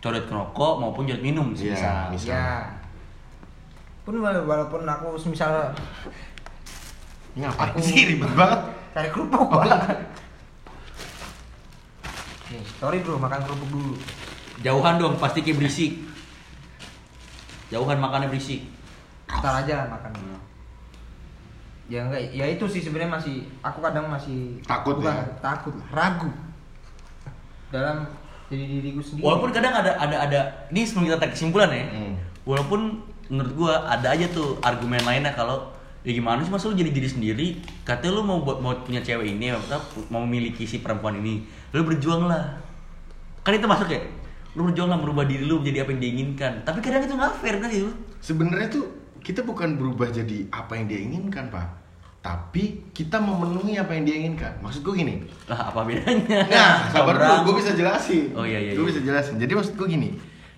codet 0.02 0.26
rokok 0.26 0.82
maupun 0.82 1.06
codet 1.06 1.22
minum 1.22 1.54
Iya, 1.54 1.70
misal. 1.70 1.94
misal. 2.10 2.34
Ya. 2.34 2.50
Pun 4.10 4.18
wala- 4.18 4.42
walaupun 4.42 4.82
aku 4.82 5.14
misal 5.30 5.70
Ini 7.30 7.46
ngapain 7.46 7.70
Aku- 7.70 7.78
sih 7.78 8.10
ribet 8.10 8.26
banget? 8.34 8.58
cari 8.90 9.06
kerupuk, 9.06 9.38
Oh. 9.38 9.54
Pak. 9.54 9.70
Nih, 12.50 12.58
sorry 12.74 13.06
bro, 13.06 13.14
makan 13.14 13.38
kerupuk 13.46 13.70
dulu. 13.70 13.94
Jauhan 14.66 14.98
dong, 14.98 15.14
pasti 15.14 15.46
kayak 15.46 15.62
berisik. 15.62 16.02
Jauhan 17.70 18.02
makannya 18.02 18.26
berisik. 18.26 18.66
Ntar 19.30 19.62
aja 19.62 19.86
makan. 19.86 20.10
Ya 21.86 22.02
enggak, 22.02 22.34
ya 22.34 22.50
itu 22.50 22.66
sih 22.66 22.82
sebenarnya 22.82 23.14
masih 23.14 23.46
aku 23.62 23.78
kadang 23.78 24.10
masih 24.10 24.58
Takut 24.62 24.98
bukan, 24.98 25.14
ya? 25.14 25.22
takut, 25.38 25.74
ragu 25.90 26.30
dalam 27.70 28.10
jadi 28.46 28.66
diriku 28.68 28.98
sendiri. 28.98 29.22
Walaupun 29.22 29.50
kadang 29.50 29.70
ada 29.72 29.94
ada 29.94 30.16
ada 30.18 30.40
ini 30.66 30.82
sebelum 30.82 31.06
kita 31.06 31.18
tarik 31.18 31.34
kesimpulan 31.34 31.70
ya. 31.70 31.86
Hmm. 31.86 32.14
Walaupun 32.42 33.06
menurut 33.30 33.52
gua 33.54 33.74
ada 33.86 34.10
aja 34.12 34.26
tuh 34.28 34.58
argumen 34.60 35.00
lainnya 35.06 35.32
kalau 35.32 35.70
ya 36.02 36.12
gimana 36.12 36.42
sih 36.42 36.50
masa 36.50 36.68
lu 36.68 36.76
jadi 36.76 36.90
diri 36.90 37.08
sendiri 37.08 37.46
katanya 37.86 38.18
lu 38.18 38.22
mau 38.26 38.42
buat 38.42 38.58
mau 38.58 38.74
punya 38.82 39.00
cewek 39.00 39.38
ini 39.38 39.54
mau 40.10 40.26
memiliki 40.26 40.66
si 40.66 40.82
perempuan 40.82 41.16
ini 41.22 41.46
lu 41.70 41.86
berjuang 41.86 42.26
lah 42.26 42.58
kan 43.46 43.54
itu 43.54 43.68
masuk 43.70 43.88
ya 43.88 44.00
lu 44.58 44.66
berjuang 44.66 44.90
lah 44.90 44.98
merubah 44.98 45.24
diri 45.28 45.46
lu 45.46 45.62
menjadi 45.62 45.86
apa 45.86 45.94
yang 45.94 46.00
diinginkan 46.02 46.52
tapi 46.66 46.82
kadang 46.82 47.06
itu 47.06 47.14
nggak 47.14 47.32
fair 47.38 47.56
kan 47.62 47.70
itu 47.70 47.92
Sebenarnya 48.20 48.68
tuh 48.68 48.84
kita 49.24 49.40
bukan 49.44 49.80
berubah 49.80 50.12
jadi 50.12 50.48
apa 50.52 50.76
yang 50.76 50.86
dia 50.88 51.00
inginkan, 51.00 51.48
Pak. 51.48 51.80
Tapi 52.20 52.92
kita 52.92 53.16
memenuhi 53.16 53.80
apa 53.80 53.96
yang 53.96 54.04
dia 54.04 54.16
inginkan. 54.20 54.52
Maksud 54.60 54.84
gue 54.84 54.92
gini. 54.92 55.24
lah 55.48 55.72
apa 55.72 55.88
bedanya 55.88 56.44
Nah, 56.52 56.72
sabar 56.92 57.16
dulu, 57.16 57.52
gue 57.52 57.64
bisa 57.64 57.72
jelasin. 57.72 58.36
Oh, 58.36 58.44
iya, 58.44 58.60
iya, 58.60 58.72
Gue 58.76 58.84
iya. 58.84 58.90
bisa 58.92 59.00
jelasin. 59.00 59.40
Jadi 59.40 59.52
maksud 59.56 59.72
gue 59.80 59.88
gini. 59.88 60.08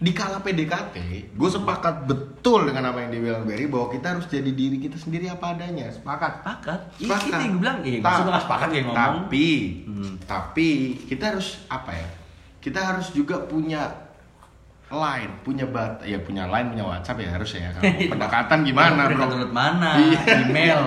Di 0.03 0.11
kala 0.11 0.43
PDKT, 0.43 0.97
gue 1.31 1.49
sepakat 1.49 2.05
betul 2.05 2.67
dengan 2.67 2.91
apa 2.91 2.99
yang 2.99 3.15
dia 3.15 3.23
bilang 3.23 3.47
Berry 3.47 3.71
bahwa 3.71 3.87
kita 3.87 4.07
harus 4.11 4.27
jadi 4.27 4.51
diri 4.51 4.77
kita 4.77 4.99
sendiri 4.99 5.31
apa 5.31 5.55
adanya. 5.55 5.87
sepakat. 5.89 6.43
sepakat 6.43 6.81
Iya, 6.93 7.07
Sepakat. 7.07 7.23
itu 7.23 7.39
yang 7.39 7.53
gue 7.53 7.61
bilang 7.61 7.79
iya 7.81 7.99
Ta- 8.01 8.19
nggak 8.21 8.43
sepakat 8.43 8.69
kayak 8.69 8.85
ngomong 8.85 8.99
Tapi, 8.99 9.49
Hmm. 9.85 10.15
tapi 10.21 10.69
kita 11.07 11.25
harus 11.29 11.49
apa 11.69 11.91
ya? 11.93 12.09
Kita 12.59 12.81
harus 12.83 13.11
juga 13.11 13.39
punya 13.41 13.95
line, 14.89 15.33
punya 15.41 15.65
bat, 15.65 16.03
ya 16.03 16.19
punya 16.19 16.45
line, 16.45 16.69
punya 16.69 16.85
WhatsApp 16.85 17.19
ya 17.19 17.29
harus 17.31 17.51
ya. 17.53 17.71
Kalau 17.71 17.87
pendekatan 18.13 18.59
gimana, 18.61 19.07
Lu 19.07 19.15
bro? 19.15 19.25
menurut 19.25 19.53
mana 19.53 19.91
Iya. 20.03 20.21
email 20.43 20.83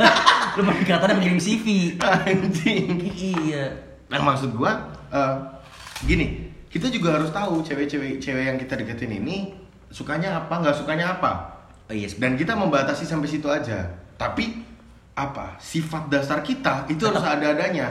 lu 0.56 0.60
mau 0.62 0.74
dikatakan 0.74 1.16
mengirim 1.16 1.36
CV 1.36 1.94
Anjing. 1.96 2.98
iya 3.14 3.68
Nah 4.06 4.18
maksud 4.18 4.50
gua 4.52 4.74
eh, 5.06 5.34
gini, 6.02 6.45
kita 6.76 6.92
juga 6.92 7.16
harus 7.16 7.32
tahu 7.32 7.64
cewek-cewek 7.64 8.20
cewek 8.20 8.44
yang 8.44 8.58
kita 8.58 8.76
deketin 8.76 9.16
ini 9.16 9.56
sukanya 9.88 10.36
apa, 10.38 10.60
nggak 10.60 10.76
sukanya 10.76 11.16
apa. 11.16 11.32
oh 11.86 11.94
iya 11.94 12.04
Dan 12.12 12.36
kita 12.36 12.52
membatasi 12.52 13.02
sampai 13.02 13.24
situ 13.26 13.48
aja. 13.48 13.80
Tapi 14.14 14.60
apa 15.12 15.56
sifat 15.56 16.12
dasar 16.12 16.40
kita 16.40 16.84
itu 16.86 17.00
harus 17.02 17.24
ada 17.32 17.48
adanya. 17.50 17.88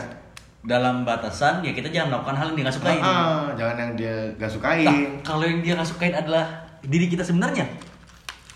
dalam 0.62 1.02
batasan 1.02 1.62
ya 1.62 1.69
kita 1.71 1.89
jangan 1.89 2.10
melakukan 2.12 2.36
hal 2.36 2.45
yang 2.48 2.56
dia 2.56 2.65
nggak 2.65 2.74
sukain. 2.76 3.02
jangan 3.54 3.76
yang 3.76 3.91
dia 3.95 4.15
gak 4.32 4.41
Nah, 4.41 4.50
sukain. 4.52 5.10
kalau 5.21 5.43
yang 5.43 5.60
dia 5.62 5.74
nggak 5.74 5.86
sukain 5.88 6.13
adalah 6.15 6.45
diri 6.82 7.06
kita 7.06 7.21
sebenarnya, 7.21 7.65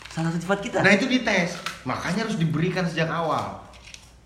salah 0.07 0.29
satu 0.29 0.41
sifat 0.41 0.59
kita. 0.59 0.77
Nah 0.81 0.89
itu 0.91 1.05
dites, 1.05 1.53
makanya 1.83 2.25
harus 2.25 2.33
diberikan 2.35 2.81
sejak 2.83 3.05
awal. 3.07 3.61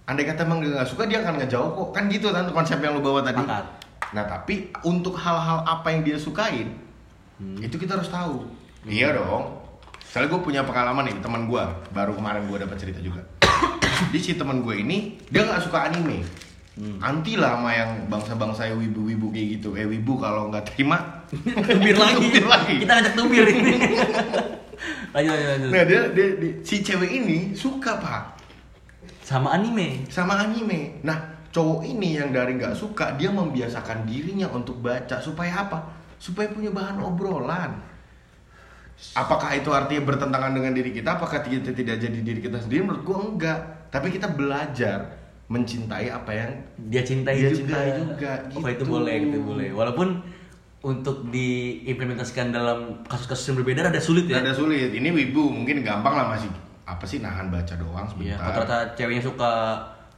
Andai 0.04 0.24
kata 0.24 0.44
emang 0.44 0.60
dia 0.60 0.72
nggak 0.74 0.88
suka 0.88 1.04
dia 1.06 1.20
akan 1.22 1.40
ngejauh 1.40 1.72
kok, 1.74 1.90
kan 1.92 2.04
gitu 2.08 2.28
kan 2.30 2.48
konsep 2.50 2.80
yang 2.80 2.96
lu 2.96 3.00
bawa 3.00 3.20
tadi. 3.20 3.40
Sepakat. 3.40 3.66
Nah 4.14 4.24
tapi 4.24 4.54
untuk 4.82 5.14
hal-hal 5.16 5.62
apa 5.62 5.90
yang 5.90 6.02
dia 6.02 6.16
sukain, 6.16 6.70
Hmm. 7.34 7.58
itu 7.58 7.76
kita 7.76 7.98
harus 7.98 8.08
tahu. 8.08 8.46
Iya 8.86 9.18
dong. 9.18 9.58
Soalnya 10.06 10.30
gue 10.30 10.42
punya 10.44 10.62
pengalaman 10.62 11.02
nih 11.04 11.18
teman 11.18 11.46
gue, 11.46 11.64
baru 11.90 12.14
kemarin 12.14 12.46
gue 12.46 12.58
dapat 12.58 12.78
cerita 12.78 13.02
juga. 13.02 13.26
Di 14.14 14.22
si 14.22 14.34
teman 14.34 14.62
gue 14.62 14.78
ini 14.78 15.18
dia 15.28 15.42
nggak 15.42 15.62
suka 15.62 15.90
anime. 15.90 16.22
Hmm. 16.74 16.98
Anti 17.00 17.38
lah 17.38 17.58
sama 17.58 17.70
yang 17.70 18.06
bangsa-bangsa 18.06 18.70
wibu-wibu 18.72 19.30
kayak 19.30 19.58
gitu. 19.58 19.74
Eh 19.74 19.86
wibu 19.86 20.18
kalau 20.18 20.50
nggak 20.50 20.70
terima 20.70 21.26
tubir 21.66 21.94
lagi. 21.96 22.30
Tubir 22.30 22.46
lagi. 22.46 22.76
Kita 22.82 22.92
ngajak 22.94 23.14
tubir 23.14 23.46
ini. 23.46 23.74
lanjut, 25.14 25.34
lanjut, 25.34 25.50
lanjut. 25.50 25.70
Nah 25.70 25.84
dia, 25.86 26.02
dia, 26.12 26.28
dia- 26.38 26.58
si 26.62 26.82
cewek 26.82 27.10
ini 27.10 27.54
suka 27.54 27.98
pak 27.98 28.24
Sama 29.22 29.54
anime. 29.54 30.06
sama 30.08 30.38
anime. 30.38 31.02
Nah, 31.02 31.18
cowok 31.54 31.86
ini 31.86 32.18
yang 32.18 32.34
dari 32.34 32.58
nggak 32.58 32.74
suka, 32.74 33.14
dia 33.14 33.30
membiasakan 33.30 34.04
dirinya 34.04 34.50
untuk 34.50 34.82
baca 34.82 35.22
supaya 35.22 35.70
apa? 35.70 35.80
Supaya 36.18 36.50
punya 36.50 36.74
bahan 36.74 36.98
obrolan. 36.98 37.78
Apakah 39.14 39.54
itu 39.54 39.70
artinya 39.70 40.06
bertentangan 40.06 40.54
dengan 40.54 40.74
diri 40.74 40.90
kita? 40.90 41.18
Apakah 41.18 41.44
kita 41.44 41.74
tidak 41.74 41.98
jadi 42.02 42.20
diri 42.20 42.40
kita 42.42 42.58
sendiri? 42.58 42.82
Menurut 42.86 43.04
gua 43.06 43.18
enggak. 43.22 43.60
Tapi 43.94 44.10
kita 44.10 44.32
belajar 44.34 45.06
mencintai 45.46 46.10
apa 46.10 46.32
yang 46.34 46.50
Dia 46.90 47.06
cintai 47.06 47.36
Dia 47.38 47.52
juga. 47.54 47.78
cintai 47.78 47.90
juga, 48.02 48.32
Oh, 48.58 48.66
itu 48.66 48.82
gitu. 48.82 48.84
boleh, 48.90 49.16
itu 49.22 49.38
boleh. 49.44 49.70
Walaupun 49.70 50.08
untuk 50.84 51.30
diimplementasikan 51.30 52.50
dalam 52.50 53.06
kasus-kasus 53.06 53.54
yang 53.54 53.58
berbeda 53.62 53.88
ada 53.88 54.02
sulit 54.02 54.26
ya. 54.26 54.42
ada 54.42 54.52
sulit. 54.52 54.90
Ini 54.92 55.10
wibu 55.14 55.48
mungkin 55.48 55.86
gampang 55.86 56.16
lah 56.18 56.34
masih 56.34 56.50
apa 56.84 57.04
sih 57.08 57.22
nahan 57.24 57.48
baca 57.48 57.74
doang 57.80 58.04
sebentar. 58.10 58.40
rata-rata 58.40 58.92
ceweknya 59.00 59.24
suka 59.24 59.52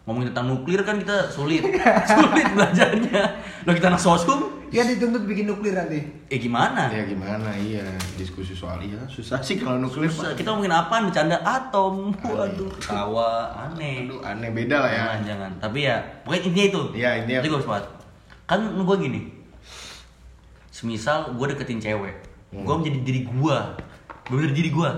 ngomongin 0.06 0.30
tentang 0.30 0.48
nuklir 0.48 0.82
kan 0.82 0.96
kita 0.96 1.26
sulit. 1.28 1.66
sulit 2.14 2.46
belajarnya. 2.54 3.22
Lo 3.66 3.74
kita 3.74 3.90
anak 3.90 3.98
sosum, 3.98 4.54
Dia 4.70 4.84
dituntut 4.84 5.24
bikin 5.24 5.46
nuklir 5.46 5.72
nanti. 5.72 5.98
eh 6.28 6.38
gimana? 6.38 6.90
Ya 6.90 7.02
gimana 7.04 7.48
iya 7.56 7.86
diskusi 8.14 8.52
soal 8.52 8.82
iya 8.82 9.02
susah 9.08 9.40
sih 9.40 9.58
kalau 9.58 9.78
nuklir. 9.78 10.06
Susah. 10.06 10.32
Pak. 10.32 10.38
Kita 10.38 10.52
ngomongin 10.52 10.74
apaan? 10.74 11.08
Bercanda 11.08 11.38
atom. 11.40 12.14
Waduh, 12.18 12.70
ketawa 12.76 13.50
aneh. 13.56 14.06
Aduh, 14.06 14.20
aneh 14.22 14.50
beda 14.52 14.78
lah 14.78 14.92
ya. 14.92 14.98
Jangan, 15.00 15.22
jangan. 15.26 15.52
Tapi 15.60 15.80
ya, 15.84 15.98
pokoknya 16.22 16.42
intinya 16.44 16.66
itu. 16.68 16.82
Iya, 16.94 17.10
intinya. 17.24 17.40
Itu 17.42 17.48
gue 17.50 17.62
sepakat. 17.62 17.86
Kan 18.46 18.60
gue 18.78 18.96
gini. 19.00 19.22
Semisal 20.70 21.34
gue 21.34 21.46
deketin 21.48 21.80
cewek, 21.80 22.16
Hmm. 22.52 22.62
gue 22.62 22.76
menjadi 22.76 23.00
diri 23.02 23.22
gue, 23.24 23.58
bener 24.28 24.52
diri 24.52 24.70
gue, 24.70 24.90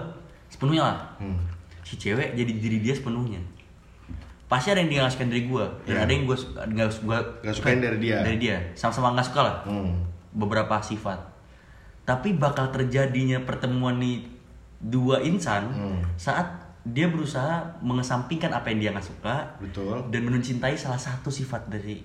sepenuhnya 0.49 0.83
lah. 0.83 0.97
Hmm. 1.21 1.37
Si 1.85 1.95
cewek 1.95 2.33
jadi 2.33 2.49
diri 2.49 2.77
dia 2.81 2.91
sepenuhnya. 2.91 3.37
Pasti 4.47 4.71
ada 4.71 4.79
yang 4.79 4.87
dia 4.89 5.03
sukain 5.07 5.27
dari 5.27 5.43
gue, 5.43 5.65
dan 5.83 5.93
Iya. 5.93 6.01
ada 6.07 6.11
yang 6.11 6.23
gue 6.23 6.37
nggak 6.71 6.89
gue 7.03 7.17
Nggak 7.43 7.55
sukain 7.55 7.79
dari 7.79 7.97
dia. 7.99 8.17
Dari 8.23 8.37
dia, 8.39 8.57
sama-sama 8.73 9.11
nggak 9.11 9.27
suka 9.27 9.41
lah. 9.43 9.55
Hmm. 9.67 10.07
Beberapa 10.31 10.79
sifat. 10.79 11.19
Tapi 12.03 12.31
bakal 12.33 12.71
terjadinya 12.71 13.43
pertemuan 13.43 13.99
nih 13.99 14.23
dua 14.79 15.19
insan 15.19 15.67
Hmm. 15.67 15.99
saat 16.15 16.47
dia 16.87 17.11
berusaha 17.11 17.75
mengesampingkan 17.81 18.47
apa 18.49 18.71
yang 18.71 18.79
dia 18.79 18.89
nggak 18.95 19.03
suka 19.05 19.35
Betul. 19.59 20.07
dan 20.07 20.23
mencintai 20.23 20.79
salah 20.79 20.95
satu 20.97 21.27
sifat 21.27 21.67
dari 21.67 21.99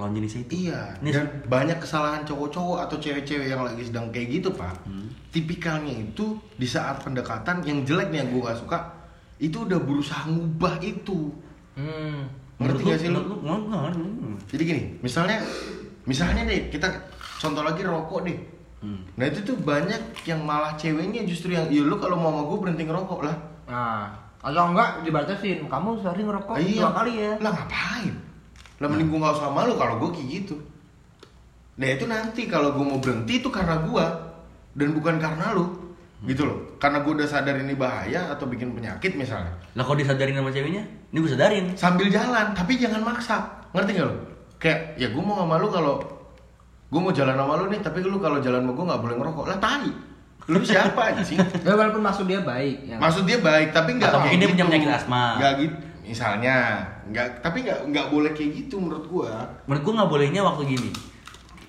lawan 0.00 0.16
jenisnya 0.16 0.48
itu. 0.48 0.72
Iya, 0.72 0.96
Ini 1.04 1.10
dan 1.12 1.26
banyak 1.44 1.76
kesalahan 1.76 2.24
cowok-cowok 2.24 2.88
atau 2.88 2.96
cewek-cewek 2.96 3.52
yang 3.52 3.60
lagi 3.60 3.84
sedang 3.84 4.08
kayak 4.08 4.40
gitu, 4.40 4.48
Pak. 4.56 4.88
Hmm. 4.88 5.12
Tipikalnya 5.28 5.92
itu 6.00 6.40
di 6.56 6.64
saat 6.64 7.04
pendekatan 7.04 7.60
yang 7.60 7.84
jelek 7.84 8.08
nih 8.08 8.24
yang 8.24 8.32
gue 8.32 8.40
gak 8.40 8.56
suka, 8.56 8.78
itu 9.38 9.66
udah 9.66 9.78
berusaha 9.82 10.30
ngubah 10.30 10.78
itu. 10.82 11.34
Hmm. 11.74 12.30
Ngerti 12.62 12.82
gak 12.86 13.00
sih 13.02 13.10
lu? 13.10 13.20
Jadi 14.46 14.62
gini, 14.62 14.82
misalnya 15.02 15.42
misalnya 16.06 16.46
deh 16.46 16.70
kita 16.70 16.86
contoh 17.42 17.66
lagi 17.66 17.82
rokok 17.82 18.20
deh. 18.24 18.38
Hmm. 18.84 19.00
Nah 19.16 19.24
itu 19.26 19.40
tuh 19.42 19.56
banyak 19.58 20.22
yang 20.28 20.44
malah 20.44 20.76
ceweknya 20.78 21.24
justru 21.24 21.56
yang, 21.56 21.66
iya 21.72 21.82
lu 21.82 21.96
kalau 21.98 22.20
mau 22.20 22.30
sama 22.30 22.42
gue 22.46 22.58
berhenti 22.62 22.84
ngerokok 22.86 23.20
lah. 23.24 23.36
Nah, 23.64 24.06
atau 24.44 24.64
enggak 24.70 25.02
dibatasin. 25.02 25.66
Kamu 25.66 26.04
sehari 26.04 26.22
ngerokok 26.22 26.54
iya. 26.60 26.84
dua 26.84 26.92
kali 26.92 27.12
ya. 27.16 27.32
Lah 27.40 27.52
ngapain? 27.56 28.14
Lah 28.78 28.86
mending 28.92 29.08
gue 29.08 29.18
gak 29.24 29.34
usah 29.34 29.46
sama 29.50 29.60
lu 29.66 29.74
kalau 29.80 29.94
gue 30.04 30.10
kayak 30.14 30.28
gitu. 30.30 30.56
Nah 31.74 31.88
itu 31.90 32.04
nanti 32.06 32.46
kalau 32.46 32.76
gue 32.76 32.84
mau 32.86 33.00
berhenti 33.02 33.42
itu 33.42 33.48
karena 33.50 33.82
gue 33.82 34.04
dan 34.78 34.88
bukan 34.94 35.16
karena 35.18 35.56
lu. 35.56 35.96
Gitu 36.22 36.44
loh. 36.44 36.63
Karena 36.84 37.00
gue 37.00 37.12
udah 37.16 37.24
sadar 37.24 37.56
ini 37.56 37.72
bahaya 37.72 38.28
atau 38.28 38.44
bikin 38.44 38.76
penyakit 38.76 39.16
misalnya. 39.16 39.56
Lah 39.72 39.88
kalau 39.88 39.96
disadarin 39.96 40.36
sama 40.36 40.52
ceweknya, 40.52 40.84
ini 40.84 41.16
gue 41.16 41.32
sadarin. 41.32 41.72
Sambil 41.80 42.12
jalan, 42.12 42.52
tapi 42.52 42.76
jangan 42.76 43.00
maksa. 43.00 43.40
Ngerti 43.72 43.96
gak 43.96 44.04
lo? 44.04 44.16
Kayak 44.60 44.92
ya 45.00 45.08
gue 45.08 45.22
mau 45.24 45.40
sama 45.40 45.56
lu 45.56 45.72
kalau 45.72 45.96
gue 46.92 47.00
mau 47.00 47.08
jalan 47.08 47.40
sama 47.40 47.56
lu 47.56 47.72
nih, 47.72 47.80
tapi 47.80 48.04
lu 48.04 48.20
kalau 48.20 48.36
jalan 48.44 48.68
sama 48.68 48.72
gue 48.76 48.84
nggak 48.84 49.00
boleh 49.00 49.16
ngerokok. 49.16 49.44
Lah 49.48 49.58
tai. 49.64 49.88
Lu 50.44 50.60
siapa 50.60 51.24
sih? 51.24 51.40
Ya 51.64 51.72
walaupun 51.72 52.04
maksud 52.04 52.28
dia 52.28 52.44
baik. 52.44 52.76
Ya. 52.84 53.00
Maksud 53.00 53.24
dia 53.24 53.40
baik, 53.40 53.72
tapi 53.72 53.96
nggak 53.96 54.12
Atau 54.12 54.20
mungkin 54.20 54.36
dia 54.36 54.44
gitu. 54.44 54.54
punya 54.60 54.64
penyakit 54.68 54.90
asma. 54.92 55.24
Nggak 55.40 55.52
gitu. 55.64 55.76
Misalnya, 56.04 56.56
nggak, 57.08 57.26
tapi 57.40 57.64
nggak 57.64 57.80
nggak 57.88 58.06
boleh 58.12 58.30
kayak 58.36 58.50
gitu 58.60 58.76
menurut 58.76 59.08
gua. 59.08 59.56
Menurut 59.64 59.82
gue 59.88 59.92
nggak 59.96 60.10
bolehnya 60.12 60.44
waktu 60.44 60.62
gini. 60.68 60.92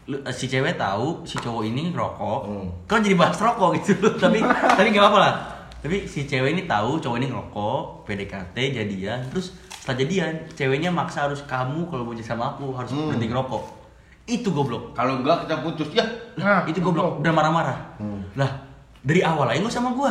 Lu- 0.05 0.19
eh, 0.19 0.29
si 0.29 0.45
cewek 0.45 0.75
tahu 0.75 1.21
si 1.23 1.35
cowok 1.35 1.63
ini 1.63 1.89
ngerokok 1.89 2.39
Hmm. 2.43 2.67
kan 2.85 2.99
jadi 2.99 3.15
bahas 3.15 3.35
rokok 3.35 3.73
gitu 3.75 3.97
loh 3.99 4.13
tapi 4.23 4.37
tapi 4.43 4.87
nggak 4.87 5.01
apa-apa 5.01 5.19
lah 5.19 5.33
tapi 5.79 6.05
si 6.05 6.23
cewek 6.23 6.51
ini 6.51 6.63
tahu 6.63 6.97
cowok 6.97 7.17
ini 7.17 7.27
ngerokok 7.27 7.79
PDKT 8.03 8.55
jadian 8.71 9.19
terus 9.27 9.49
setelah 9.75 9.97
jadian 9.99 10.33
ceweknya 10.51 10.89
maksa 10.89 11.25
harus 11.25 11.41
kamu 11.43 11.85
kalau 11.85 12.03
mau 12.03 12.13
jadi 12.13 12.25
sama 12.27 12.51
aku 12.51 12.69
harus 12.71 12.89
Hmm. 12.89 13.09
berhenti 13.09 13.27
ngerokok 13.27 13.63
itu 14.25 14.49
goblok 14.49 14.89
Kalau 14.91 15.21
enggak 15.21 15.45
kita 15.45 15.61
putus. 15.61 15.85
Ya. 15.91 16.01
Nah, 16.35 16.65
itu 16.65 16.81
goblok 16.81 17.21
udah 17.21 17.29
marah-marah 17.31 17.77
Hmm. 17.95 18.25
lah 18.33 18.49
dari 18.99 19.21
awal 19.21 19.45
aja 19.47 19.57
nggak 19.59 19.69
sama 19.71 19.89
gua 19.91 20.09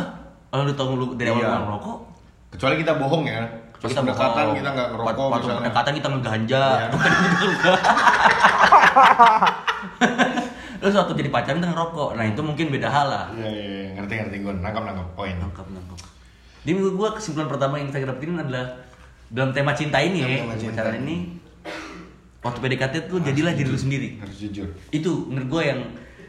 kalau 0.49 0.63
lu 0.65 0.73
tahu 0.73 0.95
lu 0.95 1.07
dari 1.15 1.27
awal 1.29 1.39
Iya. 1.41 1.59
ngerokok 1.65 1.99
Kecuali 2.51 2.75
kita 2.79 2.95
bohong 2.95 3.27
ya. 3.27 3.43
Kecuali 3.73 3.91
kita 3.91 4.01
pendekatan 4.01 4.45
kita 4.55 4.69
nggak 4.71 4.89
ngerokok 4.89 5.11
Waktu 5.11 5.23
misalnya. 5.35 5.59
pendekatan 5.61 5.93
kita 5.93 6.09
ngeganja 6.09 6.63
Iya. 6.73 6.87
terus 10.77 10.95
waktu 10.95 11.13
jadi 11.17 11.31
pacaran 11.31 11.57
kita 11.57 11.71
ngerokok 11.71 12.09
nah 12.13 12.25
itu 12.25 12.41
mungkin 12.41 12.67
beda 12.69 12.87
hal 12.87 13.07
lah 13.07 13.25
Iya, 13.33 13.49
iya, 13.49 13.65
iya. 13.65 13.89
ngerti 13.97 14.13
ngerti 14.17 14.37
gue 14.39 14.53
nangkap 14.59 14.83
nangkap 14.83 15.09
poin. 15.15 15.35
nangkap 15.35 15.67
nangkap 15.67 15.99
jadi 16.61 16.73
menurut 16.75 16.95
gua 16.95 17.09
kesimpulan 17.13 17.45
pertama 17.47 17.77
yang 17.77 17.89
kita 17.89 18.05
dapetin 18.05 18.37
adalah 18.37 18.67
dalam 19.27 19.51
tema 19.51 19.73
cinta 19.73 19.99
ini 19.99 20.21
Dalam 20.21 20.49
ya 20.51 20.69
pacaran 20.69 20.97
ini 20.99 21.17
waktu 22.41 22.59
PDKT 22.59 22.95
tuh 23.07 23.19
jadilah 23.21 23.53
diri 23.53 23.67
lu 23.67 23.77
sendiri 23.77 24.09
Harus 24.19 24.37
jujur. 24.39 24.69
itu 24.91 25.11
menurut 25.27 25.49
gue 25.51 25.63
yang 25.67 25.81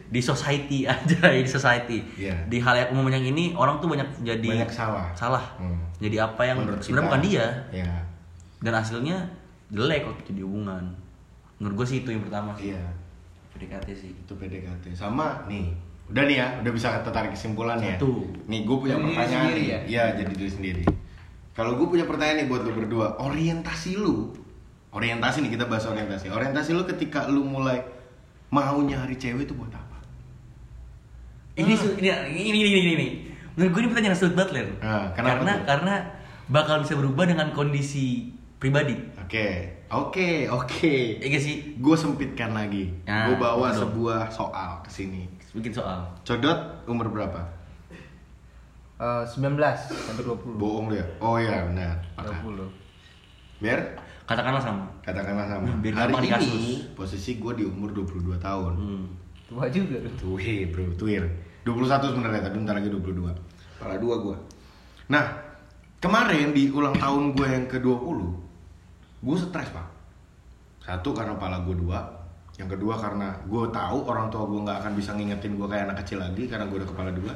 di 0.06 0.22
society 0.22 0.86
aja 0.88 1.20
ya 1.26 1.36
di 1.38 1.50
society 1.50 1.98
Iya. 2.16 2.36
di 2.46 2.58
hal 2.58 2.76
yang 2.78 2.90
umum 2.92 3.10
yang 3.10 3.26
ini 3.26 3.52
orang 3.54 3.78
tuh 3.78 3.88
banyak 3.88 4.08
jadi 4.22 4.50
Banyak 4.56 4.72
salah. 4.72 5.08
salah 5.12 5.46
Hmm. 5.58 5.82
jadi 5.98 6.24
apa 6.24 6.42
yang 6.46 6.58
Menurut 6.62 6.80
sebenarnya 6.80 7.08
bukan 7.10 7.22
dia 7.22 7.46
Iya. 7.74 7.92
dan 8.62 8.74
hasilnya 8.74 9.18
jelek 9.68 10.04
waktu 10.06 10.22
jadi 10.30 10.42
hubungan 10.42 10.84
menurut 11.58 11.76
gue 11.78 11.88
sih 11.90 11.98
itu 12.00 12.10
yang 12.10 12.22
pertama 12.22 12.54
sih 12.54 12.72
Iya. 12.72 12.84
PDKT 13.56 13.88
sih 13.92 14.12
Itu 14.14 14.36
PDKT. 14.36 14.92
Sama 14.92 15.44
nih. 15.46 15.72
Udah 16.06 16.24
nih 16.24 16.38
ya, 16.38 16.48
udah 16.60 16.72
bisa 16.72 16.94
kita 16.94 17.10
tarik 17.10 17.32
kesimpulan 17.32 17.80
ya. 17.80 17.96
Satu. 17.96 18.28
Nih 18.46 18.62
gue 18.62 18.78
punya 18.78 18.94
Jadi 18.94 19.06
pertanyaan 19.08 19.32
sendiri 19.42 19.58
nih. 19.58 19.66
ya? 19.66 19.80
Iya, 19.82 20.04
jadi 20.16 20.32
diri 20.32 20.52
sendiri. 20.52 20.84
Kalau 21.52 21.72
gue 21.74 21.88
punya 21.88 22.06
pertanyaan 22.06 22.44
nih 22.44 22.48
buat 22.48 22.62
lu 22.62 22.72
berdua, 22.74 23.16
orientasi 23.18 23.96
lu, 23.96 24.30
orientasi 24.92 25.42
nih 25.42 25.56
kita 25.56 25.66
bahas 25.66 25.84
orientasi. 25.84 26.28
Orientasi 26.28 26.70
lu 26.72 26.84
ketika 26.86 27.26
lu 27.26 27.42
mulai 27.42 27.80
mau 28.48 28.78
nyari 28.78 29.16
cewek 29.16 29.44
itu 29.46 29.56
buat 29.56 29.72
apa? 29.72 29.98
ini 31.56 31.72
su- 31.72 31.96
ini 31.96 32.12
ini 32.28 32.52
ini 32.54 32.70
ini, 32.70 32.92
ini. 32.94 33.08
menurut 33.56 33.72
gue 33.72 33.82
ini 33.82 33.90
pertanyaan 33.90 34.14
sulit 34.14 34.36
banget 34.36 34.52
Len. 34.54 34.68
Ah, 34.78 35.08
kenapa 35.10 35.40
karena 35.40 35.52
tuh? 35.54 35.64
karena 35.66 35.94
bakal 36.46 36.76
bisa 36.84 36.94
berubah 36.94 37.24
dengan 37.24 37.48
kondisi 37.50 38.35
pribadi 38.60 38.96
Oke, 39.26 39.82
oke, 39.90 40.46
oke. 40.54 40.94
Iya 41.18 41.28
gak 41.34 41.44
sih 41.44 41.56
Gue 41.82 41.98
sempitkan 41.98 42.54
lagi. 42.54 42.94
Nah, 43.10 43.26
gue 43.26 43.36
bawa 43.42 43.74
betul. 43.74 43.90
sebuah 43.90 44.30
soal 44.30 44.80
ke 44.86 44.90
sini. 44.94 45.26
bikin 45.56 45.74
soal 45.74 46.06
Codot 46.22 46.86
umur 46.86 47.10
berapa? 47.10 47.42
Eh, 49.02 49.24
19 49.26 49.58
sampai 49.82 50.24
20. 50.24 50.62
Bohong 50.62 50.94
ya? 50.94 51.04
Oh 51.18 51.36
iya 51.42 51.66
benar. 51.66 51.98
Maka. 52.16 52.32
20. 52.44 52.70
Biar 53.60 53.80
katakanlah 54.30 54.62
sama 54.62 54.86
katakanlah 55.02 55.48
sama. 55.50 55.68
Biar 55.82 55.94
Hari 56.06 56.14
ini 56.14 56.22
dikasus. 56.30 56.64
posisi 56.94 57.42
gue 57.42 57.54
di 57.58 57.64
umur 57.66 57.92
22 57.92 58.38
tahun. 58.38 58.74
hmm. 58.78 59.06
Tua 59.46 59.70
juga 59.70 60.02
lu. 60.02 60.10
Tuh, 60.18 60.42
bro, 60.74 60.86
tuir. 60.98 61.22
21 61.66 62.14
sebenarnya, 62.14 62.42
tapi 62.46 62.58
bentar 62.62 62.78
lagi 62.78 62.90
22. 62.90 63.30
Pala 63.82 63.98
dua 63.98 64.16
gue. 64.22 64.38
Nah, 65.10 65.26
kemarin 66.02 66.54
di 66.54 66.70
ulang 66.74 66.94
tahun 66.98 67.34
gue 67.38 67.46
yang 67.46 67.66
ke-20, 67.70 68.20
gue 69.26 69.38
stres, 69.42 69.70
Pak. 69.74 69.88
Satu 70.86 71.18
karena 71.18 71.34
pala 71.42 71.66
gue 71.66 71.74
dua, 71.74 72.06
yang 72.62 72.70
kedua 72.70 72.94
karena 72.94 73.34
gue 73.50 73.64
tahu 73.74 74.06
orang 74.06 74.30
tua 74.30 74.46
gue 74.46 74.62
nggak 74.62 74.78
akan 74.86 74.94
bisa 74.94 75.18
ngingetin 75.18 75.58
gue 75.58 75.66
kayak 75.66 75.90
anak 75.90 75.98
kecil 76.06 76.22
lagi 76.22 76.46
karena 76.46 76.70
gue 76.70 76.78
udah 76.78 76.90
kepala 76.94 77.10
dua. 77.10 77.34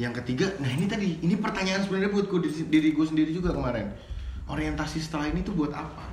Yang 0.00 0.24
ketiga, 0.24 0.48
nah 0.64 0.70
ini 0.72 0.88
tadi, 0.88 1.20
ini 1.20 1.36
pertanyaan 1.36 1.84
sebenarnya 1.84 2.08
buat 2.08 2.26
gue 2.32 2.40
diri 2.72 2.96
gue 2.96 3.04
sendiri 3.04 3.36
juga 3.36 3.52
kemarin. 3.52 3.92
Orientasi 4.48 4.96
setelah 4.96 5.28
ini 5.28 5.44
tuh 5.44 5.52
buat 5.52 5.76
apa? 5.76 6.08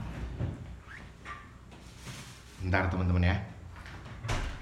Bentar 2.59 2.91
teman-teman 2.91 3.31
ya. 3.31 3.35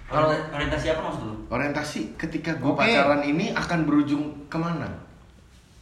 Kalau 0.06 0.30
orientasi 0.30 0.86
apa 0.94 1.02
maksud 1.02 1.24
lu? 1.26 1.36
orientasi 1.50 2.18
ketika 2.18 2.58
gue 2.58 2.72
Oke. 2.74 2.80
pacaran 2.82 3.22
ini 3.22 3.54
akan 3.54 3.80
berujung 3.86 4.50
ke 4.50 4.58
mana 4.58 4.90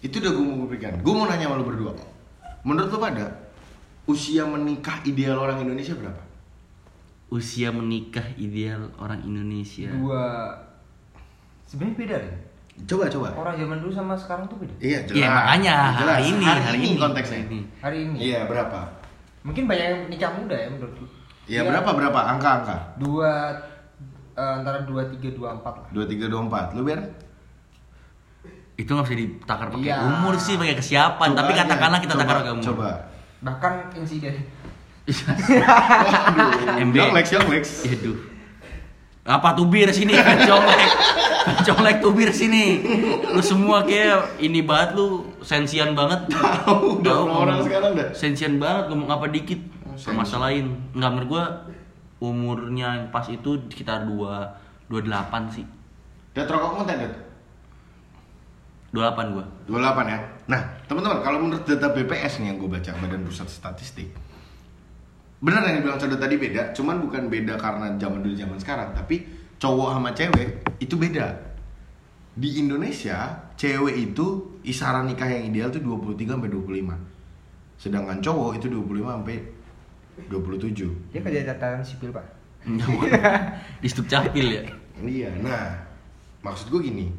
itu 0.03 0.19
udah 0.19 0.31
gue 0.35 0.45
mau 0.45 0.67
berikan 0.67 0.93
gue 0.99 1.13
mau 1.13 1.25
nanya 1.27 1.47
sama 1.47 1.59
lu 1.59 1.65
berdua 1.67 1.91
menurut 2.67 2.89
lu 2.91 2.99
pada 2.99 3.25
usia 4.05 4.43
menikah 4.43 4.99
ideal 5.01 5.37
orang 5.37 5.59
Indonesia 5.59 5.93
berapa 5.93 6.21
Usia 7.29 7.73
menikah 7.73 8.29
ideal 8.35 8.93
orang 8.95 9.17
Indonesia. 9.23 9.89
Dua 9.89 10.53
sebenarnya 11.65 11.97
beda 11.97 12.15
deh. 12.19 12.35
coba 12.85 13.05
coba 13.07 13.27
Orang 13.33 13.55
zaman 13.55 13.77
dulu 13.79 13.89
sama 13.89 14.13
sekarang 14.13 14.45
tuh 14.45 14.57
beda. 14.57 14.73
iya 14.77 15.01
jelas 15.01 15.17
Iya 15.17 15.27
makanya 15.31 15.75
jelas. 15.95 16.13
hari 16.13 16.25
ini, 16.27 16.43
hari, 16.43 16.61
hari 16.61 16.77
ini 16.79 16.95
konteksnya 16.95 17.37
hari 17.37 17.47
ini. 17.47 17.59
Hari 17.79 17.97
ini. 18.03 18.17
iya 18.19 18.39
berapa 18.45 18.79
Mungkin 19.41 19.63
banyak 19.65 19.85
yang 19.87 19.99
nikah 20.07 20.31
muda 20.31 20.53
ya 20.53 20.67
menurutku. 20.69 21.05
iya 21.45 21.61
berapa 21.63 21.89
berapa 21.91 22.19
angka 22.27 22.49
angka 22.55 22.77
Dua 22.95 23.31
eh, 24.33 24.53
antara 24.55 24.77
23 24.83 25.33
24 25.33 25.41
lah. 25.65 25.87
dua 25.89 26.05
tiga 26.05 26.25
dua 26.27 26.41
empat 26.43 26.65
lu 26.73 26.81
biar 26.83 27.01
Itu 28.73 28.89
nggak 28.89 29.05
bisa 29.05 29.17
ditakar 29.17 29.67
pakai 29.69 29.85
Iya. 29.85 29.97
umur 30.03 30.33
sih, 30.35 30.53
pakai 30.53 30.73
kesiapan. 30.75 31.27
Coba 31.29 31.39
Tapi 31.39 31.51
aja. 31.51 31.61
katakanlah 31.61 31.99
kita 31.99 32.13
Coba, 32.13 32.21
takar 32.23 32.35
pakai 32.41 32.53
umur. 32.53 32.65
coba 32.67 32.89
Bahkan 33.43 33.73
insiden 33.93 34.35
MB. 36.79 36.95
Young 36.95 37.11
Lex, 37.11 37.25
Young 37.29 37.47
Lex. 37.51 37.63
Aduh. 37.83 38.15
Apa 39.23 39.51
tubir 39.51 39.91
sini? 39.91 40.15
Conglek. 40.15 40.91
Conglek 41.63 41.97
tubir 41.99 42.29
sini. 42.31 42.79
Lu 43.25 43.39
semua 43.39 43.83
kayak 43.83 44.39
ini 44.39 44.63
banget 44.63 44.95
lu 44.95 45.27
sensian 45.39 45.91
banget. 45.91 46.27
Tahu, 46.33 46.99
udah 46.99 47.13
ngomong- 47.19 47.63
sekarang 47.63 47.91
dah. 47.93 48.07
Sensian 48.11 48.55
banget 48.57 48.91
ngomong 48.91 49.09
apa 49.09 49.27
dikit. 49.27 49.59
Permasalahin. 49.93 50.71
Enggak 50.91 51.09
menurut 51.11 51.27
gua 51.29 51.43
umurnya 52.17 52.95
yang 52.97 53.07
pas 53.11 53.27
itu 53.27 53.59
sekitar 53.67 54.07
2 54.07 54.87
28 54.87 54.95
sih. 55.51 55.65
udah 56.33 56.43
rokok 56.47 56.71
konten? 56.81 56.97
28 58.93 59.33
gua. 59.33 59.45
28 59.65 60.13
ya. 60.13 60.19
Nah, 60.45 60.61
teman-teman, 60.85 61.19
kalau 61.25 61.41
menurut 61.41 61.65
data 61.65 61.89
BPS 61.89 62.45
nih 62.45 62.53
yang 62.53 62.57
gue 62.61 62.69
baca 62.69 62.93
Badan 62.93 63.25
Pusat 63.25 63.49
Statistik, 63.49 64.13
benar 65.41 65.65
yang 65.65 65.81
dibilang 65.81 65.97
Codot 65.97 66.21
tadi 66.21 66.37
beda, 66.37 66.71
cuman 66.77 67.01
bukan 67.01 67.25
beda 67.27 67.57
karena 67.57 67.97
zaman 67.97 68.21
dulu 68.21 68.35
zaman 68.37 68.57
sekarang, 68.61 68.93
tapi 68.93 69.25
cowok 69.57 69.89
sama 69.97 70.09
cewek 70.13 70.49
itu 70.77 70.93
beda. 70.93 71.27
Di 72.37 72.61
Indonesia, 72.61 73.49
cewek 73.57 74.13
itu 74.13 74.57
isaran 74.61 75.09
nikah 75.09 75.27
yang 75.27 75.49
ideal 75.49 75.69
tuh 75.73 75.81
23 75.81 76.37
sampai 76.37 76.49
25. 76.53 76.93
Sedangkan 77.81 78.17
cowok 78.21 78.61
itu 78.61 78.67
25 78.69 79.09
sampai 79.09 79.37
27. 80.29 81.09
dia 81.09 81.21
kerja 81.25 81.41
catatan 81.49 81.81
sipil 81.81 82.13
pak. 82.13 82.25
Di 83.81 83.87
stuk 83.89 84.05
capil 84.05 84.61
ya. 84.61 84.63
Iya, 85.01 85.33
nah 85.41 85.81
maksud 86.45 86.69
gue 86.69 86.85
gini, 86.85 87.09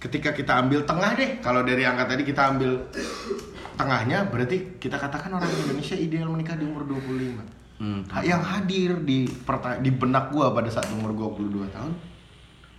ketika 0.00 0.32
kita 0.32 0.64
ambil 0.64 0.82
tengah 0.88 1.12
deh, 1.12 1.38
kalau 1.44 1.60
dari 1.60 1.84
angka 1.84 2.16
tadi 2.16 2.24
kita 2.24 2.56
ambil 2.56 2.88
tengahnya, 3.76 4.24
berarti 4.32 4.80
kita 4.80 4.96
katakan 4.96 5.36
orang 5.36 5.48
Indonesia 5.52 5.94
ideal 5.94 6.32
menikah 6.32 6.56
di 6.56 6.64
umur 6.64 6.88
25. 6.88 7.80
Hmm. 7.80 8.04
Yang 8.24 8.42
hadir 8.44 8.90
di 9.04 9.28
di 9.80 9.90
benak 9.92 10.32
gue 10.32 10.46
pada 10.52 10.68
saat 10.72 10.88
umur 10.92 11.12
22 11.12 11.68
tahun, 11.68 11.92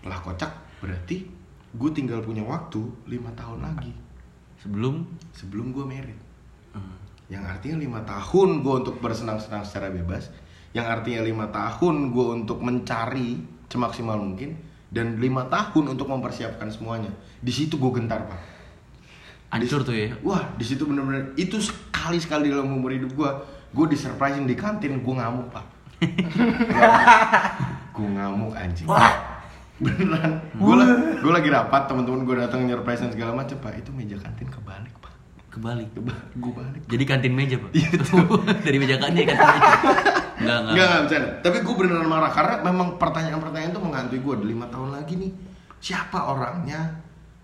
lah 0.06 0.20
kocak, 0.22 0.82
berarti 0.82 1.30
gue 1.72 1.90
tinggal 1.94 2.26
punya 2.26 2.42
waktu 2.42 2.82
5 3.08 3.40
tahun 3.40 3.60
lagi 3.64 3.94
Sebelum 4.62 5.10
sebelum 5.34 5.74
gue 5.74 5.86
merit. 5.86 6.20
hmm. 6.78 6.98
Yang 7.34 7.44
artinya 7.50 7.78
lima 7.82 8.02
tahun 8.06 8.62
gue 8.62 8.74
untuk 8.86 8.96
bersenang-senang 9.02 9.66
secara 9.66 9.90
bebas, 9.90 10.30
yang 10.76 10.86
artinya 10.86 11.26
lima 11.26 11.50
tahun 11.50 12.14
gue 12.14 12.28
untuk 12.44 12.62
mencari 12.62 13.42
semaksimal 13.72 14.22
mungkin, 14.22 14.54
dan 14.92 15.16
lima 15.18 15.48
tahun 15.48 15.96
untuk 15.96 16.12
mempersiapkan 16.12 16.68
semuanya. 16.68 17.10
Di 17.40 17.50
situ 17.50 17.80
gue 17.80 17.92
gentar 17.96 18.28
pak. 18.28 18.40
hancur 19.52 19.84
tuh 19.84 19.96
ya. 19.96 20.16
Wah, 20.24 20.48
di 20.56 20.64
situ 20.64 20.84
bener-bener 20.88 21.36
itu 21.36 21.60
sekali 21.60 22.20
sekali 22.20 22.48
dalam 22.52 22.72
umur 22.72 22.96
hidup 22.96 23.12
gue, 23.16 23.32
gue 23.72 23.86
di 23.92 23.98
surprising 24.00 24.48
di 24.48 24.56
kantin 24.56 25.00
gue 25.00 25.16
ngamuk 25.16 25.48
pak. 25.52 25.66
gue 27.96 28.08
ngamuk 28.08 28.52
anjing. 28.56 28.88
Beneran. 29.82 30.40
Gue 30.56 30.76
gue 31.20 31.32
lagi 31.32 31.50
rapat 31.52 31.88
teman-teman 31.88 32.24
gue 32.28 32.36
datang 32.38 32.64
nyurprisein 32.64 33.12
segala 33.12 33.36
macam 33.36 33.60
pak. 33.60 33.80
Itu 33.80 33.92
meja 33.92 34.16
kantin 34.20 34.48
kebalik 34.48 34.96
pak. 35.00 35.12
Kebalik. 35.52 35.92
Gue 36.40 36.52
balik. 36.56 36.82
Jadi 36.88 37.04
kantin 37.04 37.36
meja, 37.36 37.60
Pak. 37.60 37.76
Iya, 37.76 37.92
Dari 38.72 38.78
meja 38.80 38.96
kantin 38.96 39.28
kantin 39.28 39.48
meja. 39.52 39.68
Enggak, 40.40 40.58
enggak. 40.64 40.72
Enggak, 40.72 40.88
enggak 40.88 41.02
bercanda. 41.04 41.30
Tapi 41.44 41.58
gue 41.60 41.76
beneran 41.76 42.08
marah 42.08 42.32
karena 42.32 42.56
memang 42.64 42.88
pertanyaan-pertanyaan 42.96 43.61
itu 43.61 43.61
menghantui 44.02 44.26
gue. 44.26 44.34
Udah 44.42 44.50
lima 44.50 44.66
tahun 44.74 44.90
lagi 44.98 45.14
nih, 45.22 45.32
siapa 45.78 46.18
orangnya? 46.26 46.82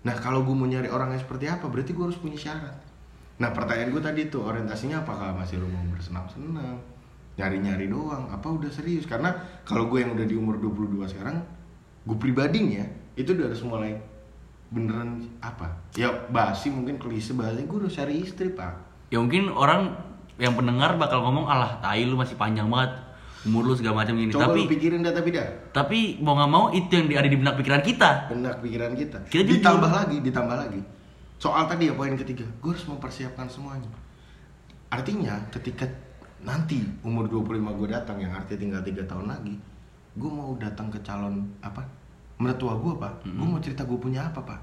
Nah 0.02 0.14
kalau 0.18 0.42
gue 0.42 0.54
mau 0.54 0.66
nyari 0.66 0.90
orangnya 0.90 1.22
seperti 1.22 1.46
apa, 1.46 1.70
berarti 1.70 1.94
gue 1.94 2.04
harus 2.10 2.18
punya 2.18 2.34
syarat. 2.34 2.74
Nah 3.38 3.54
pertanyaan 3.54 3.94
gue 3.94 4.02
tadi 4.02 4.20
tuh 4.26 4.42
orientasinya 4.42 5.06
apakah 5.06 5.30
masih 5.30 5.62
lo 5.62 5.70
mau 5.70 5.86
bersenang-senang, 5.94 6.82
nyari-nyari 7.38 7.86
doang 7.86 8.26
apa 8.34 8.50
udah 8.50 8.66
serius 8.66 9.06
karena 9.06 9.30
kalau 9.62 9.86
gue 9.86 10.02
yang 10.02 10.10
udah 10.18 10.26
di 10.26 10.34
umur 10.34 10.58
22 10.58 11.06
sekarang 11.06 11.38
gue 12.02 12.18
pribadinya 12.18 12.82
itu 13.14 13.30
udah 13.30 13.46
harus 13.46 13.62
mulai 13.62 13.94
beneran 14.74 15.22
apa 15.38 15.70
ya 15.94 16.10
basi 16.34 16.74
mungkin 16.74 16.98
klise 16.98 17.38
bahasanya 17.38 17.70
gue 17.70 17.78
udah 17.86 17.92
cari 17.94 18.14
istri 18.26 18.50
pak 18.50 18.90
Ya 19.08 19.22
mungkin 19.22 19.48
orang 19.54 19.96
yang 20.36 20.52
pendengar 20.52 21.00
bakal 21.00 21.24
ngomong 21.24 21.48
alah 21.48 21.80
tai 21.80 22.04
lu 22.04 22.18
masih 22.18 22.36
panjang 22.36 22.68
banget 22.68 23.07
umur 23.46 23.70
lu 23.70 23.74
segala 23.78 24.02
macam 24.02 24.18
gini. 24.18 24.34
coba 24.34 24.50
tapi 24.50 24.66
lu 24.66 24.70
pikirin 24.74 25.00
dah 25.04 25.14
tapi 25.14 25.30
dah 25.30 25.46
tapi 25.70 25.98
mau 26.18 26.34
nggak 26.34 26.50
mau 26.50 26.64
itu 26.74 26.90
yang 26.90 27.06
ada 27.14 27.30
di 27.30 27.38
benak 27.38 27.54
pikiran 27.54 27.82
kita. 27.86 28.10
benak 28.34 28.56
pikiran 28.58 28.92
kita. 28.98 29.18
Kita 29.30 29.44
ditambah 29.46 29.90
lagi, 29.90 30.16
ditambah 30.18 30.56
lagi. 30.58 30.80
Soal 31.38 31.70
tadi 31.70 31.86
ya 31.86 31.94
poin 31.94 32.18
ketiga, 32.18 32.42
gue 32.42 32.70
harus 32.74 32.82
mempersiapkan 32.90 33.46
semuanya. 33.46 33.86
Artinya 34.90 35.38
ketika 35.54 35.86
nanti 36.42 36.82
umur 37.06 37.30
25 37.30 37.78
gue 37.78 37.88
datang 37.94 38.18
yang 38.18 38.34
artinya 38.34 38.58
tinggal 38.58 38.82
tiga 38.82 39.02
tahun 39.06 39.30
lagi, 39.30 39.54
gue 40.18 40.30
mau 40.30 40.58
datang 40.58 40.90
ke 40.90 40.98
calon 41.06 41.46
apa? 41.62 41.86
Mertua 42.42 42.74
gue 42.74 42.94
pak, 42.98 43.22
gue 43.22 43.46
mau 43.46 43.62
cerita 43.62 43.86
gue 43.86 43.98
punya 43.98 44.26
apa 44.26 44.42
pak? 44.42 44.60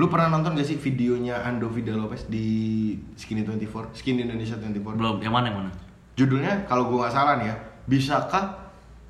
Lu 0.00 0.08
pernah 0.08 0.32
nonton 0.32 0.56
gak 0.56 0.64
sih 0.64 0.80
videonya 0.80 1.44
Ando 1.44 1.68
Vida 1.68 1.92
Lopez 1.92 2.24
di 2.30 2.96
Skinny 3.20 3.44
24, 3.44 3.92
Skinny 3.92 4.24
Indonesia 4.24 4.56
24? 4.56 4.96
Belum, 4.96 5.20
yang 5.20 5.34
mana 5.34 5.52
yang 5.52 5.58
mana? 5.66 5.72
Judulnya 6.20 6.68
kalau 6.68 6.92
gue 6.92 7.00
nggak 7.00 7.14
salah 7.16 7.40
nih 7.40 7.48
ya, 7.48 7.56
bisakah 7.88 8.44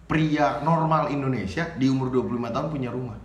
pria 0.06 0.62
normal 0.62 1.10
Indonesia 1.10 1.66
di 1.74 1.90
umur 1.90 2.14
25 2.14 2.54
tahun 2.54 2.66
punya 2.70 2.90
rumah? 2.94 3.18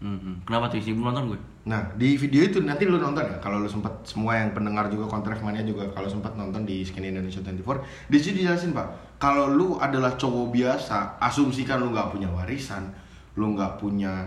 Hmm. 0.00 0.44
Kenapa 0.44 0.68
tuh 0.68 0.80
sih 0.84 0.92
belum 0.92 1.12
nonton 1.12 1.24
gue? 1.32 1.40
Nah 1.68 1.92
di 1.92 2.16
video 2.16 2.40
itu 2.40 2.60
nanti 2.64 2.88
lu 2.88 2.96
nonton 2.96 3.20
ya 3.20 3.36
kalau 3.36 3.60
lu 3.60 3.68
sempat 3.68 4.00
semua 4.00 4.32
yang 4.40 4.56
pendengar 4.56 4.88
juga 4.88 5.04
kontraf 5.12 5.44
mania 5.44 5.60
juga 5.60 5.92
kalau 5.92 6.08
sempat 6.08 6.32
nonton 6.40 6.64
di 6.64 6.80
Skin 6.80 7.04
Indonesia 7.04 7.44
24 7.44 8.08
di 8.08 8.16
situ 8.16 8.40
dijelasin 8.40 8.72
pak 8.72 9.20
kalau 9.20 9.52
lu 9.52 9.68
adalah 9.76 10.16
cowok 10.16 10.56
biasa 10.56 11.20
asumsikan 11.20 11.84
lu 11.84 11.92
nggak 11.92 12.16
punya 12.16 12.32
warisan 12.32 12.88
lu 13.36 13.52
nggak 13.52 13.76
punya 13.76 14.24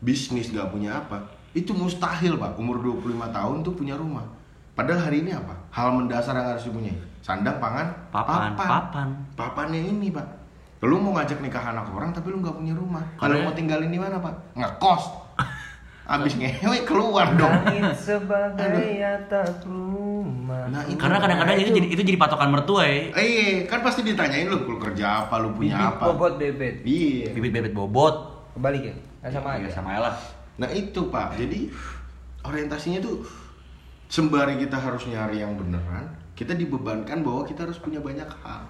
bisnis 0.00 0.48
nggak 0.56 0.72
punya 0.72 1.04
apa 1.04 1.20
itu 1.52 1.76
mustahil 1.76 2.40
pak 2.40 2.56
umur 2.56 2.80
25 2.80 3.28
tahun 3.28 3.56
tuh 3.60 3.76
punya 3.76 4.00
rumah 4.00 4.24
padahal 4.72 5.00
hari 5.02 5.20
ini 5.20 5.32
apa 5.32 5.54
hal 5.70 5.92
mendasar 5.92 6.32
yang 6.32 6.48
harus 6.48 6.64
dipunyai 6.64 6.96
sandang 7.20 7.58
pangan 7.58 7.90
Papan, 8.08 8.54
papan. 8.54 9.08
papannya 9.34 9.80
ini 9.82 10.08
pak 10.08 10.26
lu 10.80 10.96
mau 10.96 11.12
ngajak 11.12 11.38
nikah 11.38 11.60
anak 11.66 11.86
orang 11.88 12.08
tapi 12.10 12.28
lu 12.28 12.40
nggak 12.40 12.56
punya 12.56 12.72
rumah 12.72 13.04
kalau 13.14 13.36
Karena- 13.36 13.44
mau 13.44 13.52
tinggalin 13.52 13.88
di 13.88 14.00
mana 14.00 14.16
pak 14.16 14.34
ngekos 14.54 15.04
abis 16.10 16.34
ngewe 16.34 16.82
keluar 16.82 17.30
dong 17.32 17.46
Langit 17.46 17.94
sebagai 17.94 18.98
atap 18.98 19.62
rumah. 19.62 20.66
Nah, 20.66 20.82
itu. 20.82 20.98
Karena 20.98 21.22
kadang-kadang 21.22 21.54
itu 21.56 21.70
jadi 21.70 21.86
itu 21.88 22.02
jadi 22.02 22.18
patokan 22.18 22.50
mertua 22.50 22.82
ya. 22.82 23.14
eh 23.14 23.62
kan 23.62 23.78
pasti 23.78 24.02
ditanyain 24.02 24.50
lu 24.50 24.58
lu 24.60 24.74
kerja 24.76 25.22
apa 25.22 25.38
lu 25.38 25.54
punya 25.54 25.78
Bibit 25.78 25.86
apa 25.92 26.04
bobot 26.10 26.32
bebet. 26.34 26.74
iya 26.82 27.30
Bibit 27.30 27.52
bebet 27.52 27.70
bobot. 27.70 28.14
Kebalik 28.50 28.82
ya? 28.82 28.94
Kan 29.22 29.30
sama 29.30 29.48
Ya, 29.54 29.56
aja. 29.62 29.68
sama 29.70 29.90
lah. 30.00 30.14
nah 30.58 30.66
itu 30.68 31.00
pak 31.06 31.38
jadi 31.38 31.70
orientasinya 32.42 32.98
tuh 32.98 33.22
sembari 34.10 34.58
kita 34.58 34.76
harus 34.76 35.06
nyari 35.06 35.40
yang 35.40 35.54
beneran 35.54 36.10
kita 36.34 36.52
dibebankan 36.52 37.22
bahwa 37.22 37.46
kita 37.46 37.64
harus 37.64 37.78
punya 37.78 38.02
banyak 38.02 38.26
hal 38.42 38.64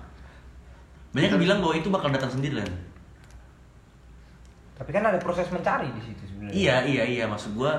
Banyak 1.11 1.35
yang 1.35 1.43
bilang 1.43 1.59
bahwa 1.59 1.75
itu 1.75 1.91
bakal 1.91 2.15
datang 2.15 2.31
sendiri 2.31 2.63
kan. 2.63 2.71
Tapi 4.79 4.91
kan 4.95 5.03
ada 5.11 5.19
proses 5.19 5.51
mencari 5.51 5.91
di 5.91 5.99
situ 6.07 6.23
sebenarnya. 6.23 6.55
Iya, 6.55 6.77
iya, 6.87 7.05
iya. 7.05 7.25
Maksud 7.27 7.59
gua 7.59 7.75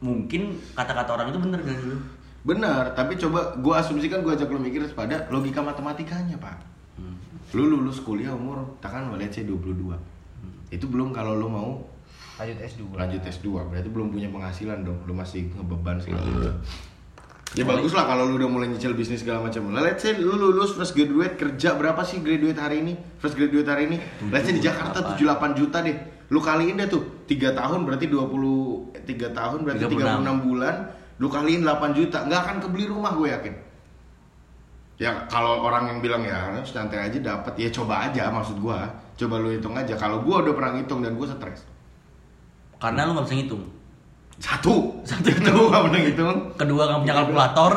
mungkin 0.00 0.56
kata-kata 0.72 1.20
orang 1.20 1.28
itu 1.28 1.36
bener 1.36 1.60
kan 1.60 1.76
dulu. 1.76 1.98
benar 2.40 2.96
tapi 2.96 3.20
coba 3.20 3.52
gua 3.60 3.84
asumsikan 3.84 4.24
gua 4.24 4.32
ajak 4.32 4.48
lu 4.48 4.56
mikir 4.56 4.80
pada 4.96 5.28
logika 5.28 5.60
matematikanya 5.60 6.40
pak 6.40 6.56
Hmm. 6.96 7.16
lu 7.52 7.68
lulus 7.68 8.00
kuliah 8.00 8.32
umur 8.32 8.60
takkan 8.80 9.12
let's 9.16 9.36
say 9.36 9.44
22 9.44 9.92
itu 10.68 10.84
belum 10.88 11.12
kalau 11.12 11.36
lu 11.36 11.48
mau 11.52 11.80
Lanjut 12.40 12.56
S2. 12.64 12.80
lanjut 12.96 13.20
S2 13.20 13.46
berarti 13.68 13.88
belum 13.92 14.08
punya 14.08 14.32
penghasilan 14.32 14.80
dong. 14.80 14.96
Lu 15.04 15.12
masih 15.12 15.52
ngebeban 15.52 16.00
segala 16.00 16.24
macam. 16.24 16.56
Ya 17.52 17.66
bagus 17.66 17.92
lah 17.92 18.08
kalau 18.08 18.32
lu 18.32 18.40
udah 18.40 18.48
mulai 18.48 18.72
nyicil 18.72 18.96
bisnis 18.96 19.20
segala 19.20 19.44
macam. 19.44 19.68
Lah 19.76 19.84
let's 19.84 20.00
say 20.00 20.16
lu 20.16 20.32
lulus 20.40 20.72
fresh 20.72 20.96
graduate 20.96 21.36
kerja 21.36 21.76
berapa 21.76 22.00
sih 22.00 22.24
graduate 22.24 22.56
hari 22.56 22.80
ini? 22.80 22.96
Fresh 23.20 23.36
graduate 23.36 23.68
hari 23.68 23.92
ini? 23.92 23.96
Let's 24.32 24.48
say 24.48 24.56
di 24.56 24.64
Jakarta 24.64 25.04
78 25.20 25.52
juta 25.52 25.84
deh. 25.84 25.96
Lu 26.32 26.40
kaliin 26.40 26.80
deh 26.80 26.88
tuh. 26.88 27.28
3 27.28 27.52
tahun 27.52 27.84
berarti 27.84 28.08
20 28.08 29.04
3 29.04 29.36
tahun 29.36 29.58
berarti 29.60 29.84
36. 29.84 30.00
36 30.00 30.46
bulan. 30.48 30.74
Lu 31.20 31.28
kaliin 31.28 31.60
8 31.60 31.92
juta. 31.92 32.24
Nggak 32.24 32.40
akan 32.40 32.56
kebeli 32.64 32.88
rumah 32.88 33.12
gue 33.20 33.28
yakin. 33.28 33.54
Ya 34.96 35.28
kalau 35.28 35.60
orang 35.64 35.92
yang 35.92 35.98
bilang 36.00 36.24
ya 36.24 36.56
santai 36.64 37.08
aja 37.08 37.20
dapat 37.20 37.56
ya 37.60 37.68
coba 37.68 38.08
aja 38.08 38.32
maksud 38.32 38.60
gua. 38.60 38.88
Coba 39.16 39.36
lu 39.40 39.52
hitung 39.52 39.76
aja. 39.76 39.92
Kalau 39.96 40.24
gua 40.24 40.40
udah 40.40 40.52
pernah 40.56 40.76
hitung 40.76 41.04
dan 41.04 41.16
gua 41.16 41.28
stres 41.28 41.68
Karena 42.80 43.06
lu 43.06 43.14
nggak 43.14 43.26
bisa 43.28 43.36
ngitung. 43.38 43.64
satu 44.40 45.04
Satu 45.04 45.28
itu 45.28 45.52
gua 45.52 45.84
pernah 45.84 46.00
hitung 46.00 46.56
Kedua 46.56 46.88
nggak 46.88 47.00
punya 47.04 47.14
kalkulator. 47.20 47.72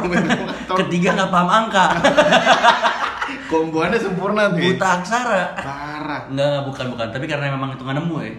Ketiga 0.79 1.09
nggak 1.19 1.29
paham 1.29 1.49
angka. 1.51 1.85
komboannya 3.51 3.99
sempurna 3.99 4.49
tuh 4.49 4.63
Buta 4.63 4.87
aksara. 5.03 5.53
parah 5.59 6.21
Enggak, 6.31 6.45
enggak, 6.47 6.63
bukan, 6.71 6.85
bukan. 6.95 7.07
Tapi 7.11 7.25
karena 7.27 7.53
memang 7.53 7.75
itu 7.75 7.83
nggak 7.83 7.97
nemu 7.99 8.17
ya. 8.23 8.33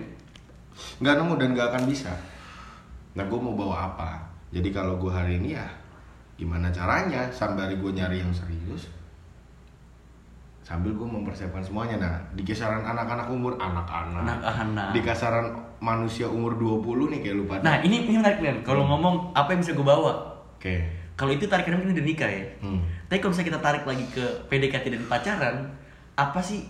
nggak 0.74 1.14
nemu 1.22 1.32
dan 1.38 1.48
nggak 1.54 1.68
akan 1.74 1.84
bisa 1.86 2.12
nah 3.14 3.22
gua 3.30 3.38
mau 3.38 3.54
bawa 3.54 3.94
apa 3.94 4.10
jadi 4.50 4.74
kalau 4.74 4.98
gua 4.98 5.22
hari 5.22 5.38
ini 5.38 5.54
ya 5.54 5.66
gimana 6.34 6.70
caranya 6.74 7.30
sembari 7.30 7.78
gua 7.78 7.94
nyari 7.94 8.22
yang 8.22 8.34
serius 8.34 8.90
sambil 10.64 10.90
gue 10.90 11.04
mempersiapkan 11.06 11.60
semuanya 11.60 12.00
nah 12.00 12.14
di 12.32 12.40
kisaran 12.40 12.80
anak-anak 12.82 13.28
umur 13.28 13.52
anak-anak 13.54 14.24
Anak-anak. 14.24 14.90
di 14.90 15.00
kasaran 15.00 15.52
manusia 15.76 16.24
umur 16.26 16.56
20 16.56 17.12
nih 17.12 17.20
kayak 17.20 17.34
lu 17.34 17.44
pada 17.44 17.60
Nah, 17.60 17.76
ini 17.78 18.00
ini 18.02 18.16
menarik 18.16 18.40
kan. 18.40 18.56
Kalau 18.64 18.82
ngomong 18.82 19.14
apa 19.30 19.52
yang 19.52 19.60
bisa 19.60 19.70
gue 19.70 19.84
bawa? 19.84 20.12
oke 20.56 20.74
Kalau 21.14 21.30
itu 21.30 21.44
tarikannya 21.44 21.78
mungkin 21.78 21.94
udah 21.94 22.06
nikah 22.06 22.26
ya. 22.26 22.42
Hmm. 22.58 22.80
Tapi 23.04 23.20
kalau 23.20 23.30
misalnya 23.30 23.48
kita 23.52 23.60
tarik 23.60 23.84
lagi 23.84 24.04
ke 24.08 24.24
PDKT 24.48 24.84
dan 24.90 25.02
pacaran, 25.04 25.56
apa 26.14 26.40
sih 26.40 26.64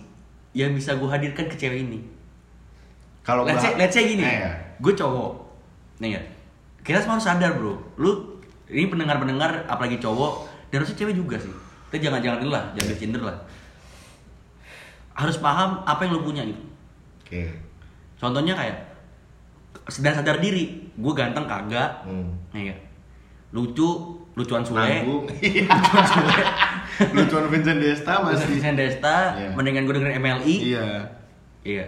yang 0.51 0.69
bisa 0.69 0.93
gue 0.93 1.07
hadirkan 1.07 1.47
ke 1.47 1.55
cewek 1.55 1.81
ini? 1.81 2.03
Kalau 3.21 3.41
let's 3.41 3.63
gua- 3.63 3.73
let's 3.75 3.89
say 3.91 4.05
gini, 4.05 4.21
Eh, 4.21 4.43
ya. 4.43 4.51
gue 4.77 4.93
cowok, 4.93 5.31
nih 5.97 6.13
ya, 6.13 6.21
kita 6.83 6.99
semua 6.99 7.17
harus 7.17 7.25
sadar 7.25 7.55
bro, 7.55 7.73
lu 7.95 8.37
ini 8.67 8.85
pendengar-pendengar 8.85 9.65
apalagi 9.65 9.97
cowok 9.97 10.33
dan 10.69 10.77
harusnya 10.77 10.93
cewek 10.95 11.15
juga 11.15 11.39
sih. 11.39 11.49
Kita 11.89 12.05
jangan 12.05 12.21
jangan 12.21 12.45
lah, 12.45 12.63
jangan 12.75 12.87
bercinder 12.91 13.21
lah. 13.23 13.37
Harus 15.15 15.39
paham 15.39 15.81
apa 15.81 16.03
yang 16.03 16.13
lu 16.13 16.21
punya 16.21 16.43
gitu. 16.43 16.59
Oke. 17.23 17.47
Contohnya 18.15 18.53
kayak 18.53 18.77
sedang 19.87 20.13
sadar 20.13 20.37
diri, 20.37 20.91
gue 20.91 21.13
ganteng 21.13 21.45
kagak, 21.45 22.03
Hmm. 22.03 22.33
nih 22.51 22.69
ya, 22.69 22.75
lucu, 23.51 23.85
lucuan 24.33 24.59
sule, 24.61 24.81
lucuan 25.05 26.05
sule, 26.05 26.37
Lucuan 27.15 27.45
Vincent 27.47 27.79
Desta 27.79 28.13
masih. 28.19 28.47
Vincent 28.49 28.75
Desta, 28.75 29.35
Iya. 29.35 29.51
mendingan 29.53 29.85
gue 29.85 29.93
dengerin 29.93 30.17
MLI, 30.17 30.55
Iya. 30.65 30.85
Iya. 31.61 31.85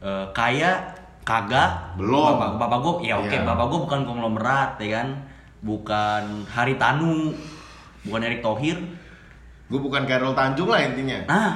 Eh, 0.00 0.26
kaya 0.30 0.90
kagak 1.22 1.96
Belum. 1.96 2.34
Bapak, 2.34 2.58
bapak 2.58 2.78
gue 2.80 2.94
ya 3.06 3.14
oke, 3.16 3.30
Iya. 3.30 3.44
bapak 3.44 3.64
gue 3.66 3.78
bukan 3.80 4.00
konglomerat 4.04 4.70
ya 4.78 5.00
kan. 5.00 5.08
Bukan 5.60 6.22
Haritanu, 6.46 7.30
bukan 8.02 8.20
Erick 8.22 8.40
Thohir. 8.40 8.80
Gue 9.68 9.78
bukan 9.78 10.02
Carol 10.02 10.32
Tanjung 10.32 10.66
lah 10.66 10.82
intinya. 10.82 11.20
Nah, 11.24 11.50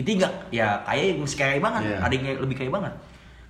itu 0.00 0.16
enggak 0.16 0.32
ya 0.48 0.80
kaya 0.82 1.12
masih 1.14 1.36
kaya 1.36 1.60
banget. 1.60 1.82
Iya. 1.84 1.96
Ada 2.00 2.12
yang 2.16 2.24
kayak- 2.24 2.40
lebih 2.40 2.56
kaya 2.56 2.70
banget. 2.72 2.94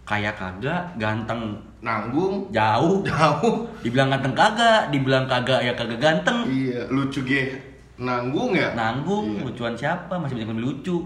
Kaya 0.02 0.30
kagak, 0.34 0.82
ganteng 0.98 1.42
Nanggung. 1.78 2.50
jauh. 2.50 2.98
Jauh. 3.06 3.62
Dibilang 3.80 4.10
ganteng 4.10 4.34
kagak, 4.34 4.90
dibilang 4.90 5.24
kagak 5.24 5.62
ya 5.62 5.72
kagak 5.72 5.96
ganteng. 5.96 6.42
Iya, 6.44 6.90
lucu 6.90 7.22
ge. 7.22 7.54
Nanggung 7.94 8.50
ya? 8.52 8.74
Nanggung, 8.74 9.38
Iya. 9.38 9.46
lucuan 9.46 9.74
siapa? 9.74 10.16
Masih 10.16 10.34
banyak 10.34 10.44
yang 10.44 10.52
lebih 10.52 10.66
lucu. 10.66 10.96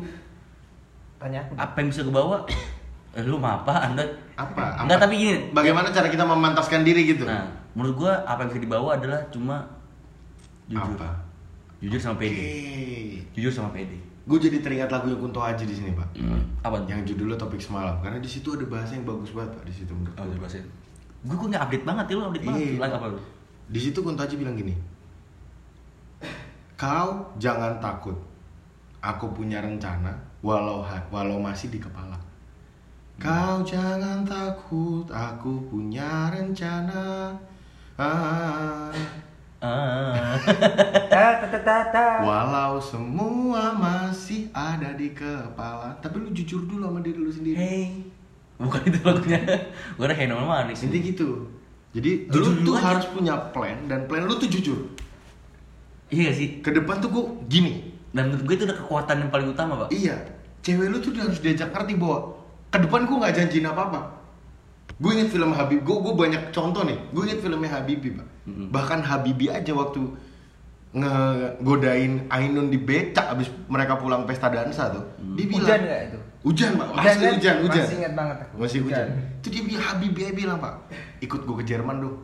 Tanya 1.17 1.39
aku. 1.41 1.53
Apa 1.55 1.77
yang 1.77 1.89
bisa 1.89 2.01
gue 2.03 2.15
bawa? 2.15 2.39
Eh, 3.15 3.23
lu 3.23 3.39
mah 3.39 3.63
apa? 3.63 3.87
Anda 3.87 4.03
Apa? 4.35 4.75
Enggak, 4.83 4.99
tapi 4.99 5.15
gini. 5.15 5.55
Bagaimana 5.55 5.87
cara 5.89 6.11
kita 6.11 6.27
memantaskan 6.27 6.83
diri 6.83 7.07
gitu? 7.07 7.23
Nah, 7.23 7.47
menurut 7.71 7.95
gua 7.95 8.27
apa 8.27 8.43
yang 8.43 8.51
bisa 8.51 8.59
dibawa 8.59 8.99
adalah 8.99 9.23
cuma 9.31 9.63
jujur. 10.67 10.99
Apa? 10.99 11.15
Jujur 11.79 12.01
sama 12.03 12.19
Oke. 12.19 12.27
pede. 12.27 12.47
Jujur 13.31 13.55
sama 13.55 13.71
pede. 13.71 13.95
Gue 14.25 14.39
jadi 14.41 14.64
teringat 14.64 14.89
lagu 14.89 15.12
yang 15.12 15.20
Kunto 15.20 15.45
Aji 15.45 15.68
di 15.68 15.77
sini, 15.77 15.93
Pak. 15.93 16.16
Apa 16.64 16.81
tuh? 16.81 16.89
Yang 16.89 17.12
judulnya 17.12 17.37
Topik 17.37 17.61
Semalam. 17.61 18.01
Karena 18.01 18.16
di 18.16 18.31
situ 18.31 18.57
ada 18.57 18.64
bahasa 18.64 18.97
yang 18.97 19.05
bagus 19.05 19.37
banget, 19.37 19.53
Pak, 19.53 19.64
di 19.68 19.75
situ 19.77 19.93
menurut 19.93 20.16
Oh, 20.16 20.49
sih. 20.49 20.64
Gua 21.25 21.37
gua 21.37 21.49
nggak 21.53 21.64
update 21.68 21.85
banget 21.85 22.05
ya, 22.09 22.14
lu 22.16 22.22
update 22.29 22.45
banget. 22.49 22.61
Iya. 22.64 22.81
Lagu 22.81 22.95
apa 22.97 23.07
lu? 23.12 23.18
Di 23.68 23.81
situ 23.81 23.99
Kunto 24.01 24.20
Aji 24.25 24.35
bilang 24.41 24.57
gini. 24.57 24.75
Kau 26.81 27.33
jangan 27.37 27.77
takut. 27.81 28.16
Aku 29.05 29.37
punya 29.37 29.61
rencana 29.61 30.16
walau 30.45 30.85
walau 31.12 31.41
masih 31.41 31.72
di 31.72 31.81
kepala. 31.81 32.16
Kau 33.16 33.64
jangan 33.64 34.27
takut, 34.27 35.07
aku 35.09 35.64
punya 35.70 36.29
rencana. 36.29 37.33
Ah. 37.97 38.91
Ah. 39.62 39.94
Walau 42.27 42.77
semua 42.79 43.73
masih 43.73 44.49
ada 44.51 44.93
di 44.93 45.13
kepala 45.13 45.97
Tapi 45.99 46.17
lu 46.19 46.31
jujur 46.31 46.65
dulu 46.65 46.85
sama 46.85 47.01
diri 47.01 47.19
lu 47.19 47.31
sendiri 47.31 47.57
Hey. 47.57 47.89
Bukan 48.55 48.87
itu 48.87 48.99
lagunya. 49.03 49.41
Gue 49.99 50.05
ada 50.07 50.15
hey 50.15 50.31
normal 50.31 50.65
manis. 50.65 50.79
Intinya 50.81 51.05
gitu 51.05 51.29
Jadi 51.91 52.31
Jujur 52.31 52.55
lu 52.55 52.63
tuh 52.65 52.75
aja. 52.77 52.85
harus 52.93 53.07
punya 53.11 53.35
plan 53.51 53.77
Dan 53.85 54.07
plan 54.07 54.25
lu 54.25 54.35
tuh 54.35 54.47
jujur 54.47 54.79
Iya 56.09 56.31
gak 56.31 56.37
sih? 56.37 56.49
Ke 56.61 56.71
depan 56.71 57.01
tuh 57.01 57.11
gue 57.11 57.25
gini 57.49 57.91
Dan 58.11 58.31
menurut 58.31 58.45
gue 58.45 58.55
itu 58.55 58.65
udah 58.65 58.79
kekuatan 58.79 59.17
yang 59.21 59.31
paling 59.31 59.49
utama, 59.51 59.87
Pak. 59.87 59.89
Iya 59.91 60.17
Cewek 60.63 60.87
lu 60.89 60.99
tuh 60.99 61.13
harus 61.17 61.39
diajak 61.39 61.71
ngerti 61.71 61.95
bahwa 61.95 62.39
Ke 62.71 62.79
depan 62.79 63.05
gue 63.05 63.17
gak 63.19 63.35
janjiin 63.35 63.67
apa-apa 63.67 64.01
Gue 64.95 65.19
inget 65.19 65.29
film 65.29 65.51
Habib 65.51 65.83
Gue 65.83 65.97
gue 65.99 66.15
banyak 66.15 66.55
contoh 66.55 66.87
nih 66.87 66.99
Gue 67.11 67.27
inget 67.27 67.43
filmnya 67.43 67.71
Habibie 67.73 68.15
pak 68.15 68.27
Mm-mm. 68.45 68.69
Bahkan 68.71 69.01
Habibie 69.03 69.49
aja 69.49 69.73
waktu 69.73 70.05
ngegodain 70.95 72.31
Ainun 72.31 72.71
di 72.71 72.79
becak 72.79 73.35
abis 73.35 73.51
mereka 73.67 73.99
pulang 73.99 74.23
pesta 74.25 74.47
dansa 74.47 74.89
tuh 74.89 75.03
dia 75.35 75.45
bilang 75.45 75.67
Hujan 75.67 75.81
nggak 75.83 76.01
itu? 76.07 76.19
hujan 76.45 76.71
pak 76.77 76.87
Hujan 76.87 77.03
masih 77.03 77.19
kan? 77.19 77.33
hujan 77.35 77.57
hujan 77.61 77.83
Masih 77.83 77.97
ingat 77.99 78.15
banget 78.15 78.37
aku. 78.39 78.55
masih 78.57 78.79
hujan. 78.81 79.07
itu 79.35 79.49
dia 79.51 79.63
bilang 79.65 79.85
Habibie 79.85 80.31
bilang 80.31 80.59
pak 80.59 80.75
ikut 81.19 81.41
gue 81.43 81.57
ke 81.59 81.65
Jerman 81.67 81.97
dong 81.99 82.17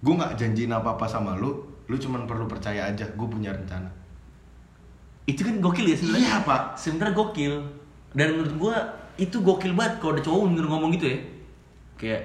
gue 0.00 0.14
nggak 0.14 0.32
janjiin 0.34 0.70
apa 0.70 0.94
apa 0.94 1.04
sama 1.04 1.34
lu 1.34 1.50
lu 1.84 1.94
cuman 1.94 2.24
perlu 2.24 2.46
percaya 2.46 2.88
aja 2.88 3.04
gue 3.06 3.28
punya 3.28 3.52
rencana 3.52 3.90
Itu 5.26 5.42
kan 5.42 5.58
gokil 5.58 5.90
ya 5.90 5.96
sebenarnya. 5.98 6.22
Iya, 6.22 6.34
Pak. 6.46 6.62
Sebenarnya 6.78 7.10
gokil. 7.12 7.54
Dan 8.14 8.38
menurut 8.38 8.54
gue 8.54 8.76
itu 9.18 9.42
gokil 9.42 9.74
banget 9.74 9.98
kalau 9.98 10.14
ada 10.14 10.22
cowok 10.22 10.54
bener 10.54 10.66
ngomong 10.70 10.90
gitu 10.94 11.06
ya. 11.10 11.18
Kayak 11.98 12.22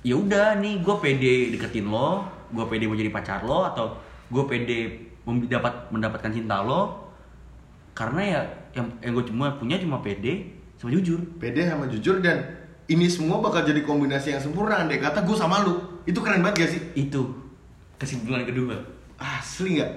ya 0.00 0.14
udah 0.14 0.54
nih 0.56 0.78
gue 0.78 0.94
pede 1.02 1.34
deketin 1.50 1.90
lo, 1.90 2.22
gue 2.54 2.64
pede 2.70 2.86
mau 2.86 2.94
jadi 2.94 3.10
pacar 3.10 3.42
lo 3.42 3.66
atau 3.66 3.98
gue 4.30 4.44
pede 4.46 5.09
dapat 5.24 5.88
mendapatkan 5.88 6.30
cinta 6.30 6.60
lo 6.60 7.10
karena 7.92 8.20
ya 8.22 8.40
yang 8.72 8.86
yang 9.00 9.12
gue 9.12 9.26
cuma 9.26 9.54
punya 9.54 9.76
cuma 9.76 10.00
pede 10.00 10.56
sama 10.78 10.90
jujur. 10.90 11.20
Pede 11.36 11.68
sama 11.68 11.84
jujur 11.86 12.18
dan 12.18 12.40
ini 12.86 13.06
semua 13.06 13.38
bakal 13.38 13.62
jadi 13.62 13.82
kombinasi 13.82 14.32
yang 14.32 14.42
sempurna 14.42 14.80
andai 14.80 14.98
kata 14.98 15.22
gue 15.22 15.36
sama 15.36 15.62
lu. 15.62 15.76
Itu 16.02 16.18
keren 16.18 16.40
banget 16.40 16.64
gak 16.64 16.70
sih? 16.70 16.82
Itu 16.96 17.36
kesimpulan 17.96 18.42
kedua. 18.42 18.80
Asli 19.20 19.76
nggak 19.76 19.92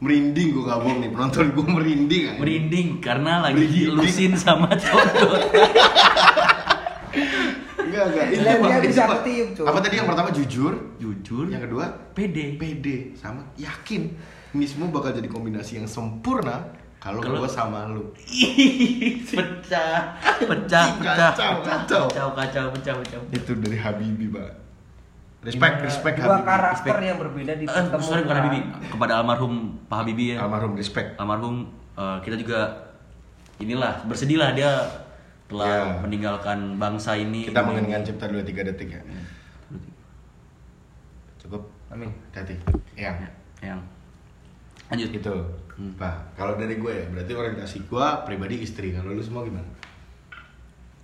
merinding 0.00 0.48
gue 0.52 0.64
gak 0.64 0.80
bohong 0.80 0.98
nih 1.00 1.10
penonton 1.10 1.46
gue 1.50 1.64
merinding 1.66 2.22
aja. 2.28 2.38
merinding 2.38 2.88
karena 3.00 3.32
lagi 3.40 3.64
Merinding. 3.64 3.96
lusin 3.96 4.32
sama 4.36 4.68
cowok. 4.80 5.40
Enggak 7.80 8.04
enggak. 8.06 8.26
Itu 8.30 8.40
Dia- 8.40 8.60
dia 8.60 8.76
itu, 8.78 8.88
bisa 8.92 9.02
ketiup, 9.08 9.66
apa? 9.66 9.78
tadi 9.82 9.94
yang 9.98 10.08
pertama? 10.08 10.28
Jujur? 10.30 10.72
Jujur. 10.96 11.44
Yang 11.50 11.62
kedua? 11.66 11.84
Pede 12.14 12.54
pede 12.54 12.96
sama? 13.16 13.42
Yakin 13.56 14.02
ini 14.50 14.64
semua 14.64 14.90
bakal 14.90 15.10
jadi 15.10 15.26
kombinasi 15.26 15.78
yang 15.78 15.86
sempurna 15.86 16.70
kalau 16.98 17.18
gue 17.18 17.48
sama 17.48 17.88
lu. 17.88 18.12
Pecah 18.12 19.40
pecah. 19.40 19.92
Pecah 20.42 20.84
Kacau, 20.92 20.98
pecah, 21.00 21.30
kacau. 21.32 22.04
kacau. 22.04 22.28
Kacau 22.34 22.64
pecah 22.70 22.94
pecah 22.98 23.18
itu 23.30 23.52
dari 23.56 23.76
Habibie 23.76 24.28
pak. 24.28 24.50
Respect 25.40 25.56
Gimana? 25.72 25.86
respect 25.88 26.16
Dua 26.16 26.26
Habibie 26.28 26.44
karakter 26.44 26.76
Respect. 26.92 27.08
yang 27.08 27.18
berbeda 27.18 27.52
di 27.56 27.64
Eh, 27.64 27.84
sorry 27.98 28.22
bukan. 28.22 28.36
Habibie 28.36 28.62
kepada 28.86 29.12
almarhum 29.16 29.52
Pak 29.88 29.96
Habibie 29.98 30.36
ya. 30.36 30.38
Almarhum 30.40 30.72
respect. 30.76 31.16
Almarhum 31.16 31.54
eh, 31.94 32.18
kita 32.20 32.36
juga 32.36 32.60
inilah 33.56 34.04
bersedihlah 34.04 34.52
dia 34.52 34.70
telah 35.48 35.66
Ya. 35.66 35.84
meninggalkan 35.98 36.76
bangsa 36.76 37.16
ini. 37.16 37.48
Kita 37.48 37.64
mengeningkan 37.64 38.04
cipta 38.04 38.28
23 38.28 38.68
detik 38.68 38.88
ya. 38.92 39.00
Cukup? 41.38 41.64
Amin. 41.88 42.12
hati 42.30 42.54
ya 42.94 43.10
yang 43.58 43.80
lanjut. 44.90 45.10
Gitu 45.14 45.34
pak 45.96 46.36
kalau 46.36 46.60
dari 46.60 46.76
gue 46.76 46.92
ya 46.92 47.08
berarti 47.08 47.32
orientasi 47.32 47.88
gue 47.88 48.06
pribadi 48.28 48.60
istri. 48.60 48.92
Kalau 48.92 49.16
lu 49.16 49.22
semua 49.24 49.46
gimana? 49.46 49.64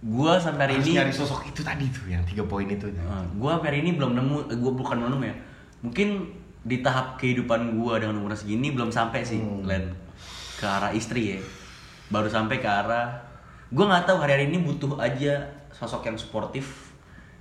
Gua 0.05 0.37
sampai 0.37 0.69
hari 0.69 0.75
harus 0.77 0.87
ini 0.93 0.95
nyari 1.01 1.13
sosok 1.13 1.49
itu 1.49 1.65
tadi 1.65 1.89
tuh 1.89 2.05
yang 2.07 2.21
tiga 2.29 2.45
poin 2.45 2.69
itu 2.69 2.85
Eh, 2.85 3.25
gua 3.41 3.57
sampai 3.57 3.69
hari 3.73 3.79
ini 3.81 3.97
belum 3.97 4.13
nemu 4.13 4.37
eh, 4.53 4.59
gua 4.61 4.73
bukan 4.77 5.01
belum 5.01 5.11
nemu 5.17 5.25
ya. 5.25 5.37
Mungkin 5.81 6.09
di 6.69 6.85
tahap 6.85 7.17
kehidupan 7.17 7.81
gua 7.81 7.97
dengan 7.97 8.21
umur 8.21 8.37
segini 8.37 8.77
belum 8.77 8.93
sampai 8.93 9.25
sih 9.25 9.41
Hmm. 9.41 9.65
Len. 9.65 9.89
Ke 10.61 10.69
arah 10.69 10.93
istri 10.93 11.35
ya. 11.35 11.41
Baru 12.13 12.29
sampai 12.29 12.61
ke 12.61 12.69
arah 12.69 13.17
gua 13.73 13.89
nggak 13.89 14.05
tahu 14.05 14.21
hari-hari 14.21 14.53
ini 14.53 14.61
butuh 14.63 15.01
aja 15.01 15.43
sosok 15.73 16.07
yang 16.07 16.17
suportif 16.21 16.93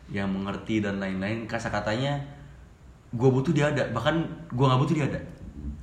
yang 0.07 0.31
mengerti 0.31 0.79
dan 0.79 1.03
lain-lain. 1.03 1.45
Kasa 1.51 1.67
katanya 1.67 2.23
gua 3.11 3.35
butuh 3.35 3.51
dia 3.51 3.67
ada. 3.67 3.83
Bahkan 3.91 4.15
gua 4.55 4.73
nggak 4.73 4.81
butuh 4.81 4.95
dia 4.95 5.05
ada 5.11 5.19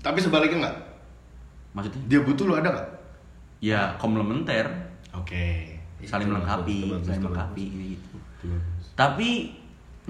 tapi 0.03 0.18
sebaliknya 0.18 0.68
nggak? 0.68 0.76
Maksudnya? 1.72 2.00
Dia 2.11 2.20
butuh 2.26 2.44
lu 2.44 2.55
ada 2.59 2.68
nggak? 2.74 2.88
Ya 3.62 3.94
komplementer. 3.96 4.66
Oke. 5.14 5.78
Saling 6.03 6.26
Itu 6.26 6.34
melengkapi 6.34 6.78
saling 7.07 7.22
melengkapi 7.22 7.64
gitu. 7.94 8.16
Tapi 8.98 9.55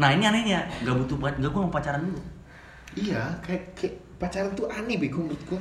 nah 0.00 0.08
ini 0.08 0.24
anehnya 0.24 0.64
nggak 0.80 0.96
butuh 1.04 1.16
buat 1.20 1.36
nggak 1.36 1.52
gua 1.52 1.68
mau 1.68 1.72
pacaran 1.72 2.00
dulu. 2.00 2.20
Iya 2.96 3.20
kayak, 3.44 3.76
kayak 3.76 3.94
pacaran 4.16 4.52
tuh 4.56 4.68
aneh 4.72 4.96
bego 4.96 5.20
menurut 5.24 5.42
gue 5.48 5.60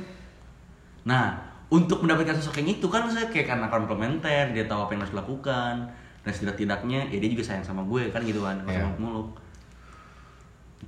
Nah, 1.02 1.34
untuk 1.66 2.06
mendapatkan 2.06 2.38
sosok 2.38 2.62
yang 2.62 2.78
itu 2.78 2.86
kan 2.86 3.10
saya 3.10 3.26
kayak 3.26 3.50
karena 3.50 3.66
komplementer, 3.66 4.54
dia 4.54 4.64
tahu 4.70 4.86
apa 4.86 4.94
yang 4.94 5.02
harus 5.02 5.14
dilakukan 5.18 5.74
dan 6.22 6.30
setidak-tidaknya 6.30 7.10
ya 7.10 7.18
dia 7.18 7.30
juga 7.32 7.42
sayang 7.42 7.66
sama 7.66 7.82
gue 7.82 8.06
kan 8.14 8.22
gitu 8.22 8.38
kan, 8.46 8.62
Iya. 8.62 8.86
sama 8.86 8.94
muluk. 9.02 9.28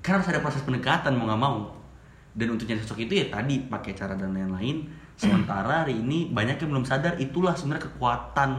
Kan 0.07 0.23
harus 0.23 0.31
ada 0.31 0.39
proses 0.39 0.63
pendekatan 0.63 1.19
mau 1.19 1.27
nggak 1.27 1.43
mau. 1.43 1.57
Dan 2.35 2.51
untuk 2.51 2.67
nyari 2.67 2.83
sosok 2.83 2.99
itu 3.01 3.15
ya 3.15 3.27
tadi 3.29 3.63
pakai 3.65 3.95
cara 3.95 4.15
dan 4.15 4.31
lain-lain. 4.31 4.83
Sementara 5.15 5.83
hari 5.83 5.95
ini 5.97 6.29
banyak 6.29 6.59
yang 6.59 6.71
belum 6.71 6.83
sadar 6.83 7.15
itulah 7.17 7.55
sebenarnya 7.55 7.87
kekuatan 7.89 8.51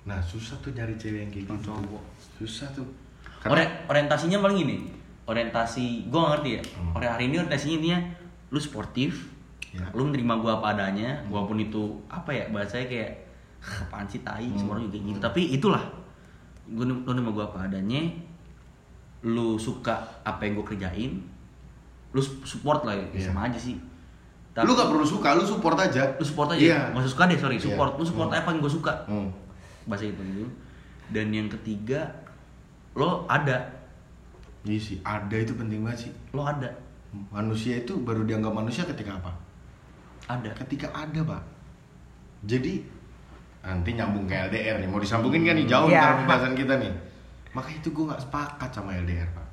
nah 0.00 0.16
susah 0.16 0.56
tuh 0.58 0.72
nyari 0.72 0.96
cewek 0.96 1.20
yang 1.20 1.30
kayak 1.30 1.44
gitu 1.44 1.54
cowok. 1.68 2.02
susah 2.40 2.66
tuh 2.72 2.88
Ori- 3.44 3.68
orientasinya 3.84 4.40
paling 4.40 4.58
gini. 4.58 4.76
Orientasi, 5.24 6.08
gue 6.08 6.18
gak 6.18 6.30
ngerti 6.34 6.50
ya. 6.56 6.62
Hmm. 6.72 6.96
Ori 6.96 7.06
hari 7.06 7.24
ini 7.28 7.36
orientasinya 7.36 7.74
intinya 7.76 7.98
lu 8.48 8.58
sportif, 8.58 9.28
Ya. 9.70 9.86
lu 9.94 10.02
menerima 10.02 10.34
gua 10.36 10.58
apa 10.58 10.74
adanya, 10.74 11.14
walaupun 11.26 11.60
itu 11.60 11.78
apa 12.08 12.32
ya 12.32 12.48
bahasanya 12.50 12.90
kayak 12.90 13.10
apaan 13.62 14.02
sih 14.04 14.20
tai, 14.20 14.44
Hmm. 14.44 14.56
semua 14.56 14.72
orang 14.74 14.88
juga 14.88 14.98
gitu. 14.98 15.18
Tapi 15.20 15.40
itulah, 15.52 15.84
gua 16.66 16.84
lu 16.84 16.94
nerima 17.06 17.30
gua 17.30 17.44
apa 17.46 17.64
adanya, 17.64 18.02
lu 19.22 19.54
suka 19.56 19.94
apa 20.20 20.42
yang 20.42 20.56
gua 20.56 20.66
kerjain, 20.66 21.22
lu 22.10 22.20
support 22.22 22.82
lah 22.82 22.94
ya, 22.94 23.06
Iya. 23.14 23.26
sama 23.30 23.46
aja 23.46 23.58
sih. 23.58 23.78
lu 24.60 24.74
gak 24.74 24.90
perlu 24.92 25.06
suka 25.06 25.38
lu 25.38 25.46
support 25.46 25.78
aja. 25.78 26.02
Lu 26.18 26.24
support 26.26 26.52
aja, 26.52 26.90
nggak 26.90 27.00
usah 27.00 27.12
suka 27.14 27.24
deh 27.30 27.38
sorry, 27.38 27.56
Iya. 27.56 27.64
support, 27.70 27.92
lu 27.96 28.04
support 28.04 28.28
Hmm. 28.28 28.38
apa 28.38 28.48
yang 28.50 28.60
gua 28.60 28.68
suka, 28.68 28.92
hmm. 29.08 29.28
bahasa 29.86 30.04
itu 30.04 30.20
gitu. 30.20 30.44
Dan 31.08 31.30
yang 31.30 31.48
ketiga, 31.48 32.10
lo 32.92 33.24
ada, 33.24 33.56
iya 34.62 34.76
sih 34.76 34.98
ada 35.00 35.32
itu 35.32 35.54
penting 35.54 35.80
banget 35.80 36.06
sih. 36.06 36.12
Lo 36.34 36.44
ada, 36.44 36.66
manusia 37.30 37.78
itu 37.78 37.94
baru 37.98 38.26
dianggap 38.26 38.52
manusia 38.52 38.82
ketika 38.84 39.16
apa? 39.16 39.32
Ada. 40.28 40.50
ketika 40.62 40.86
ada 40.92 41.20
pak. 41.24 41.42
Jadi 42.44 42.84
nanti 43.60 43.90
nyambung 43.92 44.24
ke 44.24 44.34
LDR 44.46 44.78
nih. 44.78 44.88
Mau 44.88 45.02
disambungin 45.02 45.42
kan 45.42 45.56
nih? 45.56 45.66
Jauh 45.66 45.88
ntar 45.88 46.22
pembahasan 46.22 46.54
kita 46.54 46.74
nih. 46.76 46.92
Maka 47.50 47.68
itu 47.68 47.90
gue 47.90 48.04
nggak 48.06 48.22
sepakat 48.22 48.70
sama 48.70 48.94
LDR 48.94 49.26
pak. 49.30 49.46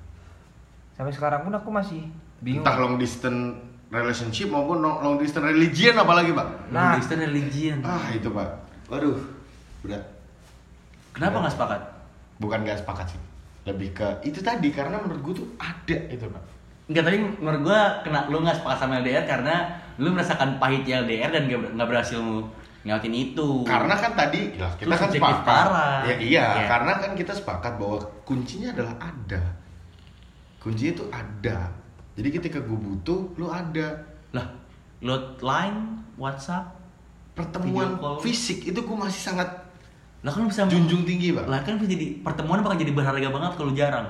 Sampai 0.93 1.09
sekarang 1.11 1.41
pun 1.43 1.53
aku 1.53 1.69
masih 1.73 2.05
bingung. 2.39 2.61
entah 2.61 2.75
long 2.77 2.95
distance 2.95 3.57
relationship 3.87 4.47
maupun 4.47 4.77
long 4.77 4.99
long 4.99 5.15
distance 5.15 5.45
religion 5.45 5.95
apalagi 5.95 6.31
pak 6.31 6.47
Nah. 6.67 6.73
Nah, 6.73 6.93
Kristen 6.95 7.19
religion. 7.21 7.77
ah 7.81 8.07
itu 8.09 8.27
pak 8.27 8.49
waduh 8.87 9.17
berat 9.79 10.03
Kenapa 11.09 11.41
nggak 11.41 11.53
sepakat? 11.53 11.81
bukan 12.37 12.59
nggak 12.61 12.77
sepakat 12.77 13.05
sih 13.09 13.21
lebih 13.63 13.89
ke 13.91 14.07
itu 14.23 14.39
tadi 14.39 14.69
karena 14.69 14.95
menurut 14.95 15.21
gue 15.23 15.33
tuh 15.37 15.47
ada 15.57 15.97
itu 16.07 16.23
pak 16.23 16.43
Enggak 16.87 17.03
tadi 17.03 17.17
menurut 17.19 17.61
gua 17.63 17.79
kena 17.99 18.19
lu 18.25 18.39
nggak 18.39 18.57
sepakat 18.57 18.77
sama 18.79 19.01
LDR 19.01 19.25
karena 19.25 19.55
lu 19.97 20.07
merasakan 20.09 20.55
pahitnya 20.55 21.03
LDR 21.03 21.29
dan 21.29 21.43
nggak 21.45 21.75
nggak 21.75 21.87
berhasil 21.89 22.21
ngelakuin 22.79 23.11
itu. 23.17 23.67
karena 23.67 23.91
kan 23.93 24.15
tadi 24.15 24.55
ya, 24.55 24.71
kita 24.71 24.95
kan 24.95 25.09
sepakat 25.11 25.43
parah. 25.43 25.99
ya 26.05 26.15
iya 26.15 26.45
Iya. 26.55 26.65
karena 26.65 26.91
kan 26.97 27.11
kita 27.13 27.33
sepakat 27.33 27.73
bahwa 27.75 27.97
kuncinya 28.23 28.71
adalah 28.71 28.95
ada 29.01 29.41
kuncinya 30.57 30.91
itu 30.93 31.05
ada 31.09 31.57
jadi 32.17 32.29
ketika 32.31 32.59
gue 32.59 32.73
butuh 32.75 33.31
lu 33.35 33.47
ada 33.47 34.01
lah, 34.31 34.49
load 34.99 35.37
line, 35.39 35.77
WhatsApp, 36.15 36.73
pertemuan 37.31 37.93
Video 37.93 38.01
call. 38.01 38.17
fisik 38.19 38.65
itu 38.65 38.79
gue 38.79 38.97
masih 38.97 39.21
sangat 39.23 39.49
lah 40.17 40.33
kan 40.33 40.41
lu 40.41 40.49
bisa 40.49 40.65
junjung 40.65 41.01
tinggi 41.03 41.29
pak 41.29 41.45
Lah 41.45 41.61
kan 41.61 41.77
bisa 41.77 41.87
jadi 41.87 42.17
pertemuan 42.19 42.59
bakal 42.59 42.75
jadi 42.75 42.89
berharga 42.91 43.27
banget 43.27 43.53
kalau 43.53 43.71
jarang. 43.71 44.07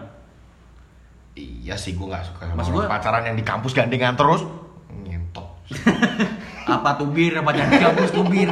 iya 1.36 1.76
sih 1.76 1.93
gue 1.93 2.01
nggak 2.01 2.24
suka 2.26 2.47
sama 2.47 2.64
gua- 2.66 2.89
pacaran 2.89 3.22
yang 3.24 3.36
di 3.36 3.43
kampus 3.43 3.72
gandengan 3.72 4.16
terus 4.16 4.41
ngentot 4.89 5.45
apa 6.68 6.95
tubir 6.95 7.36
apa 7.36 7.51
jadi 7.51 7.76
kampus 7.84 8.10
tubir. 8.12 8.49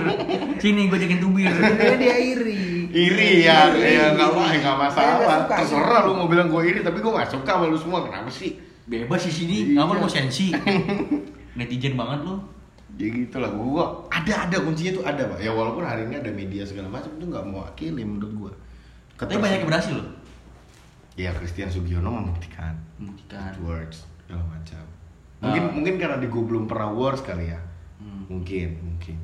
Sini 0.57 0.85
gue 0.85 0.99
jakin 0.99 1.17
tubir. 1.17 1.47
Sebenarnya 1.49 1.97
dia 1.97 2.15
iri. 2.15 2.59
iri 2.87 3.31
ya 3.41 3.71
Iri. 3.71 3.91
ya 3.93 4.05
nggak 4.13 4.29
apa 4.29 4.41
nggak 4.45 4.61
Saya 4.61 4.75
masalah 4.77 5.39
terserah 5.49 6.01
lu 6.03 6.13
mau 6.13 6.27
bilang 6.27 6.47
gue 6.47 6.61
iri 6.61 6.79
tapi 6.79 6.99
gue 6.99 7.09
nggak 7.09 7.27
suka 7.29 7.47
sama 7.49 7.65
lu 7.65 7.75
semua 7.75 8.03
kenapa 8.03 8.27
sih 8.29 8.59
Bebas 8.85 9.25
di 9.25 9.33
sini, 9.33 9.55
Iya. 9.73 9.81
nggak 9.81 9.97
mau 9.97 10.09
sensi. 10.09 10.53
netizen 11.57 11.97
banget 11.97 12.21
lu. 12.21 12.35
Ya 12.95 13.11
gitu 13.11 13.37
lah 13.43 13.51
gua 13.51 14.07
ada 14.07 14.47
ada 14.47 14.57
kuncinya 14.61 14.91
tuh 14.95 15.03
ada 15.03 15.25
pak. 15.27 15.39
Ya 15.41 15.51
walaupun 15.51 15.83
hari 15.83 16.07
ini 16.07 16.15
ada 16.15 16.31
media 16.31 16.63
segala 16.63 16.87
macam 16.87 17.11
itu 17.11 17.25
nggak 17.27 17.43
mewakili 17.43 18.03
menurut 18.05 18.31
gua. 18.37 18.51
Tapi 19.17 19.35
banyak 19.35 19.63
yang 19.63 19.67
berhasil 19.67 19.95
loh. 19.95 20.09
Ya 21.15 21.31
Christian 21.33 21.67
Sugiono 21.67 22.07
membuktikan. 22.07 22.75
Membuktikan. 22.95 23.51
Words 23.63 24.05
segala 24.23 24.43
macam. 24.47 24.83
Mungkin 25.43 25.61
Ah. 25.65 25.71
mungkin 25.73 25.93
karena 25.97 26.17
di 26.19 26.27
gua 26.29 26.43
belum 26.45 26.63
pernah 26.65 26.89
wars 26.91 27.19
kali 27.19 27.51
ya. 27.51 27.59
Hmm, 27.99 28.27
mungkin 28.31 28.69
mungkin. 28.79 29.17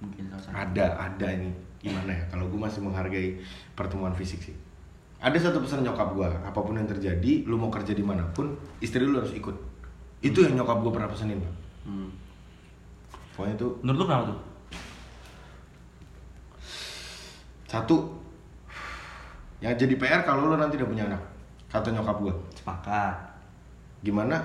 Mungkin 0.00 0.24
ada 0.54 0.86
ada 0.96 1.26
ini. 1.28 1.52
Gimana 1.80 2.12
ya? 2.12 2.24
Kalau 2.30 2.48
gua 2.48 2.68
masih 2.68 2.80
menghargai 2.80 3.40
pertemuan 3.74 4.14
fisik 4.14 4.40
sih 4.40 4.56
ada 5.20 5.36
satu 5.36 5.60
pesan 5.60 5.84
nyokap 5.84 6.12
gua 6.12 6.32
apa 6.40 6.56
pun 6.56 6.74
yang 6.74 6.88
terjadi 6.88 7.44
lu 7.44 7.54
mau 7.54 7.68
kerja 7.68 7.92
di 7.92 8.00
mana 8.00 8.24
pun 8.30 8.50
istri 8.80 9.04
lu 9.04 9.20
harus 9.20 9.32
ikut 9.32 9.52
itu 10.20 10.38
yang 10.40 10.56
nyokap 10.56 10.80
gua 10.80 10.92
pernah 10.92 11.08
pesenin 11.08 11.38
pak 11.38 11.54
Hmm. 11.80 12.12
pokoknya 13.32 13.56
tuh 13.56 13.72
menurut 13.80 13.98
lu 13.98 14.04
kenapa 14.04 14.24
tuh 14.28 14.38
Satu, 17.64 17.96
yang 19.62 19.70
jadi 19.72 19.94
PR 19.94 20.26
kalau 20.26 20.50
lo 20.50 20.58
nanti 20.58 20.74
udah 20.74 20.90
punya 20.90 21.06
anak, 21.06 21.22
kata 21.70 21.94
nyokap 21.94 22.18
gue. 22.18 22.34
sepakat 22.52 23.14
Gimana 24.02 24.42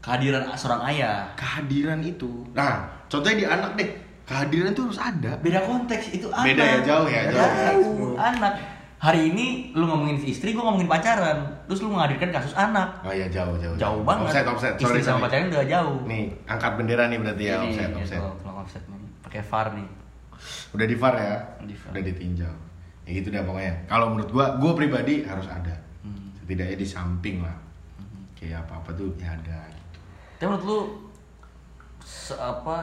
kehadiran 0.00 0.48
seorang 0.56 0.80
ayah 0.88 1.28
kehadiran 1.36 2.00
itu? 2.00 2.48
Nah, 2.56 2.80
contohnya 3.06 3.36
di 3.36 3.46
anak 3.46 3.76
deh, 3.76 3.90
kehadiran 4.24 4.72
itu 4.72 4.88
harus 4.88 4.96
ada. 4.96 5.36
beda 5.36 5.60
konteks 5.62 6.16
itu 6.16 6.32
anak 6.32 6.46
Beda 6.48 6.64
ya, 6.64 6.78
jauh 6.80 7.06
ya, 7.06 7.22
jauh. 7.28 7.44
konteks, 7.44 7.86
anak 8.16 8.52
hari 9.02 9.28
ini 9.28 9.46
lu 9.74 9.82
ngomongin 9.82 10.14
istri 10.22 10.54
gua 10.54 10.70
ngomongin 10.70 10.86
pacaran 10.86 11.42
terus 11.66 11.82
lu 11.82 11.90
menghadirkan 11.90 12.30
kasus 12.30 12.54
anak 12.54 12.86
Oh 13.02 13.10
iya 13.10 13.26
jauh 13.26 13.58
jauh. 13.58 13.74
jauh 13.74 14.00
banget 14.00 14.30
Offset 14.30 14.46
offset. 14.46 14.72
istri 14.76 14.86
Sorry, 14.86 15.02
sama 15.02 15.10
sorry. 15.18 15.22
pacarnya 15.26 15.46
udah 15.50 15.64
jauh 15.66 15.96
Nih, 16.06 16.22
angkat 16.46 16.72
bendera 16.78 17.04
nih 17.06 17.18
berarti 17.18 17.44
ya 17.44 17.54
Ini, 17.56 17.66
offset 17.66 17.88
gitu, 17.88 17.98
offset. 17.98 18.20
kalau 18.22 18.56
offset 18.56 18.82
nih 18.86 19.00
pakai 19.20 19.42
VAR 19.42 19.66
nih 19.74 19.88
Udah 20.72 20.86
di 20.86 20.96
VAR 20.96 21.14
ya? 21.16 21.36
Di 21.60 21.74
VAR. 21.76 21.90
Udah 21.90 22.02
ditinjau. 22.04 22.54
Ya 23.02 23.10
gitu 23.12 23.28
deh 23.28 23.38
pokoknya. 23.40 23.74
Kalau 23.84 24.10
menurut 24.10 24.26
gua, 24.28 24.46
gua 24.56 24.72
pribadi 24.72 25.22
harus 25.22 25.46
ada. 25.46 25.70
Hmm. 26.00 26.34
Setidaknya 26.34 26.74
di 26.74 26.82
samping 26.84 27.36
lah. 27.38 27.54
Kayak 28.34 28.66
apa-apa 28.66 28.90
tuh 28.92 29.14
ya 29.16 29.30
ada 29.30 29.58
gitu. 29.68 29.98
tapi 30.34 30.46
menurut 30.48 30.64
lu 30.64 30.78
apa 32.34 32.76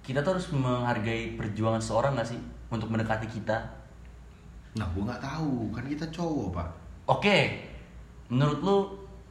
kita 0.00 0.18
tuh 0.20 0.30
harus 0.32 0.46
menghargai 0.52 1.34
perjuangan 1.34 1.78
seorang 1.78 2.14
gak 2.14 2.28
sih 2.28 2.38
untuk 2.68 2.86
mendekati 2.86 3.26
kita 3.26 3.58
Nah, 4.72 4.86
gua 4.88 5.02
nggak 5.06 5.20
tahu, 5.22 5.68
kan 5.70 5.84
kita 5.84 6.06
cowok, 6.08 6.48
Pak. 6.52 6.68
oke 7.06 7.38
menurut 8.28 8.60
lu 8.60 8.76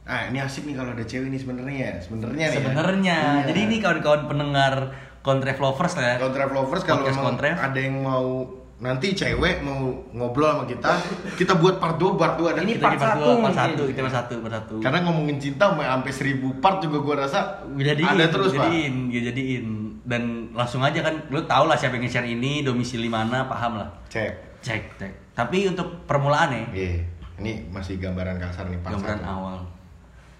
Ah, 0.02 0.26
ini 0.26 0.36
asik 0.36 0.66
nih 0.66 0.74
kalau 0.74 0.90
ada 0.90 1.02
cewek 1.02 1.30
nih 1.30 1.38
sebenarnya 1.38 1.74
ya. 1.78 1.92
Sebenarnya 1.96 2.42
nih. 2.44 2.46
ya. 2.48 2.58
sebenarnya 2.58 3.16
Iya. 3.38 3.44
jadi 3.48 3.60
ini 3.64 3.76
kawan-kawan 3.78 4.22
pendengar 4.26 4.74
Kontref 5.20 5.56
Lovers 5.56 5.94
lah 5.94 6.04
ya 6.04 6.16
Kontraf 6.18 6.50
lovers 6.50 6.82
kalau 6.82 7.06
Kontraf. 7.06 7.54
ada 7.56 7.78
yang 7.78 8.02
mau 8.02 8.42
nanti 8.78 9.14
cewek 9.14 9.62
mau 9.62 9.78
ngobrol 10.12 10.50
sama 10.52 10.64
kita, 10.66 10.90
kita 11.32 11.54
buat 11.54 11.78
part 11.78 11.94
2, 11.96 12.18
part 12.18 12.34
2 12.34 12.50
ada. 12.50 12.60
Ini 12.60 12.74
kita 12.74 12.82
part 12.84 12.98
part 12.98 13.14
satu 13.14 13.22
dua, 13.22 13.30
part 13.30 13.38
mungkin. 13.38 13.54
satu 13.54 13.82
kita 13.86 14.00
part 14.02 14.14
satu 14.16 14.34
part 14.42 14.54
satu 14.56 14.74
Karena 14.82 14.98
ngomongin 15.00 15.36
cinta 15.38 15.64
sampai 15.70 15.86
sampai 15.86 16.10
seribu 16.12 16.48
part 16.58 16.76
juga 16.78 16.98
gua 16.98 17.14
rasa 17.20 17.38
jadiin, 17.72 18.08
ada 18.08 18.26
terus, 18.26 18.50
Pak. 18.50 18.58
jadiin, 18.58 18.94
ya 19.08 19.20
jadiin 19.24 19.66
dan 20.02 20.22
langsung 20.50 20.82
aja 20.82 20.98
kan 20.98 21.14
lu 21.30 21.38
tau 21.44 21.64
lah 21.64 21.78
siapa 21.78 21.94
yang 21.94 22.02
nge-share 22.02 22.26
ini 22.26 22.66
domisili 22.66 23.06
mana 23.06 23.46
paham 23.46 23.78
lah 23.78 23.86
Cek. 24.08 24.58
cek 24.58 24.82
cek 24.98 25.12
tapi 25.32 25.64
untuk 25.66 26.04
permulaan 26.04 26.50
ya 26.50 26.64
Iya. 26.72 26.92
Ini 27.34 27.52
masih 27.68 27.98
gambaran 27.98 28.38
kasar 28.38 28.68
nih 28.68 28.78
part 28.78 28.94
gambaran 28.94 29.22
awal 29.22 29.58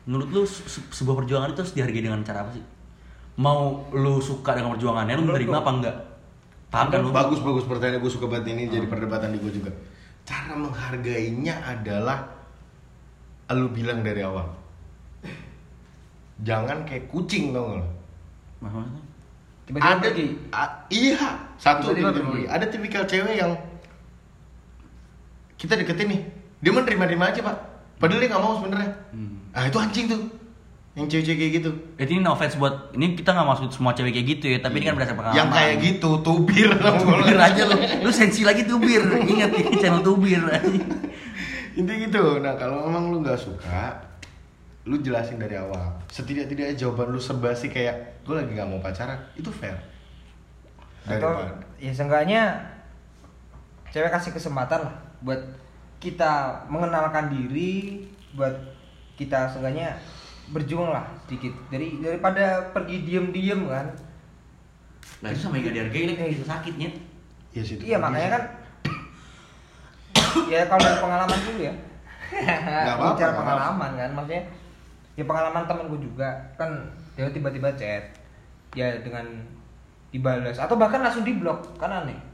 menurut 0.02 0.28
lu 0.28 0.42
se- 0.44 0.66
se- 0.66 0.86
sebuah 0.92 1.18
perjuangan 1.18 1.50
itu 1.50 1.60
harus 1.60 1.72
dihargai 1.72 2.02
dengan 2.02 2.20
cara 2.20 2.42
apa 2.42 2.52
sih 2.52 2.64
mau 3.34 3.86
lu 3.90 4.18
suka 4.18 4.52
dengan 4.52 4.74
perjuangannya 4.74 5.14
lu 5.14 5.24
menerima 5.24 5.56
apa 5.56 5.70
enggak 5.72 5.96
paham 6.68 6.86
kan 6.88 6.98
lu 7.00 7.08
Bagus 7.10 7.40
bagus 7.40 7.64
pertanyaan 7.64 7.98
gue 7.98 8.08
suka 8.08 8.26
banget 8.26 8.52
ini 8.52 8.62
jadi 8.66 8.86
perdebatan 8.86 9.28
di 9.28 9.38
gue 9.38 9.52
juga. 9.52 9.68
Cara 10.22 10.54
menghargainya 10.54 11.60
adalah 11.60 12.24
lu 13.50 13.68
bilang 13.68 14.00
dari 14.00 14.20
awal. 14.20 14.48
Jangan 16.38 16.82
kayak 16.82 17.06
kucing 17.06 17.52
tau 17.52 17.68
gak 17.68 17.78
lo? 17.78 17.88
Maksudnya? 18.60 19.02
Ada 19.78 20.08
a- 20.50 20.74
iya 20.88 21.22
satu 21.54 21.92
pergi. 21.92 22.44
ada 22.46 22.66
tipikal 22.66 23.04
cewek 23.04 23.36
yang 23.36 23.52
kita 25.62 25.78
deketin 25.78 26.10
nih. 26.10 26.20
Dia 26.58 26.70
mah 26.74 26.82
terima-terima 26.82 27.30
aja 27.30 27.38
pak. 27.38 27.56
Padahal 27.96 28.18
dia 28.18 28.28
nggak 28.34 28.42
mau 28.42 28.58
sebenarnya. 28.58 28.90
Hmm. 29.14 29.38
ah 29.54 29.62
itu 29.62 29.78
anjing 29.78 30.10
tuh. 30.10 30.22
Yang 30.92 31.06
cewek-cewek 31.08 31.38
kayak 31.38 31.52
gitu. 31.56 31.70
Jadi 31.96 32.10
ini 32.12 32.20
no 32.20 32.34
offense 32.34 32.58
buat 32.58 32.92
ini 32.92 33.14
kita 33.14 33.30
nggak 33.32 33.46
maksud 33.46 33.68
semua 33.70 33.94
cewek 33.94 34.12
kayak 34.12 34.26
gitu 34.28 34.46
ya, 34.50 34.58
tapi 34.58 34.82
ini 34.82 34.90
kan 34.90 34.94
berdasarkan 34.98 35.18
pengalaman. 35.22 35.38
yang 35.38 35.48
kayak 35.48 35.74
gitu 35.80 36.10
tubir. 36.20 36.70
Tubir 37.00 37.38
aja 37.38 37.62
lu. 37.64 37.76
Lu 38.02 38.10
sensi 38.10 38.42
lagi 38.42 38.66
tubir. 38.66 39.00
Ingat 39.32 39.50
ini 39.54 39.72
channel 39.78 40.02
tubir. 40.02 40.42
intinya 41.78 41.98
gitu. 42.02 42.22
Nah 42.42 42.58
kalau 42.58 42.84
memang 42.84 43.08
lu 43.08 43.22
nggak 43.22 43.38
suka 43.38 44.02
lu 44.82 44.98
jelasin 44.98 45.38
dari 45.38 45.54
awal. 45.54 45.94
Setidak-tidaknya 46.10 46.74
jawaban 46.74 47.14
lu 47.14 47.20
sebasi 47.22 47.70
kayak 47.70 48.26
gue 48.26 48.34
lagi 48.34 48.50
nggak 48.52 48.66
mau 48.66 48.82
pacaran. 48.82 49.16
Itu 49.32 49.48
fair. 49.48 49.78
Atau 51.06 51.32
Daripada- 51.32 51.64
ya 51.78 51.92
seenggaknya 51.94 52.42
cewek 53.88 54.10
kasih 54.10 54.34
kesempatan 54.34 54.84
lah 54.84 54.94
buat 55.22 55.40
kita 56.02 56.66
mengenalkan 56.66 57.30
diri 57.30 58.02
buat 58.34 58.52
kita 59.14 59.46
seenggaknya 59.50 59.94
berjuang 60.50 60.90
lah 60.90 61.06
sedikit. 61.24 61.54
Dari 61.70 62.02
daripada 62.02 62.74
pergi 62.74 63.06
diem-diem 63.06 63.70
kan. 63.70 63.86
Nah 65.22 65.28
itu 65.30 65.38
sama 65.38 65.58
yang 65.58 65.70
gak 65.70 65.76
dihargai 65.78 66.04
lah 66.10 66.14
kayak 66.18 66.30
gitu 66.34 66.44
sakitnya. 66.46 66.90
Iya 67.52 67.62
sih, 67.62 67.74
itu 67.78 67.84
iya 67.84 67.96
makanya 68.00 68.28
sih. 68.28 68.34
kan 68.34 68.42
ya 70.48 70.64
kalau 70.66 70.82
dari 70.82 70.98
pengalaman 70.98 71.38
dulu 71.44 71.60
ya. 71.62 71.74
Nggak 72.32 72.96
apa-apa, 72.96 73.12
bicara 73.12 73.32
pengalaman 73.36 73.90
kan 73.92 74.10
maksudnya 74.16 74.42
ya 75.14 75.24
pengalaman 75.28 75.64
temen 75.68 75.84
gue 75.92 76.00
juga. 76.00 76.28
Kan 76.56 76.70
dia 77.14 77.28
tiba-tiba 77.28 77.68
chat 77.76 78.04
ya 78.72 78.88
dengan 79.04 79.28
dibalas 80.08 80.56
atau 80.56 80.76
bahkan 80.80 81.04
langsung 81.04 81.24
diblok 81.24 81.76
kan 81.76 81.92
aneh 81.92 82.31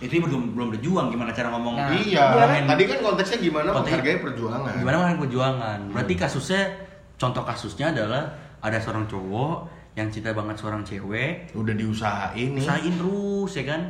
Itu 0.00 0.16
belum 0.24 0.56
belum 0.56 0.68
berjuang 0.76 1.12
gimana 1.12 1.30
cara 1.30 1.52
ngomong. 1.52 1.76
Nah, 1.76 1.92
iya, 1.92 2.24
iya. 2.32 2.64
tadi 2.64 2.82
kan 2.88 2.98
konteksnya 3.04 3.38
gimana 3.44 3.68
Konteks- 3.70 4.00
menghargai 4.00 4.18
perjuangan 4.24 4.72
Gimana 4.80 4.96
menghargai 4.96 5.22
perjuangan? 5.28 5.78
Berarti 5.92 6.14
kasusnya 6.16 6.62
contoh 7.20 7.44
kasusnya 7.44 7.92
adalah 7.92 8.24
ada 8.64 8.80
seorang 8.80 9.04
cowok 9.04 9.68
yang 9.98 10.08
cinta 10.08 10.32
banget 10.32 10.56
seorang 10.56 10.80
cewek, 10.86 11.52
udah 11.52 11.74
diusahain 11.76 12.56
nih 12.56 12.62
usahain 12.64 12.94
terus 12.96 13.52
ya 13.52 13.64
kan. 13.68 13.82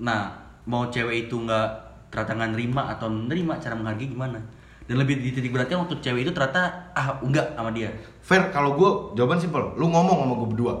Nah, 0.00 0.32
mau 0.64 0.88
cewek 0.88 1.28
itu 1.28 1.36
nggak 1.36 1.68
ternyata 2.08 2.32
nggak 2.38 2.50
nerima 2.56 2.82
atau 2.96 3.06
menerima 3.12 3.52
cara 3.60 3.74
menghargai 3.76 4.08
gimana? 4.08 4.40
Dan 4.86 5.02
lebih 5.02 5.18
dititik 5.18 5.50
beratnya 5.50 5.82
waktu 5.82 5.98
cewek 5.98 6.22
itu 6.24 6.32
ternyata 6.32 6.94
ah 6.94 7.18
enggak 7.18 7.52
sama 7.58 7.74
dia. 7.74 7.90
fair 8.22 8.50
kalau 8.50 8.74
gue 8.74 8.90
jawaban 9.14 9.38
simpel 9.38 9.70
lu 9.78 9.86
ngomong 9.86 10.26
sama 10.26 10.34
gue 10.34 10.48
berdua 10.50 10.74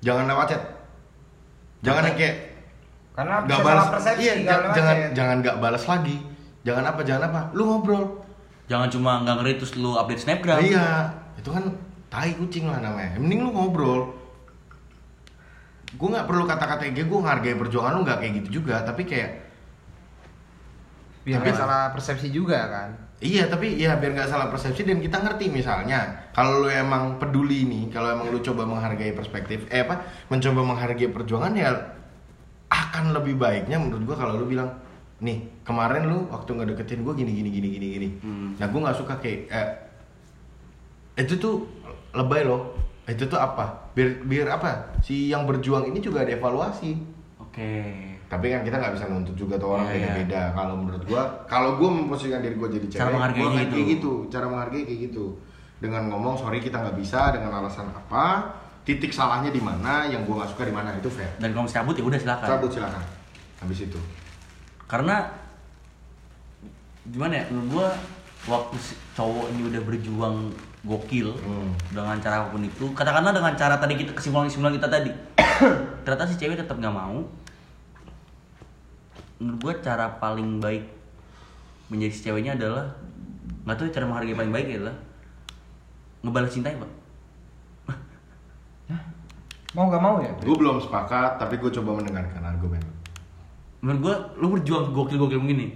jangan 0.00 0.24
lewat 0.24 0.46
chat 0.48 0.62
jangan 1.84 2.08
yang 2.08 2.16
kayak 2.16 2.49
karena 3.10 3.42
nggak 3.42 3.58
bisa 3.58 3.66
balas 3.66 3.82
salah 3.82 3.94
persepsi 3.98 4.22
iya, 4.22 4.34
jangan 4.46 4.62
lewat 4.70 5.12
jangan 5.16 5.36
nggak 5.42 5.56
balas 5.58 5.84
lagi. 5.86 6.16
Jangan 6.60 6.84
apa 6.84 7.00
jangan 7.02 7.22
apa. 7.32 7.40
Lu 7.56 7.62
ngobrol. 7.66 8.04
Jangan 8.70 8.88
cuma 8.92 9.10
nggak 9.26 9.36
ngeri 9.42 9.52
terus 9.58 9.72
lu 9.74 9.90
update 9.98 10.22
snapgram. 10.22 10.58
iya 10.62 11.10
itu 11.34 11.48
kan 11.50 11.64
tai 12.12 12.36
kucing 12.36 12.70
lah 12.70 12.78
namanya. 12.78 13.18
Mending 13.18 13.40
lu 13.48 13.50
ngobrol. 13.50 14.14
Gue 15.90 16.06
nggak 16.06 16.28
perlu 16.30 16.46
kata-kata 16.46 16.86
gue 16.86 17.02
gue 17.02 17.20
ngargai 17.20 17.56
perjuangan 17.58 17.98
lu 17.98 18.06
nggak 18.06 18.18
kayak 18.22 18.32
gitu 18.44 18.62
juga. 18.62 18.86
Tapi 18.86 19.02
kayak 19.02 19.30
biar 21.26 21.42
Tapi- 21.42 21.50
nggak 21.50 21.58
salah 21.58 21.82
persepsi 21.90 22.28
juga 22.30 22.58
kan? 22.70 22.90
Iya 23.20 23.52
tapi 23.52 23.76
ya 23.76 24.00
biar 24.00 24.16
nggak 24.16 24.32
salah 24.32 24.48
persepsi 24.48 24.86
dan 24.86 25.02
kita 25.02 25.18
ngerti 25.20 25.50
misalnya. 25.50 26.30
Kalau 26.32 26.64
lu 26.64 26.68
emang 26.70 27.18
peduli 27.20 27.66
nih 27.66 27.92
kalau 27.92 28.16
emang 28.16 28.32
lu 28.32 28.38
coba 28.40 28.64
menghargai 28.64 29.12
perspektif 29.12 29.66
eh 29.68 29.82
apa? 29.84 30.00
Mencoba 30.30 30.62
menghargai 30.62 31.10
perjuangan 31.10 31.52
ya 31.52 31.99
akan 32.70 33.12
lebih 33.12 33.34
baiknya 33.34 33.76
menurut 33.76 34.06
gua 34.06 34.16
kalau 34.16 34.38
lu 34.38 34.46
bilang 34.46 34.70
nih 35.20 35.42
kemarin 35.60 36.06
lu 36.06 36.24
waktu 36.30 36.54
ngedeketin 36.54 37.02
gua 37.02 37.12
gini 37.12 37.34
gini 37.34 37.50
gini 37.50 37.68
gini 37.68 37.86
gini. 37.92 38.08
Hmm. 38.22 38.54
nah 38.56 38.70
gua 38.70 38.88
nggak 38.88 38.98
suka 38.98 39.14
kayak 39.18 39.50
eh, 39.50 39.68
itu 41.18 41.36
tuh 41.36 41.66
lebay 42.14 42.46
loh. 42.46 42.78
Itu 43.04 43.26
tuh 43.26 43.36
apa? 43.36 43.90
Biar 43.90 44.22
biar 44.22 44.46
apa? 44.54 44.94
Si 45.02 45.28
yang 45.28 45.42
berjuang 45.44 45.82
ini 45.84 45.98
juga 45.98 46.22
ada 46.22 46.30
evaluasi. 46.30 46.94
Oke. 47.42 48.06
tapi 48.30 48.46
kan 48.46 48.62
kita 48.62 48.78
nggak 48.78 48.94
bisa 48.94 49.10
nuntut 49.10 49.34
juga 49.34 49.58
tuh 49.58 49.74
orang 49.74 49.90
Iya, 49.90 49.98
iya. 49.98 50.06
beda-beda. 50.22 50.42
Kalau 50.54 50.74
menurut 50.78 51.02
gua 51.02 51.22
kalau 51.50 51.74
gua 51.74 51.90
memposisikan 51.90 52.38
diri 52.38 52.54
gua 52.54 52.70
jadi 52.70 52.86
cewek 52.86 53.02
Cara 53.02 53.10
gua 53.10 53.26
akan 53.26 53.34
gitu. 53.34 53.74
kayak 53.74 53.86
gitu. 53.90 54.12
Cara 54.30 54.44
menghargai 54.46 54.82
kayak 54.86 55.00
gitu. 55.10 55.24
Dengan 55.82 56.02
ngomong 56.06 56.38
sorry 56.38 56.62
kita 56.62 56.78
nggak 56.78 56.94
bisa. 56.94 57.34
Dengan 57.34 57.50
alasan 57.58 57.90
apa 57.90 58.54
titik 58.90 59.10
salahnya 59.10 59.48
di 59.48 59.58
mana 59.58 60.02
yang 60.04 60.22
gua 60.22 60.42
nggak 60.42 60.50
suka 60.50 60.62
di 60.64 60.74
mana 60.74 60.90
itu 60.92 61.06
fair 61.06 61.30
Dan 61.36 61.50
kalau 61.50 61.62
mau 61.62 61.70
cabut 61.70 61.94
ya 61.94 62.02
udah 62.02 62.18
silakan. 62.18 62.46
cabut 62.48 62.70
silakan 62.70 63.02
habis 63.56 63.78
itu 63.80 64.00
Karena 64.84 65.22
gimana 67.06 67.34
ya? 67.36 67.44
Menurut 67.48 67.68
gua 67.70 67.88
waktu 68.46 68.76
cowok 69.12 69.46
ini 69.52 69.62
udah 69.66 69.80
berjuang 69.80 70.36
gokil 70.80 71.28
Hmm. 71.36 71.70
dengan 71.90 72.16
cara 72.18 72.40
apa 72.40 72.48
pun 72.50 72.64
itu 72.64 72.88
katakanlah 72.90 73.30
dengan 73.30 73.52
cara 73.52 73.76
tadi 73.76 73.94
kita 73.94 74.10
kesimpulan 74.10 74.48
kesimpulan 74.48 74.72
kita 74.74 74.88
tadi 74.88 75.12
ternyata 76.02 76.24
si 76.24 76.34
cewek 76.34 76.56
tetap 76.56 76.74
nggak 76.74 76.88
mau 76.90 77.20
menurut 79.36 79.60
gue 79.60 79.74
cara 79.80 80.08
paling 80.16 80.56
baik 80.56 80.88
menjadi 81.88 82.12
si 82.12 82.20
ceweknya 82.22 82.56
adalah 82.56 82.88
nggak 83.62 83.76
tahu 83.76 83.92
cara 83.92 84.04
menghargai 84.04 84.32
paling 84.34 84.52
baik 84.52 84.66
adalah 84.72 84.96
ngebalas 86.20 86.48
cintanya 86.48 86.80
pak 86.80 86.90
Mau 89.70 89.86
gak 89.86 90.02
mau 90.02 90.18
ya? 90.18 90.32
Gue 90.42 90.56
belum 90.58 90.82
sepakat, 90.82 91.38
tapi 91.38 91.54
gue 91.58 91.70
coba 91.70 92.02
mendengarkan 92.02 92.42
argumen. 92.42 92.82
menurut 93.80 94.00
gue 94.04 94.14
lu 94.44 94.46
berjuang 94.52 94.92
gokil 94.92 95.16
gokil 95.16 95.40
begini 95.40 95.72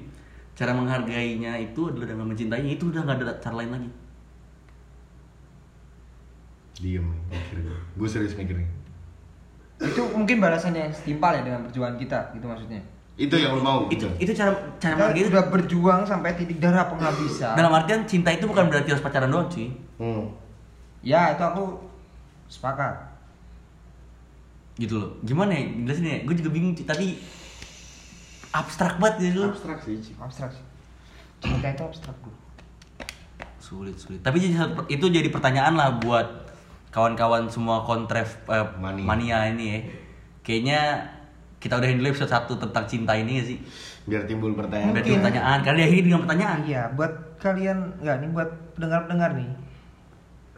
cara 0.53 0.77
menghargainya 0.77 1.57
itu 1.57 1.89
adalah 1.89 2.13
dengan 2.13 2.29
mencintainya 2.29 2.77
itu 2.77 2.93
udah 2.93 3.01
nggak 3.01 3.17
ada 3.17 3.35
cara 3.41 3.55
lain 3.65 3.71
lagi 3.73 3.91
Diem 6.75 7.07
nih, 7.07 7.21
mikir 7.31 7.59
gue. 7.63 7.79
Gue 7.95 8.09
serius 8.11 8.35
mikirnya. 8.35 8.67
Itu 9.79 10.11
mungkin 10.11 10.43
balasannya 10.43 10.91
yang 10.91 10.95
setimpal 10.95 11.31
ya 11.39 11.47
dengan 11.47 11.63
perjuangan 11.71 11.95
kita, 11.95 12.35
gitu 12.35 12.51
maksudnya. 12.51 12.83
Itu 13.15 13.39
yang 13.39 13.55
lu 13.55 13.63
mau. 13.63 13.87
itu 13.87 13.95
gitu? 13.95 14.09
itu 14.19 14.33
cara 14.35 14.51
cara 14.83 14.99
menghargai 14.99 15.23
itu 15.23 15.31
udah 15.31 15.47
berjuang 15.55 16.03
sampai 16.03 16.35
titik 16.35 16.59
darah 16.59 16.91
penghabisan. 16.91 17.55
dalam 17.55 17.71
artian 17.71 18.03
cinta 18.11 18.35
itu 18.35 18.51
bukan 18.51 18.67
berarti 18.67 18.91
harus 18.91 19.05
pacaran 19.07 19.31
doang 19.31 19.47
cuy 19.47 19.71
Hmm. 20.03 20.35
Ya, 20.99 21.31
itu 21.31 21.43
aku 21.47 21.79
sepakat. 22.51 23.14
Gitu 24.77 24.95
loh 24.97 25.11
gimana 25.21 25.51
ya 25.51 25.63
jelasin 25.81 26.05
ya 26.05 26.19
gue 26.21 26.35
juga 26.35 26.51
bingung 26.51 26.73
cuy 26.73 26.83
tapi 26.83 27.07
abstrak 28.51 28.97
banget 28.97 29.17
ya 29.21 29.31
lu 29.35 29.43
Abstrak 29.49 29.79
sih. 29.81 29.99
Abstrak 30.17 30.51
sih. 30.51 30.65
Cinta 31.41 31.69
itu 31.69 31.83
abstrak, 31.83 32.17
Bro. 32.19 32.33
sulit 33.59 33.97
sulit 33.97 34.21
tapi 34.21 34.39
jadi- 34.39 34.61
itu 34.89 35.07
jadi 35.09 35.29
pertanyaan 35.29 35.73
lah 35.73 35.97
buat 35.97 36.47
kawan-kawan 36.89 37.47
semua 37.47 37.81
kontref 37.83 38.39
eh, 38.47 38.67
Mania. 38.77 39.05
mania. 39.05 39.39
ini 39.49 39.65
ya 39.67 39.79
kayaknya 40.41 40.81
kita 41.57 41.75
udahin 41.75 41.97
dulu 41.97 42.11
episode 42.11 42.29
1 42.29 42.45
tentang 42.61 42.85
cinta 42.85 43.13
ini 43.15 43.33
ya 43.35 43.45
sih 43.47 43.59
Biar 44.05 44.23
timbul 44.25 44.53
pertanyaan. 44.53 44.93
berarti 44.93 45.09
Mungkin. 45.09 45.25
pertanyaan 45.25 45.59
karena 45.61 45.79
diakhiri 45.81 46.03
dengan 46.05 46.21
pertanyaan 46.21 46.59
Iya, 46.63 46.83
buat 46.93 47.13
kalian 47.39 47.79
nggak 47.99 48.17
nih 48.19 48.29
buat 48.31 48.49
pendengar-pendengar 48.75 49.31
nih, 49.35 49.49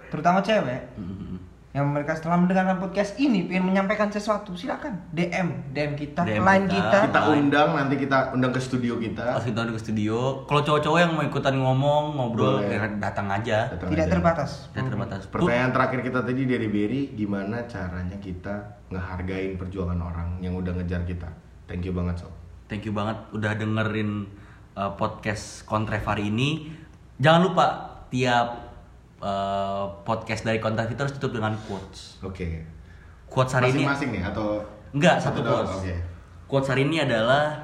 terutama 0.09 0.39
cewek 0.41 0.83
Mm-mm. 0.97 1.39
Yang 1.77 1.93
mereka 1.93 2.17
setelah 2.17 2.41
mendengarkan 2.41 2.81
podcast 2.81 3.21
ini 3.21 3.45
pengen 3.45 3.69
menyampaikan 3.69 4.09
sesuatu, 4.09 4.57
silakan 4.57 4.97
DM, 5.13 5.77
DM 5.77 5.93
kita, 5.93 6.25
DM 6.25 6.41
line 6.41 6.65
kita. 6.73 7.05
kita. 7.05 7.09
Kita 7.13 7.23
undang, 7.37 7.69
nanti 7.77 7.95
kita 8.01 8.33
undang 8.33 8.49
ke 8.49 8.61
studio 8.65 8.97
kita. 8.97 9.37
Pas 9.37 9.45
kita 9.45 9.61
udah 9.61 9.75
ke 9.77 9.83
studio, 9.85 10.49
kalau 10.49 10.65
cowok-cowok 10.65 10.99
yang 11.05 11.13
mau 11.13 11.21
ikutan 11.29 11.53
ngomong, 11.61 12.17
ngobrol, 12.17 12.65
Boleh. 12.65 12.81
ya 12.81 12.89
datang 12.97 13.29
aja. 13.29 13.69
Datang 13.77 13.93
Tidak 13.93 14.07
aja. 14.09 14.13
terbatas. 14.17 14.51
Tidak 14.73 14.89
terbatas. 14.89 15.21
Bu, 15.29 15.45
Pertanyaan 15.45 15.73
terakhir 15.77 16.01
kita 16.01 16.19
tadi 16.25 16.43
dari 16.49 16.69
Berry, 16.73 17.03
gimana 17.13 17.69
caranya 17.69 18.17
kita 18.17 18.55
ngehargain 18.89 19.61
perjuangan 19.61 20.01
orang 20.01 20.29
yang 20.41 20.57
udah 20.57 20.73
ngejar 20.81 21.05
kita? 21.05 21.29
Thank 21.69 21.85
you 21.85 21.93
banget 21.93 22.25
sob. 22.25 22.33
thank 22.67 22.83
you 22.83 22.91
banget 22.91 23.15
udah 23.31 23.53
dengerin 23.55 24.27
uh, 24.75 24.97
podcast 24.97 25.63
Kontrev 25.69 26.03
hari 26.03 26.33
ini. 26.33 26.73
Jangan 27.21 27.41
lupa 27.47 27.67
tiap 28.11 28.66
uh, 29.27 29.85
podcast 30.07 30.47
dari 30.47 30.59
Kontrev 30.59 30.87
itu 30.87 31.01
harus 31.01 31.15
tutup 31.15 31.35
dengan 31.35 31.59
quotes. 31.67 32.23
Oke. 32.23 32.63
Quotes 33.27 33.53
hari 33.53 33.75
ini 33.75 33.83
Masing-masing 33.83 34.11
nih 34.15 34.23
atau 34.23 34.63
enggak 34.95 35.19
satu 35.19 35.43
doang? 35.43 35.67
quotes. 35.67 35.83
Oke. 35.83 35.95
Quotes 36.47 36.69
hari 36.71 36.87
ini 36.87 37.03
adalah 37.03 37.59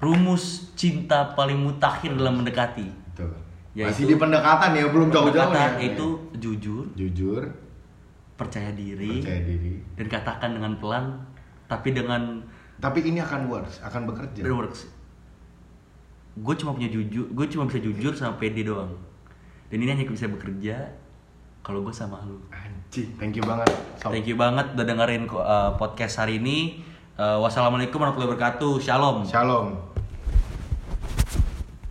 rumus 0.00 0.72
cinta 0.72 1.36
paling 1.36 1.60
mutakhir 1.60 2.16
dalam 2.16 2.40
mendekati. 2.40 2.88
Tuh. 3.12 3.28
Yaitu- 3.72 4.04
Masih 4.04 4.06
di 4.08 4.16
pendekatan 4.16 4.70
ya, 4.72 4.84
belum 4.88 5.08
jauh-jauh 5.08 5.48
Pendekatan 5.48 5.70
ya. 5.76 5.88
itu 5.92 6.06
jujur, 6.36 6.84
jujur, 6.92 7.42
percaya 8.34 8.72
diri, 8.72 9.20
percaya 9.20 9.40
diri. 9.42 9.76
dan 9.94 10.06
katakan 10.08 10.50
dengan 10.52 10.72
pelan, 10.76 11.04
tapi 11.68 11.92
dengan 11.92 12.40
Tapi 12.82 12.98
ini 13.06 13.20
akan 13.20 13.46
works, 13.46 13.78
akan 13.80 14.08
bekerja. 14.08 14.40
berworks 14.42 14.88
gue 16.32 16.54
cuma 16.56 16.72
punya 16.72 16.88
jujur 16.88 17.28
gue 17.28 17.46
cuma 17.46 17.68
bisa 17.68 17.76
jujur 17.78 18.12
sama 18.16 18.40
pede 18.40 18.64
doang 18.64 18.88
dan 19.72 19.80
ini 19.80 19.88
hanya 19.88 20.04
bisa 20.04 20.28
bekerja 20.28 20.92
kalau 21.64 21.80
gue 21.80 21.94
sama 21.94 22.20
lu 22.28 22.36
Anjing, 22.52 23.16
thank 23.16 23.32
you 23.32 23.40
banget. 23.40 23.72
Sob. 23.96 24.12
thank 24.12 24.28
you 24.28 24.36
banget 24.36 24.76
udah 24.76 24.84
dengerin 24.84 25.24
uh, 25.32 25.72
podcast 25.80 26.20
hari 26.20 26.36
ini 26.36 26.84
Uh, 27.12 27.36
wassalamualaikum 27.44 28.00
warahmatullahi 28.00 28.32
wabarakatuh 28.34 28.80
shalom 28.80 29.20
Shalom. 29.28 29.91